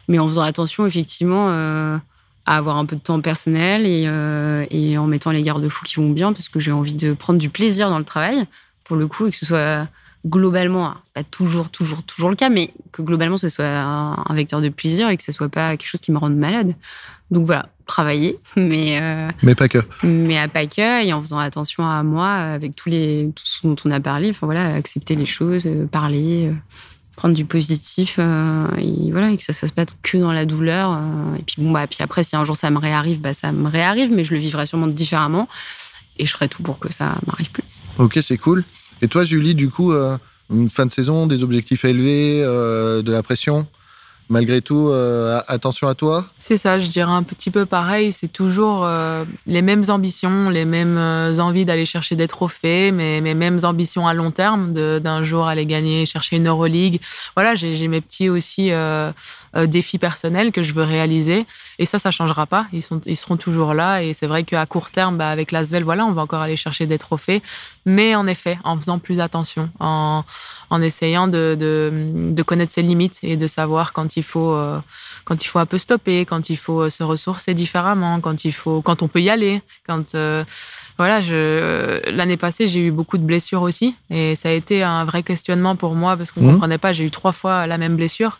mais 0.07 0.19
en 0.19 0.27
faisant 0.27 0.43
attention, 0.43 0.85
effectivement 0.85 1.99
à 2.49 2.57
avoir 2.57 2.77
un 2.77 2.85
peu 2.85 2.95
de 2.95 3.01
temps 3.01 3.21
personnel 3.21 3.83
euh, 3.85 4.65
et, 4.71 4.97
en 4.97 5.05
mettant 5.05 5.29
les 5.29 5.43
garde-fous 5.43 5.85
qui 5.85 5.97
vont 5.97 6.09
bien 6.09 6.33
parce 6.33 6.49
que 6.49 6.59
j'ai 6.59 6.71
envie 6.71 6.93
de 6.93 7.13
prendre 7.13 7.38
du 7.38 7.47
plaisir 7.47 7.91
dans 7.91 7.99
le 7.99 8.03
travail 8.03 8.43
pour 8.85 8.95
le 8.95 9.05
coup 9.05 9.27
et 9.27 9.31
que 9.31 9.38
ce 9.38 9.45
soit 9.45 9.88
globalement, 10.25 10.95
pas 11.13 11.23
toujours, 11.23 11.69
toujours, 11.69 12.01
toujours 12.01 12.31
le 12.31 12.35
cas, 12.35 12.49
mais 12.49 12.73
que 12.91 13.03
globalement 13.03 13.38
ce 13.38 13.49
soit 13.49 13.67
un, 13.67 14.33
vecteur 14.33 14.62
de 14.62 14.69
plaisir 14.69 15.09
et 15.09 15.17
que 15.17 15.21
ce 15.21 15.31
soit 15.31 15.47
pas 15.47 15.77
quelque 15.77 15.88
chose 15.88 16.01
qui 16.01 16.12
me 16.12 16.17
rende 16.17 16.35
malade. 16.35 16.73
Donc 17.29 17.45
voilà, 17.45 17.69
travailler, 17.85 18.39
mais 18.57 18.99
euh, 18.99 19.29
mais 19.43 19.53
pas 19.53 19.67
que. 19.67 19.77
Mais 20.01 20.39
à 20.39 20.47
pas 20.47 20.65
que 20.65 21.05
et 21.05 21.13
en 21.13 21.21
faisant 21.21 21.38
attention 21.38 21.88
à 21.88 22.01
moi 22.01 22.29
avec 22.29 22.75
tous 22.75 22.89
les 22.89 23.29
tout 23.35 23.45
ce 23.45 23.67
dont 23.67 23.75
on 23.85 23.91
a 23.91 23.99
parlé. 23.99 24.31
Enfin 24.31 24.47
voilà, 24.47 24.73
accepter 24.73 25.15
les 25.15 25.27
choses, 25.27 25.67
euh, 25.67 25.85
parler 25.85 26.51
prendre 27.19 27.36
du 27.36 27.43
positif 27.43 28.15
euh, 28.17 28.65
et 28.77 29.12
voilà 29.12 29.29
et 29.29 29.36
que 29.36 29.43
ça 29.43 29.51
se 29.51 29.60
fasse 29.60 29.73
pas 29.73 29.86
que 30.03 30.17
dans 30.17 30.32
la 30.32 30.45
douleur 30.45 30.93
euh, 30.93 31.36
et 31.38 31.41
puis 31.41 31.55
bon 31.58 31.69
bah 31.69 31.86
puis 31.86 31.97
après 31.99 32.23
si 32.23 32.38
un 32.38 32.45
jour 32.45 32.55
ça 32.55 32.69
me 32.69 32.77
réarrive 32.77 33.19
bah 33.19 33.34
ça 33.34 33.51
me 33.51 33.67
réarrive 33.67 34.10
mais 34.10 34.23
je 34.23 34.34
le 34.34 34.39
vivrai 34.39 34.65
sûrement 34.65 34.88
différemment 34.88 35.49
et 36.17 36.25
je 36.25 36.32
ferai 36.32 36.47
tout 36.47 36.63
pour 36.63 36.79
que 36.79 36.93
ça 36.93 37.17
m'arrive 37.27 37.51
plus. 37.51 37.65
Ok 37.97 38.19
c'est 38.23 38.38
cool. 38.38 38.63
Et 39.01 39.10
toi 39.10 39.25
Julie 39.25 39.53
du 39.53 39.69
coup 39.69 39.91
euh, 39.91 40.17
une 40.49 40.69
fin 40.69 40.86
de 40.86 40.93
saison 40.93 41.27
des 41.27 41.43
objectifs 41.43 41.84
élevés 41.84 42.41
de 42.41 43.12
la 43.12 43.21
pression? 43.21 43.67
Malgré 44.30 44.62
tout, 44.62 44.89
euh, 44.89 45.42
attention 45.48 45.88
à 45.88 45.96
toi 45.96 46.26
C'est 46.38 46.58
ça, 46.58 46.80
je 46.80 46.88
dirais 46.88 47.12
un 47.12 47.24
petit 47.24 47.50
peu 47.50 47.65
pareil. 47.65 48.12
C'est 48.12 48.28
toujours 48.28 48.82
euh, 48.84 49.26
les 49.48 49.62
mêmes 49.62 49.84
ambitions, 49.89 50.50
les 50.50 50.65
mêmes 50.65 50.98
euh, 50.98 51.39
envies 51.39 51.65
d'aller 51.65 51.86
chercher 51.86 52.15
des 52.15 52.28
trophées, 52.28 52.92
mais 52.92 53.22
mes 53.22 53.34
mêmes 53.34 53.60
ambitions 53.63 54.08
à 54.08 54.13
long 54.13 54.32
terme, 54.32 54.74
d'un 54.74 55.24
jour 55.24 55.48
aller 55.48 55.65
gagner, 55.65 56.06
chercher 56.06 56.38
une 56.38 56.48
Euroleague. 56.48 57.00
Voilà, 57.36 57.56
j'ai 57.56 57.88
mes 57.88 58.02
petits 58.02 58.30
aussi 58.30 58.72
défis 59.56 59.98
personnels 59.98 60.52
que 60.52 60.62
je 60.62 60.74
veux 60.74 60.84
réaliser. 60.84 61.46
Et 61.80 61.86
ça, 61.86 61.98
ça 61.98 62.12
changera 62.12 62.46
pas. 62.46 62.68
Ils, 62.72 62.84
sont, 62.84 63.02
ils 63.06 63.15
seront 63.15 63.38
toujours 63.38 63.74
là. 63.74 64.04
Et 64.04 64.13
c'est 64.13 64.28
vrai 64.28 64.44
qu'à 64.44 64.65
court 64.65 64.92
terme, 64.92 65.18
bah, 65.18 65.30
avec 65.30 65.52
l'Asvel, 65.52 65.84
voilà, 65.84 66.06
on 66.06 66.12
va 66.12 66.22
encore 66.22 66.42
aller 66.42 66.56
chercher 66.56 66.86
des 66.86 66.98
trophées. 66.98 67.42
Mais 67.86 68.15
en 68.15 68.28
effet, 68.28 68.60
en 68.63 68.78
faisant 68.78 69.00
plus 69.00 69.20
attention, 69.20 69.70
en, 69.80 70.24
en 70.70 70.82
essayant 70.82 71.28
de, 71.28 71.56
de, 71.60 72.32
de, 72.32 72.44
connaître 72.44 72.72
ses 72.72 72.82
limites 72.82 73.20
et 73.24 73.38
de 73.38 73.48
savoir 73.48 73.94
quand 73.94 74.18
il 74.18 74.18
faut, 74.23 74.53
euh, 74.53 74.79
quand 75.25 75.43
il 75.43 75.47
faut 75.47 75.60
un 75.60 75.65
peu 75.65 75.77
stopper, 75.77 76.25
quand 76.25 76.49
il 76.49 76.58
faut 76.58 76.82
euh, 76.82 76.89
se 76.89 77.03
ressourcer 77.03 77.53
différemment, 77.53 78.19
quand 78.21 78.45
il 78.45 78.51
faut, 78.51 78.82
quand 78.82 79.01
on 79.01 79.08
peut 79.08 79.21
y 79.21 79.29
aller. 79.29 79.62
Quand 79.88 80.15
euh, 80.15 80.43
voilà, 80.97 81.21
je, 81.21 82.01
l'année 82.12 82.38
passée, 82.38 82.67
j'ai 82.67 82.82
eu 82.82 82.91
beaucoup 82.91 83.17
de 83.17 83.23
blessures 83.23 83.62
aussi, 83.62 83.95
et 84.10 84.36
ça 84.36 84.49
a 84.49 84.51
été 84.51 84.84
un 84.84 85.05
vrai 85.05 85.23
questionnement 85.23 85.75
pour 85.75 85.95
moi 85.95 86.17
parce 86.17 86.32
qu'on 86.32 86.41
ne 86.41 86.49
mmh. 86.49 86.53
comprenait 86.53 86.77
pas. 86.77 86.93
J'ai 86.93 87.05
eu 87.05 87.12
trois 87.12 87.32
fois 87.32 87.67
la 87.67 87.77
même 87.77 87.95
blessure, 87.95 88.39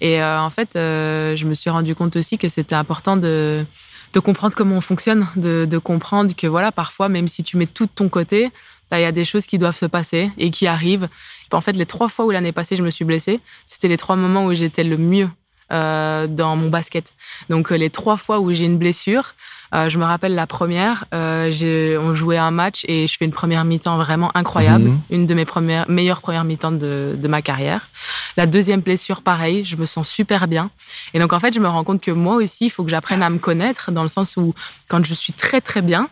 et 0.00 0.22
en 0.22 0.50
fait, 0.50 0.70
je 0.74 1.44
me 1.44 1.54
suis 1.54 1.70
rendu 1.70 1.94
compte 1.94 2.16
aussi 2.16 2.36
que 2.36 2.48
c'était 2.48 2.74
important 2.74 3.16
de 3.16 3.64
de 4.12 4.20
comprendre 4.20 4.54
comment 4.54 4.76
on 4.76 4.80
fonctionne, 4.80 5.26
de, 5.34 5.66
de, 5.68 5.78
comprendre 5.78 6.34
que 6.36 6.46
voilà, 6.46 6.70
parfois, 6.70 7.08
même 7.08 7.26
si 7.26 7.42
tu 7.42 7.56
mets 7.56 7.66
tout 7.66 7.86
de 7.86 7.90
ton 7.92 8.08
côté, 8.08 8.52
il 8.92 9.00
y 9.00 9.04
a 9.04 9.12
des 9.12 9.24
choses 9.24 9.46
qui 9.46 9.58
doivent 9.58 9.76
se 9.76 9.86
passer 9.86 10.30
et 10.38 10.50
qui 10.50 10.66
arrivent. 10.66 11.08
En 11.52 11.60
fait, 11.60 11.72
les 11.72 11.86
trois 11.86 12.08
fois 12.08 12.24
où 12.24 12.30
l'année 12.30 12.52
passée, 12.52 12.76
je 12.76 12.82
me 12.82 12.90
suis 12.90 13.04
blessée, 13.04 13.40
c'était 13.66 13.88
les 13.88 13.96
trois 13.96 14.16
moments 14.16 14.46
où 14.46 14.54
j'étais 14.54 14.84
le 14.84 14.96
mieux 14.96 15.28
euh, 15.72 16.26
dans 16.26 16.56
mon 16.56 16.68
basket. 16.68 17.14
Donc 17.48 17.72
euh, 17.72 17.76
les 17.76 17.88
trois 17.88 18.18
fois 18.18 18.38
où 18.38 18.52
j'ai 18.52 18.66
une 18.66 18.76
blessure, 18.76 19.34
euh, 19.74 19.88
je 19.88 19.96
me 19.98 20.04
rappelle 20.04 20.34
la 20.34 20.46
première, 20.46 21.06
on 21.10 22.14
jouait 22.14 22.36
un 22.36 22.50
match 22.50 22.84
et 22.86 23.06
je 23.06 23.16
fais 23.16 23.24
une 23.24 23.32
première 23.32 23.64
mi-temps 23.64 23.96
vraiment 23.96 24.30
incroyable, 24.36 24.84
mhm. 24.84 25.00
une 25.08 25.26
de 25.26 25.32
mes 25.32 25.46
premières, 25.46 25.88
meilleures 25.88 26.20
premières 26.20 26.44
mi-temps 26.44 26.72
de, 26.72 27.16
de, 27.16 27.28
ma 27.28 27.40
carrière. 27.40 27.88
La 28.36 28.44
deuxième 28.44 28.82
blessure, 28.82 29.22
pareil, 29.22 29.64
je 29.64 29.76
me 29.76 29.86
sens 29.86 30.06
super 30.06 30.48
bien. 30.48 30.70
Et 31.14 31.18
donc 31.18 31.32
en 31.32 31.40
fait, 31.40 31.54
je 31.54 31.60
me 31.60 31.68
rends 31.68 31.82
compte 31.82 32.02
que 32.02 32.10
moi 32.10 32.36
aussi, 32.36 32.66
il 32.66 32.70
faut 32.70 32.84
que 32.84 32.90
j'apprenne 32.90 33.22
à 33.22 33.30
me 33.30 33.38
connaître 33.38 33.90
dans 33.90 34.02
le 34.02 34.08
sens 34.08 34.36
où 34.36 34.54
quand 34.88 35.04
je 35.04 35.14
suis 35.14 35.32
très 35.32 35.62
très 35.62 35.80
bien, 35.80 36.10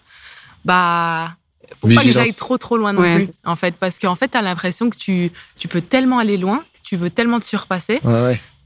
bah 0.65 1.35
faut 1.81 1.89
pas 1.89 2.03
que 2.03 2.11
j'aille 2.11 2.35
trop 2.35 2.59
trop 2.59 2.77
loin 2.77 2.93
non 2.93 3.03
plus, 3.03 3.29
en 3.45 3.57
fait, 3.57 3.75
parce 3.79 3.99
qu'en 3.99 4.15
fait, 4.15 4.29
tu 4.29 4.39
as 4.39 4.43
l'impression 4.43 4.91
que 4.91 4.97
tu, 4.97 5.33
tu 5.59 5.69
peux 5.69 5.81
tellement 5.81 6.19
aller 6.19 6.37
loin, 6.37 6.59
que 6.75 6.81
tu 6.83 6.97
veux 6.97 7.11
tellement 7.11 7.41
te 7.41 7.45
surpasser, 7.45 8.01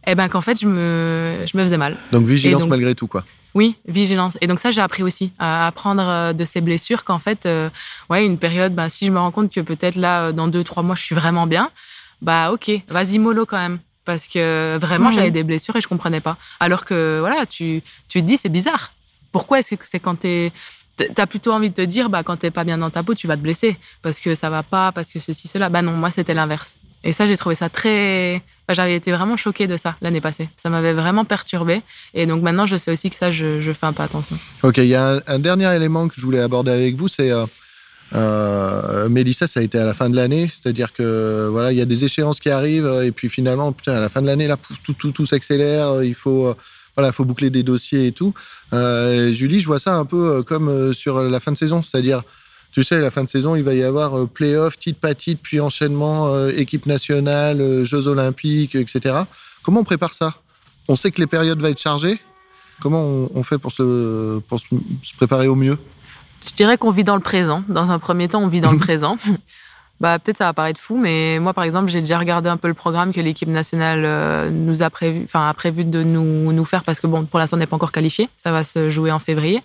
et 0.09 0.13
eh 0.13 0.15
ben 0.15 0.29
qu'en 0.29 0.41
fait, 0.41 0.61
je 0.61 0.69
me, 0.69 1.45
je 1.51 1.57
me 1.57 1.65
faisais 1.65 1.79
mal. 1.79 1.97
Donc 2.13 2.27
vigilance 2.27 2.67
malgré 2.67 2.95
tout, 2.95 3.09
quoi. 3.09 3.25
Oui, 3.57 3.75
vigilance. 3.89 4.37
Et 4.43 4.47
donc 4.47 4.59
ça, 4.59 4.71
j'ai 4.71 4.83
appris 4.83 5.03
aussi 5.03 5.33
à 5.39 5.67
apprendre 5.67 6.03
euh, 6.07 6.33
de 6.35 6.45
ces 6.45 6.61
blessures 6.61 7.05
qu'en 7.05 7.19
fait, 7.19 7.47
euh, 7.47 7.71
ouais, 8.11 8.23
une 8.25 8.37
période, 8.37 8.75
ben, 8.75 8.91
si 8.91 9.07
je 9.07 9.11
me 9.11 9.19
rends 9.19 9.31
compte 9.31 9.51
que 9.51 9.61
peut-être 9.61 9.97
là, 9.97 10.25
euh, 10.25 10.33
dans 10.33 10.47
deux, 10.47 10.63
trois 10.63 10.83
mois, 10.83 10.95
je 10.95 11.03
suis 11.03 11.15
vraiment 11.15 11.47
bien, 11.47 11.71
bah 12.21 12.53
ok, 12.53 12.71
vas-y 12.89 13.19
mollo 13.19 13.47
quand 13.47 13.57
même. 13.57 13.79
Parce 14.05 14.29
que 14.29 14.77
vraiment, 14.79 15.11
j'avais 15.11 15.31
des 15.31 15.43
blessures 15.43 15.75
et 15.75 15.81
je 15.81 15.89
comprenais 15.89 16.21
pas. 16.21 16.37
Alors 16.61 16.85
que 16.85 17.17
voilà, 17.19 17.47
tu, 17.47 17.83
tu 18.09 18.21
te 18.21 18.27
dis, 18.27 18.37
c'est 18.37 18.51
bizarre. 18.51 18.93
Pourquoi 19.33 19.59
est-ce 19.59 19.75
que 19.75 19.87
c'est 19.87 20.01
quand 20.01 20.21
tu 20.21 20.29
es 20.29 20.53
T'as 21.15 21.27
plutôt 21.27 21.53
envie 21.53 21.69
de 21.69 21.75
te 21.75 21.83
dire, 21.83 22.09
bah, 22.09 22.23
quand 22.23 22.39
t'es 22.39 22.51
pas 22.51 22.65
bien 22.65 22.79
dans 22.79 22.89
ta 22.89 23.03
peau, 23.03 23.15
tu 23.15 23.27
vas 23.27 23.37
te 23.37 23.43
blesser 23.43 23.77
parce 24.01 24.19
que 24.19 24.35
ça 24.35 24.49
va 24.49 24.63
pas, 24.63 24.93
parce 24.93 25.11
que 25.11 25.19
ceci, 25.19 25.47
cela. 25.47 25.69
Bah 25.69 25.83
non, 25.83 25.93
moi, 25.93 26.11
c'était 26.11 26.33
l'inverse. 26.33 26.79
Et 27.05 27.13
ça, 27.13 27.27
j'ai 27.27 27.37
trouvé 27.37 27.55
ça 27.55 27.69
très. 27.69 28.43
J'avais 28.71 28.97
été 28.97 29.13
vraiment 29.13 29.37
choquée 29.37 29.67
de 29.67 29.77
ça 29.77 29.97
l'année 30.01 30.23
passée. 30.23 30.49
Ça 30.57 30.71
m'avait 30.71 30.95
vraiment 30.95 31.25
perturbée. 31.25 31.83
Et 32.15 32.27
donc 32.27 32.43
maintenant, 32.43 32.67
je 32.67 32.77
sais 32.77 32.91
aussi 32.91 33.11
que 33.11 33.17
ça, 33.17 33.31
je, 33.31 33.61
fais 33.73 33.87
un 33.87 33.93
peu 33.93 34.03
attention. 34.03 34.37
Ok, 34.63 34.79
il 34.79 34.87
y 34.87 34.95
a 34.95 35.21
un, 35.27 35.39
dernier 35.39 35.73
élément 35.77 36.09
que 36.09 36.15
je 36.17 36.23
voulais 36.23 36.41
aborder 36.41 36.73
avec 36.73 36.97
vous, 36.97 37.09
c'est. 37.09 37.31
Euh, 37.31 37.45
euh, 38.15 39.09
Mélissa, 39.09 39.49
ça 39.49 39.59
a 39.59 39.63
été 39.65 39.79
à 39.79 39.85
la 39.85 39.93
fin 39.93 40.09
de 40.09 40.15
l'année, 40.15 40.49
c'est-à-dire 40.49 40.93
que 40.93 41.49
voilà, 41.51 41.73
il 41.73 41.79
y 41.79 41.81
a 41.81 41.85
des 41.85 42.05
échéances 42.05 42.39
qui 42.39 42.51
arrivent 42.51 43.03
et 43.03 43.11
puis 43.11 43.29
finalement, 43.29 43.73
putain, 43.73 43.95
à 43.95 44.01
la 44.01 44.09
fin 44.09 44.23
de 44.23 44.27
l'année, 44.27 44.47
là, 44.47 44.57
tout, 44.85 44.93
tout, 44.95 45.11
tout 45.11 45.27
s'accélère. 45.27 46.05
Il 46.05 46.15
faut 46.15 46.55
voilà, 46.97 47.13
faut 47.13 47.25
boucler 47.25 47.51
des 47.51 47.63
dossiers 47.63 48.07
et 48.07 48.13
tout. 48.13 48.33
Euh, 48.73 49.33
Julie, 49.33 49.61
je 49.61 49.67
vois 49.67 49.79
ça 49.79 49.97
un 49.97 50.05
peu 50.05 50.37
euh, 50.37 50.43
comme 50.43 50.69
euh, 50.69 50.93
sur 50.93 51.21
la 51.21 51.41
fin 51.41 51.53
de 51.53 51.57
saison, 51.57 51.83
c'est-à-dire 51.83 52.23
Tu 52.73 52.83
sais, 52.83 53.01
la 53.01 53.11
fin 53.11 53.23
de 53.23 53.29
saison, 53.29 53.55
il 53.55 53.63
va 53.63 53.75
y 53.75 53.83
avoir 53.83 54.27
play-off, 54.29 54.79
titre 54.79 54.99
pas 54.99 55.15
titre, 55.15 55.41
puis 55.43 55.61
enchaînement, 55.61 56.29
euh, 56.29 56.51
équipe 56.57 56.87
nationale, 56.87 57.61
euh, 57.61 57.85
Jeux 57.85 58.07
olympiques, 58.07 58.75
etc. 58.75 59.15
Comment 59.63 59.81
on 59.81 59.85
prépare 59.85 60.15
ça? 60.15 60.35
On 60.89 60.97
sait 60.97 61.11
que 61.11 61.21
les 61.21 61.27
périodes 61.27 61.61
vont 61.61 61.69
être 61.69 61.81
chargées. 61.81 62.19
Comment 62.81 63.03
on, 63.03 63.31
on 63.35 63.43
fait 63.43 63.59
pour, 63.59 63.73
se, 63.73 64.39
pour 64.41 64.61
se 64.61 65.15
préparer 65.17 65.49
au 65.49 65.55
mieux? 65.55 65.79
Je 66.47 66.53
dirais 66.55 66.79
qu'on 66.79 66.91
vit 66.91 67.05
dans 67.05 67.17
le 67.17 67.23
présent. 67.23 67.65
Dans 67.69 67.91
un 67.91 67.99
premier 67.99 68.29
temps, 68.29 68.43
on 68.43 68.49
vit 68.49 68.61
dans 68.61 68.73
le 68.73 68.79
présent. 68.89 69.17
Bah, 69.99 70.19
peut-être 70.19 70.37
ça 70.37 70.45
va 70.45 70.53
paraître 70.53 70.79
fou, 70.79 70.99
mais 70.99 71.39
moi, 71.39 71.55
par 71.55 71.65
exemple, 71.65 71.89
j'ai 71.89 72.01
déjà 72.01 72.19
regardé 72.19 72.51
un 72.51 72.59
peu 72.59 72.69
le 72.69 72.75
programme 72.75 73.13
que 73.13 73.21
l'équipe 73.21 73.49
nationale 73.49 74.03
euh, 74.05 74.51
nous 74.51 74.83
a 74.83 74.91
prévu, 74.91 75.23
enfin, 75.25 75.49
a 75.49 75.55
prévu 75.55 75.85
de 75.85 76.03
nous, 76.03 76.53
nous 76.53 76.65
faire 76.67 76.85
parce 76.85 77.01
que 77.01 77.07
bon, 77.07 77.25
pour 77.25 77.39
l'instant, 77.39 77.57
on 77.57 77.61
n'est 77.61 77.67
pas 77.67 77.77
encore 77.77 77.93
qualifié. 77.93 78.29
Ça 78.37 78.53
va 78.53 78.63
se 78.63 78.91
jouer 78.91 79.11
en 79.11 79.19
février. 79.19 79.63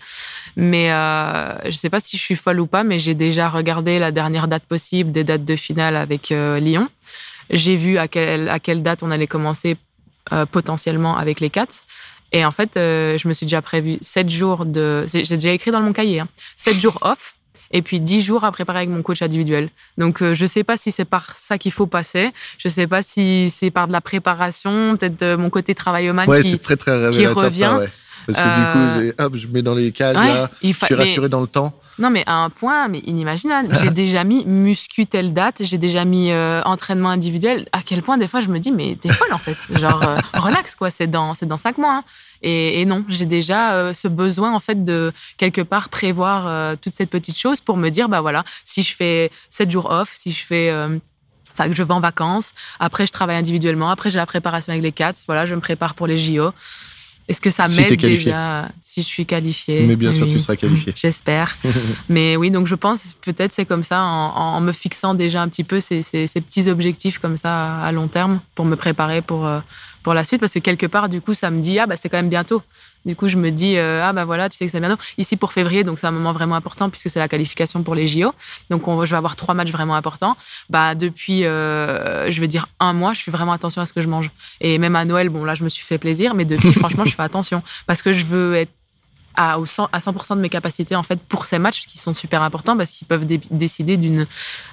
Mais 0.55 0.91
euh, 0.91 1.53
je 1.65 1.75
sais 1.75 1.89
pas 1.89 1.99
si 1.99 2.17
je 2.17 2.21
suis 2.21 2.35
folle 2.35 2.61
ou 2.61 2.65
pas, 2.65 2.83
mais 2.83 2.97
j'ai 2.97 3.13
déjà 3.13 3.49
regardé 3.49 3.99
la 3.99 4.11
dernière 4.11 4.47
date 4.47 4.63
possible 4.63 5.11
des 5.11 5.25
dates 5.25 5.43
de 5.43 5.55
finale 5.57 5.97
avec 5.97 6.31
euh, 6.31 6.59
Lyon. 6.59 6.87
J'ai 7.49 7.75
vu 7.75 7.97
à 7.97 8.07
quelle, 8.07 8.47
à 8.47 8.59
quelle 8.59 8.81
date 8.81 9.03
on 9.03 9.11
allait 9.11 9.27
commencer 9.27 9.75
euh, 10.31 10.45
potentiellement 10.45 11.17
avec 11.17 11.39
les 11.41 11.49
Cats. 11.49 11.83
Et 12.31 12.45
en 12.45 12.51
fait, 12.51 12.77
euh, 12.77 13.17
je 13.17 13.27
me 13.27 13.33
suis 13.33 13.45
déjà 13.45 13.61
prévu 13.61 13.97
sept 14.01 14.29
jours 14.29 14.65
de. 14.65 15.05
J'ai 15.11 15.23
déjà 15.23 15.51
écrit 15.51 15.71
dans 15.71 15.81
mon 15.81 15.91
cahier, 15.91 16.21
hein, 16.21 16.27
sept 16.55 16.79
jours 16.79 16.97
off 17.01 17.35
et 17.71 17.81
puis 17.81 17.99
10 17.99 18.21
jours 18.21 18.43
à 18.43 18.51
préparer 18.51 18.79
avec 18.79 18.89
mon 18.89 19.01
coach 19.01 19.21
individuel. 19.21 19.69
Donc 19.97 20.21
euh, 20.21 20.33
je 20.33 20.45
sais 20.45 20.63
pas 20.63 20.77
si 20.77 20.91
c'est 20.91 21.05
par 21.05 21.35
ça 21.35 21.57
qu'il 21.57 21.71
faut 21.71 21.87
passer, 21.87 22.31
je 22.57 22.67
sais 22.67 22.87
pas 22.87 23.01
si 23.01 23.49
c'est 23.49 23.71
par 23.71 23.87
de 23.87 23.91
la 23.93 24.01
préparation, 24.01 24.95
peut-être 24.97 25.19
de 25.19 25.35
mon 25.35 25.49
côté 25.49 25.75
travailleman 25.75 26.27
Ouais, 26.27 26.41
qui 26.41 26.51
c'est 26.51 26.61
très 26.61 26.77
très 26.77 26.91
révélateur 27.07 27.35
revient. 27.43 27.59
ça, 27.61 27.77
ouais. 27.79 27.91
Parce 28.27 28.37
que 28.37 28.43
Euh, 28.47 29.01
du 29.07 29.13
coup, 29.13 29.23
hop, 29.23 29.35
je 29.35 29.47
mets 29.47 29.61
dans 29.63 29.73
les 29.73 29.91
cases 29.91 30.15
Ouais, 30.15 30.27
là, 30.27 30.49
il 30.61 30.73
je 30.73 30.85
suis 30.85 30.93
mais- 30.95 31.03
rassuré 31.03 31.27
dans 31.29 31.41
le 31.41 31.47
temps. 31.47 31.73
Non, 31.99 32.09
mais 32.09 32.23
à 32.25 32.35
un 32.43 32.49
point, 32.49 32.87
mais 32.87 32.99
inimaginable. 32.99 33.75
J'ai 33.81 33.89
déjà 34.03 34.23
mis 34.23 34.45
muscu 34.45 35.05
telle 35.07 35.33
date, 35.33 35.57
j'ai 35.61 35.77
déjà 35.77 36.05
mis 36.05 36.31
euh, 36.31 36.61
entraînement 36.65 37.09
individuel. 37.09 37.65
À 37.73 37.79
quel 37.85 38.01
point, 38.01 38.17
des 38.17 38.27
fois, 38.27 38.39
je 38.39 38.47
me 38.47 38.59
dis, 38.59 38.71
mais 38.71 38.95
t'es 38.99 39.09
folle, 39.09 39.33
en 39.33 39.37
fait. 39.37 39.57
Genre, 39.79 40.01
euh, 40.07 40.15
relax, 40.39 40.75
quoi. 40.75 40.89
C'est 40.89 41.07
dans, 41.07 41.33
c'est 41.35 41.45
dans 41.47 41.57
cinq 41.57 41.77
mois. 41.77 41.95
hein. 41.97 42.03
Et, 42.43 42.81
et 42.81 42.85
non, 42.85 43.05
j'ai 43.07 43.25
déjà 43.25 43.73
euh, 43.73 43.93
ce 43.93 44.07
besoin, 44.07 44.53
en 44.53 44.59
fait, 44.59 44.83
de 44.83 45.11
quelque 45.37 45.61
part 45.61 45.89
prévoir 45.89 46.45
euh, 46.47 46.75
toutes 46.81 46.93
ces 46.93 47.05
petites 47.05 47.37
choses 47.37 47.61
pour 47.61 47.77
me 47.77 47.89
dire, 47.89 48.09
bah 48.09 48.21
voilà, 48.21 48.43
si 48.63 48.81
je 48.83 48.95
fais 48.95 49.29
sept 49.49 49.69
jours 49.69 49.89
off, 49.91 50.11
si 50.15 50.31
je 50.31 50.43
fais. 50.43 50.69
euh, 50.69 50.97
Enfin, 51.53 51.67
que 51.67 51.75
je 51.75 51.83
vais 51.83 51.93
en 51.93 51.99
vacances. 51.99 52.53
Après, 52.79 53.05
je 53.05 53.11
travaille 53.11 53.35
individuellement. 53.35 53.89
Après, 53.89 54.09
j'ai 54.09 54.15
la 54.17 54.25
préparation 54.25 54.71
avec 54.71 54.81
les 54.83 54.93
Cats. 54.93 55.11
Voilà, 55.27 55.45
je 55.45 55.53
me 55.53 55.59
prépare 55.59 55.95
pour 55.95 56.07
les 56.07 56.17
JO. 56.17 56.53
Est-ce 57.27 57.41
que 57.41 57.49
ça 57.49 57.65
Si 57.65 57.75
m'aide 57.81 57.89
déjà 58.15 58.69
si 58.79 59.01
je 59.01 59.05
suis 59.05 59.25
qualifiée? 59.25 59.85
Mais 59.85 59.97
bien 59.97 60.13
sûr, 60.13 60.29
tu 60.29 60.39
seras 60.39 60.55
qualifié. 60.55 60.93
J'espère. 60.95 61.57
Mais 62.07 62.37
oui, 62.37 62.51
donc 62.51 62.67
je 62.67 62.75
pense 62.75 63.13
peut-être 63.21 63.51
c'est 63.51 63.65
comme 63.65 63.83
ça, 63.83 64.01
en, 64.01 64.55
en 64.55 64.61
me 64.61 64.71
fixant 64.71 65.13
déjà 65.13 65.41
un 65.41 65.49
petit 65.49 65.65
peu 65.65 65.81
ces, 65.81 66.01
ces- 66.03 66.27
ces 66.27 66.39
petits 66.39 66.69
objectifs 66.69 67.19
comme 67.19 67.35
ça 67.35 67.79
à 67.79 67.91
long 67.91 68.07
terme 68.07 68.39
pour 68.55 68.63
me 68.63 68.77
préparer 68.77 69.21
pour, 69.21 69.45
euh, 69.45 69.59
pour 70.03 70.13
la 70.13 70.23
suite. 70.23 70.39
Parce 70.41 70.53
que 70.53 70.59
quelque 70.59 70.85
part, 70.85 71.09
du 71.09 71.21
coup, 71.21 71.33
ça 71.33 71.49
me 71.51 71.61
dit, 71.61 71.79
ah 71.79 71.87
bah 71.87 71.95
c'est 71.97 72.09
quand 72.09 72.17
même 72.17 72.29
bientôt. 72.29 72.61
Du 73.05 73.15
coup, 73.15 73.27
je 73.27 73.37
me 73.37 73.49
dis, 73.49 73.77
euh, 73.77 74.03
ah 74.03 74.13
bah 74.13 74.25
voilà, 74.25 74.47
tu 74.47 74.57
sais 74.57 74.65
que 74.65 74.71
c'est 74.71 74.79
bientôt. 74.79 75.01
Ici 75.17 75.35
pour 75.35 75.53
février, 75.53 75.83
donc 75.83 75.97
c'est 75.97 76.07
un 76.07 76.11
moment 76.11 76.33
vraiment 76.33 76.55
important 76.55 76.89
puisque 76.89 77.09
c'est 77.09 77.19
la 77.19 77.27
qualification 77.27 77.81
pour 77.81 77.95
les 77.95 78.05
JO. 78.05 78.33
Donc 78.69 78.87
on, 78.87 79.03
je 79.05 79.11
vais 79.11 79.17
avoir 79.17 79.35
trois 79.35 79.55
matchs 79.55 79.71
vraiment 79.71 79.95
importants. 79.95 80.37
Bah 80.69 80.93
depuis, 80.93 81.45
euh, 81.45 82.29
je 82.29 82.39
vais 82.41 82.47
dire 82.47 82.67
un 82.79 82.93
mois, 82.93 83.13
je 83.13 83.23
fais 83.23 83.31
vraiment 83.31 83.53
attention 83.53 83.81
à 83.81 83.85
ce 83.85 83.93
que 83.93 84.01
je 84.01 84.07
mange. 84.07 84.29
Et 84.59 84.77
même 84.77 84.95
à 84.95 85.05
Noël, 85.05 85.29
bon 85.29 85.43
là, 85.45 85.55
je 85.55 85.63
me 85.63 85.69
suis 85.69 85.83
fait 85.83 85.97
plaisir, 85.97 86.35
mais 86.35 86.45
depuis, 86.45 86.73
franchement, 86.79 87.05
je 87.05 87.15
fais 87.15 87.23
attention 87.23 87.63
parce 87.87 88.01
que 88.01 88.13
je 88.13 88.25
veux 88.25 88.55
être 88.55 88.71
à, 89.35 89.59
au 89.59 89.65
100, 89.65 89.89
à 89.91 89.99
100% 89.99 90.35
de 90.35 90.41
mes 90.41 90.49
capacités 90.49 90.95
en 90.95 91.03
fait 91.03 91.19
pour 91.19 91.45
ces 91.45 91.57
matchs 91.59 91.85
qui 91.87 91.97
sont 91.97 92.13
super 92.13 92.41
importants 92.43 92.75
parce 92.77 92.91
qu'ils 92.91 93.07
peuvent 93.07 93.25
dé- 93.25 93.39
décider 93.49 93.97
d'une 93.97 94.27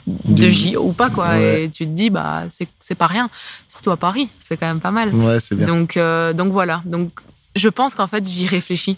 de 0.06 0.48
JO 0.48 0.82
ou 0.82 0.92
pas 0.92 1.10
quoi. 1.10 1.28
Ouais. 1.30 1.64
et 1.64 1.70
tu 1.70 1.84
te 1.86 1.90
dis 1.92 2.10
bah 2.10 2.44
c'est 2.80 2.94
pas 2.96 3.06
rien. 3.06 3.30
Surtout 3.70 3.90
à 3.90 3.96
Paris 3.96 4.28
c'est 4.40 4.56
quand 4.56 4.66
même 4.66 4.80
pas 4.80 4.90
mal. 4.90 5.14
Ouais, 5.14 5.38
bien. 5.52 5.66
donc 5.66 5.96
euh, 5.96 6.32
donc 6.32 6.52
voilà. 6.52 6.82
Donc 6.84 7.10
je 7.56 7.68
pense 7.68 7.94
qu'en 7.94 8.06
fait 8.06 8.26
j'y 8.26 8.46
réfléchis. 8.46 8.96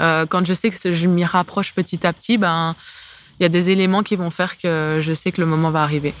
Euh, 0.00 0.24
quand 0.26 0.46
je 0.46 0.54
sais 0.54 0.70
que 0.70 0.92
je 0.92 1.06
m'y 1.06 1.24
rapproche 1.24 1.74
petit 1.74 2.06
à 2.06 2.12
petit 2.12 2.38
ben 2.38 2.74
il 3.38 3.42
y 3.42 3.46
a 3.46 3.48
des 3.48 3.70
éléments 3.70 4.02
qui 4.02 4.16
vont 4.16 4.30
faire 4.30 4.58
que 4.58 4.98
je 5.00 5.12
sais 5.14 5.32
que 5.32 5.40
le 5.40 5.46
moment 5.46 5.70
va 5.70 5.82
arriver. 5.82 6.14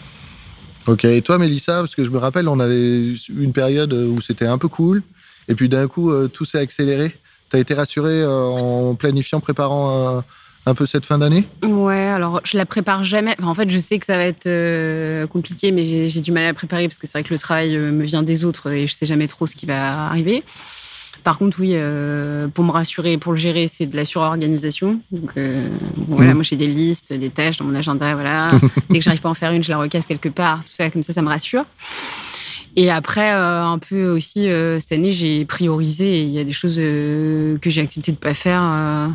Ok, 0.86 1.04
et 1.04 1.20
toi, 1.20 1.36
Mélissa, 1.38 1.80
parce 1.80 1.94
que 1.94 2.02
je 2.02 2.10
me 2.10 2.16
rappelle, 2.16 2.48
on 2.48 2.58
avait 2.58 3.12
une 3.28 3.52
période 3.52 3.92
où 3.92 4.20
c'était 4.22 4.46
un 4.46 4.56
peu 4.56 4.68
cool, 4.68 5.02
et 5.46 5.54
puis 5.54 5.68
d'un 5.68 5.86
coup, 5.86 6.10
euh, 6.10 6.28
tout 6.28 6.46
s'est 6.46 6.58
accéléré. 6.58 7.14
T'as 7.50 7.58
été 7.58 7.74
rassuré 7.74 8.22
euh, 8.22 8.30
en 8.46 8.94
planifiant, 8.94 9.40
préparant 9.40 10.16
euh, 10.18 10.20
un 10.66 10.74
peu 10.74 10.86
cette 10.86 11.04
fin 11.04 11.18
d'année? 11.18 11.46
Ouais, 11.64 12.06
alors 12.06 12.40
je 12.44 12.56
la 12.56 12.64
prépare 12.64 13.02
jamais. 13.04 13.34
Enfin, 13.40 13.48
en 13.50 13.54
fait, 13.54 13.68
je 13.68 13.78
sais 13.78 13.98
que 13.98 14.06
ça 14.06 14.16
va 14.16 14.24
être 14.24 14.46
euh, 14.46 15.26
compliqué, 15.26 15.72
mais 15.72 16.08
j'ai 16.08 16.20
du 16.20 16.30
mal 16.32 16.44
à 16.44 16.46
la 16.46 16.54
préparer 16.54 16.86
parce 16.86 16.98
que 16.98 17.06
c'est 17.06 17.18
vrai 17.18 17.24
que 17.28 17.34
le 17.34 17.40
travail 17.40 17.76
euh, 17.76 17.90
me 17.90 18.04
vient 18.04 18.22
des 18.22 18.44
autres 18.44 18.70
et 18.70 18.86
je 18.86 18.94
sais 18.94 19.04
jamais 19.06 19.26
trop 19.26 19.46
ce 19.48 19.56
qui 19.56 19.66
va 19.66 20.04
arriver. 20.06 20.44
Par 21.24 21.36
contre, 21.38 21.58
oui, 21.60 21.72
euh, 21.74 22.48
pour 22.48 22.64
me 22.64 22.70
rassurer, 22.70 23.18
pour 23.18 23.32
le 23.32 23.38
gérer, 23.38 23.66
c'est 23.68 23.84
de 23.86 23.94
la 23.96 24.04
surorganisation. 24.06 25.00
Donc, 25.10 25.32
bon, 25.34 26.14
voilà, 26.16 26.30
Mhm. 26.30 26.36
moi 26.36 26.44
j'ai 26.44 26.56
des 26.56 26.66
listes, 26.68 27.12
des 27.12 27.28
tâches 27.30 27.58
dans 27.58 27.64
mon 27.66 27.74
agenda. 27.74 28.14
Voilà, 28.14 28.52
dès 28.90 28.98
que 29.00 29.04
j'arrive 29.04 29.20
pas 29.20 29.28
à 29.28 29.32
en 29.32 29.34
faire 29.34 29.50
une, 29.52 29.62
je 29.62 29.70
la 29.70 29.76
recasse 29.78 30.06
quelque 30.06 30.28
part. 30.30 30.60
Tout 30.60 30.70
ça, 30.70 30.88
comme 30.88 31.02
ça, 31.02 31.12
ça 31.12 31.20
me 31.20 31.28
rassure. 31.28 31.64
Et 32.76 32.90
après, 32.90 33.32
euh, 33.32 33.62
un 33.64 33.78
peu 33.78 34.08
aussi, 34.10 34.48
euh, 34.48 34.78
cette 34.80 34.92
année, 34.92 35.12
j'ai 35.12 35.44
priorisé. 35.44 36.22
Il 36.22 36.28
y 36.30 36.38
a 36.38 36.44
des 36.44 36.52
choses 36.52 36.76
euh, 36.78 37.58
que 37.58 37.68
j'ai 37.70 37.80
accepté 37.82 38.12
de 38.12 38.16
pas 38.16 38.34
faire 38.34 38.62
euh, 38.62 39.08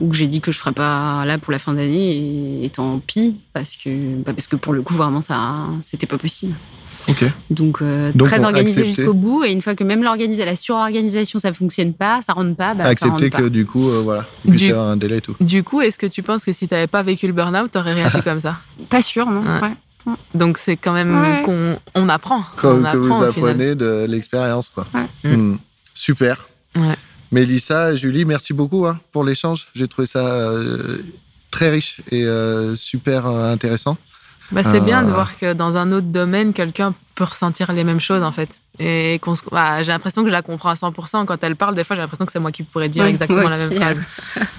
ou 0.00 0.08
que 0.08 0.16
j'ai 0.16 0.26
dit 0.26 0.40
que 0.40 0.50
je 0.52 0.58
ferais 0.58 0.72
pas 0.72 1.24
là 1.24 1.38
pour 1.38 1.52
la 1.52 1.58
fin 1.58 1.72
d'année. 1.74 2.16
Et, 2.16 2.64
et 2.64 2.70
tant 2.70 2.98
pis, 2.98 3.36
parce 3.52 3.76
que, 3.76 3.90
bah, 4.22 4.32
parce 4.34 4.46
que 4.48 4.56
pour 4.56 4.72
le 4.72 4.82
coup, 4.82 4.94
vraiment, 4.94 5.20
ça, 5.20 5.66
c'était 5.82 6.06
pas 6.06 6.18
possible. 6.18 6.54
Ok. 7.08 7.24
Donc, 7.50 7.80
euh, 7.80 8.12
Donc, 8.14 8.28
très 8.28 8.44
organisé 8.44 8.84
jusqu'au 8.84 9.14
bout. 9.14 9.42
Et 9.44 9.52
une 9.52 9.62
fois 9.62 9.74
que 9.74 9.82
même 9.84 10.02
l'organisation, 10.02 10.44
la 10.50 10.56
surorganisation, 10.56 11.38
ça 11.38 11.52
fonctionne 11.52 11.94
pas, 11.94 12.20
ça 12.26 12.32
rentre 12.34 12.54
pas, 12.56 12.74
bah, 12.74 12.84
ça 12.84 12.90
Accepter 12.90 13.10
rentre 13.10 13.30
pas. 13.30 13.38
que 13.38 13.48
du 13.48 13.66
coup, 13.66 13.88
euh, 13.88 14.00
voilà, 14.02 14.26
il 14.44 14.50
puisse 14.50 14.62
Du- 14.62 14.68
y 14.68 14.72
avoir 14.72 14.88
un 14.90 14.96
délai 14.96 15.16
et 15.18 15.20
tout. 15.20 15.34
du 15.40 15.62
coup 15.64 15.80
est-ce 15.80 15.98
que 15.98 16.06
tu 16.06 16.22
penses 16.22 16.44
que 16.44 16.52
si 16.52 16.68
tu 16.68 16.74
n'avais 16.74 16.86
pas 16.86 17.02
vécu 17.02 17.26
le 17.26 17.32
burn-out 17.32 17.70
t'aurais 17.72 17.94
réagi 17.94 18.20
comme 18.24 18.40
ça? 18.40 18.58
Pas 18.90 19.00
sûr, 19.02 19.26
non 19.26 19.40
Ouais. 19.40 19.60
Ouais. 19.62 19.74
Donc 20.34 20.58
c'est 20.58 20.76
quand 20.76 20.92
même 20.92 21.14
Ouais. 21.20 21.42
qu'on 21.44 21.78
on 21.94 22.08
apprend 22.08 22.44
Comme 22.56 22.86
on 22.86 22.92
que 22.92 22.96
vous 22.96 23.22
apprenez 23.22 23.74
de 23.74 24.06
l'expérience, 24.08 24.68
quoi. 24.68 24.86
Ouais. 24.94 25.30
Hmm. 25.36 25.56
Super. 25.94 26.48
Ouais. 26.76 26.96
Mélissa, 27.32 27.94
Julie, 27.94 28.24
merci 28.24 28.52
beaucoup 28.52 28.86
hein, 28.86 28.98
pour 29.12 29.24
l'échange. 29.24 29.68
J'ai 29.74 29.86
trouvé 29.86 30.06
ça 30.06 30.26
euh, 30.26 30.98
très 31.50 31.70
riche 31.70 32.00
et 32.10 32.24
euh, 32.24 32.74
super 32.74 33.26
euh, 33.26 33.52
intéressant. 33.52 33.96
Bah, 34.52 34.62
c'est 34.64 34.80
bien 34.80 35.02
de 35.02 35.08
Euh. 35.10 35.14
voir 35.14 35.38
que 35.38 35.52
dans 35.52 35.76
un 35.76 35.92
autre 35.92 36.08
domaine, 36.08 36.52
quelqu'un 36.52 36.92
peut 37.14 37.24
ressentir 37.24 37.72
les 37.72 37.84
mêmes 37.84 38.00
choses, 38.00 38.22
en 38.22 38.32
fait. 38.32 38.58
Et 38.78 39.20
se- 39.24 39.42
bah, 39.52 39.82
j'ai 39.82 39.92
l'impression 39.92 40.22
que 40.22 40.28
je 40.28 40.32
la 40.32 40.42
comprends 40.42 40.70
à 40.70 40.74
100%. 40.74 41.24
Quand 41.26 41.36
elle 41.44 41.54
parle, 41.54 41.74
des 41.74 41.84
fois, 41.84 41.94
j'ai 41.94 42.02
l'impression 42.02 42.24
que 42.26 42.32
c'est 42.32 42.38
moi 42.40 42.50
qui 42.50 42.62
pourrais 42.62 42.88
dire 42.88 43.04
Ouais, 43.04 43.10
exactement 43.10 43.48
la 43.48 43.58
même 43.58 43.72
phrase. 43.72 43.96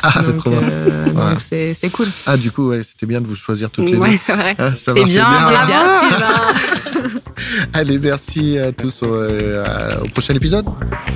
Ah, 0.04 0.22
donc, 0.22 0.38
trop 0.38 0.50
bien. 0.52 0.62
euh, 0.62 1.06
Ouais. 1.12 1.34
c'est, 1.40 1.74
c'est 1.74 1.90
cool. 1.90 2.08
Ah, 2.26 2.38
du 2.38 2.52
coup, 2.52 2.68
ouais, 2.70 2.84
c'était 2.84 3.06
bien 3.08 3.20
de 3.20 3.28
vous 3.28 3.36
choisir 3.36 3.70
toutes 3.72 3.86
les 3.86 3.96
Ouais, 3.98 4.12
deux. 4.12 4.18
c'est 4.18 4.36
vrai. 4.36 4.56
Ah, 4.60 4.72
C'est 4.76 4.94
bien, 4.94 5.06
C'est 5.06 5.20
Ah 5.22 5.66
bien, 5.66 6.10
Sylvain. 6.10 7.20
Allez, 7.74 7.98
merci 8.00 8.58
à 8.60 8.72
tous 8.72 9.02
au, 9.04 9.14
euh, 9.14 10.00
au 10.04 10.08
prochain 10.10 10.36
épisode. 10.36 10.66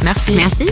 Merci. 0.03 0.32
Merci. 0.32 0.69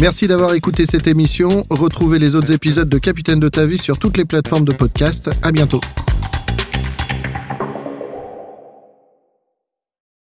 Merci 0.00 0.26
d'avoir 0.28 0.54
écouté 0.54 0.86
cette 0.86 1.06
émission. 1.08 1.64
Retrouvez 1.70 2.18
les 2.18 2.34
autres 2.36 2.52
épisodes 2.52 2.88
de 2.88 2.98
Capitaine 2.98 3.40
de 3.40 3.48
ta 3.48 3.66
vie 3.66 3.78
sur 3.78 3.98
toutes 3.98 4.16
les 4.16 4.24
plateformes 4.24 4.64
de 4.64 4.72
podcast. 4.72 5.30
À 5.42 5.50
bientôt. 5.52 5.80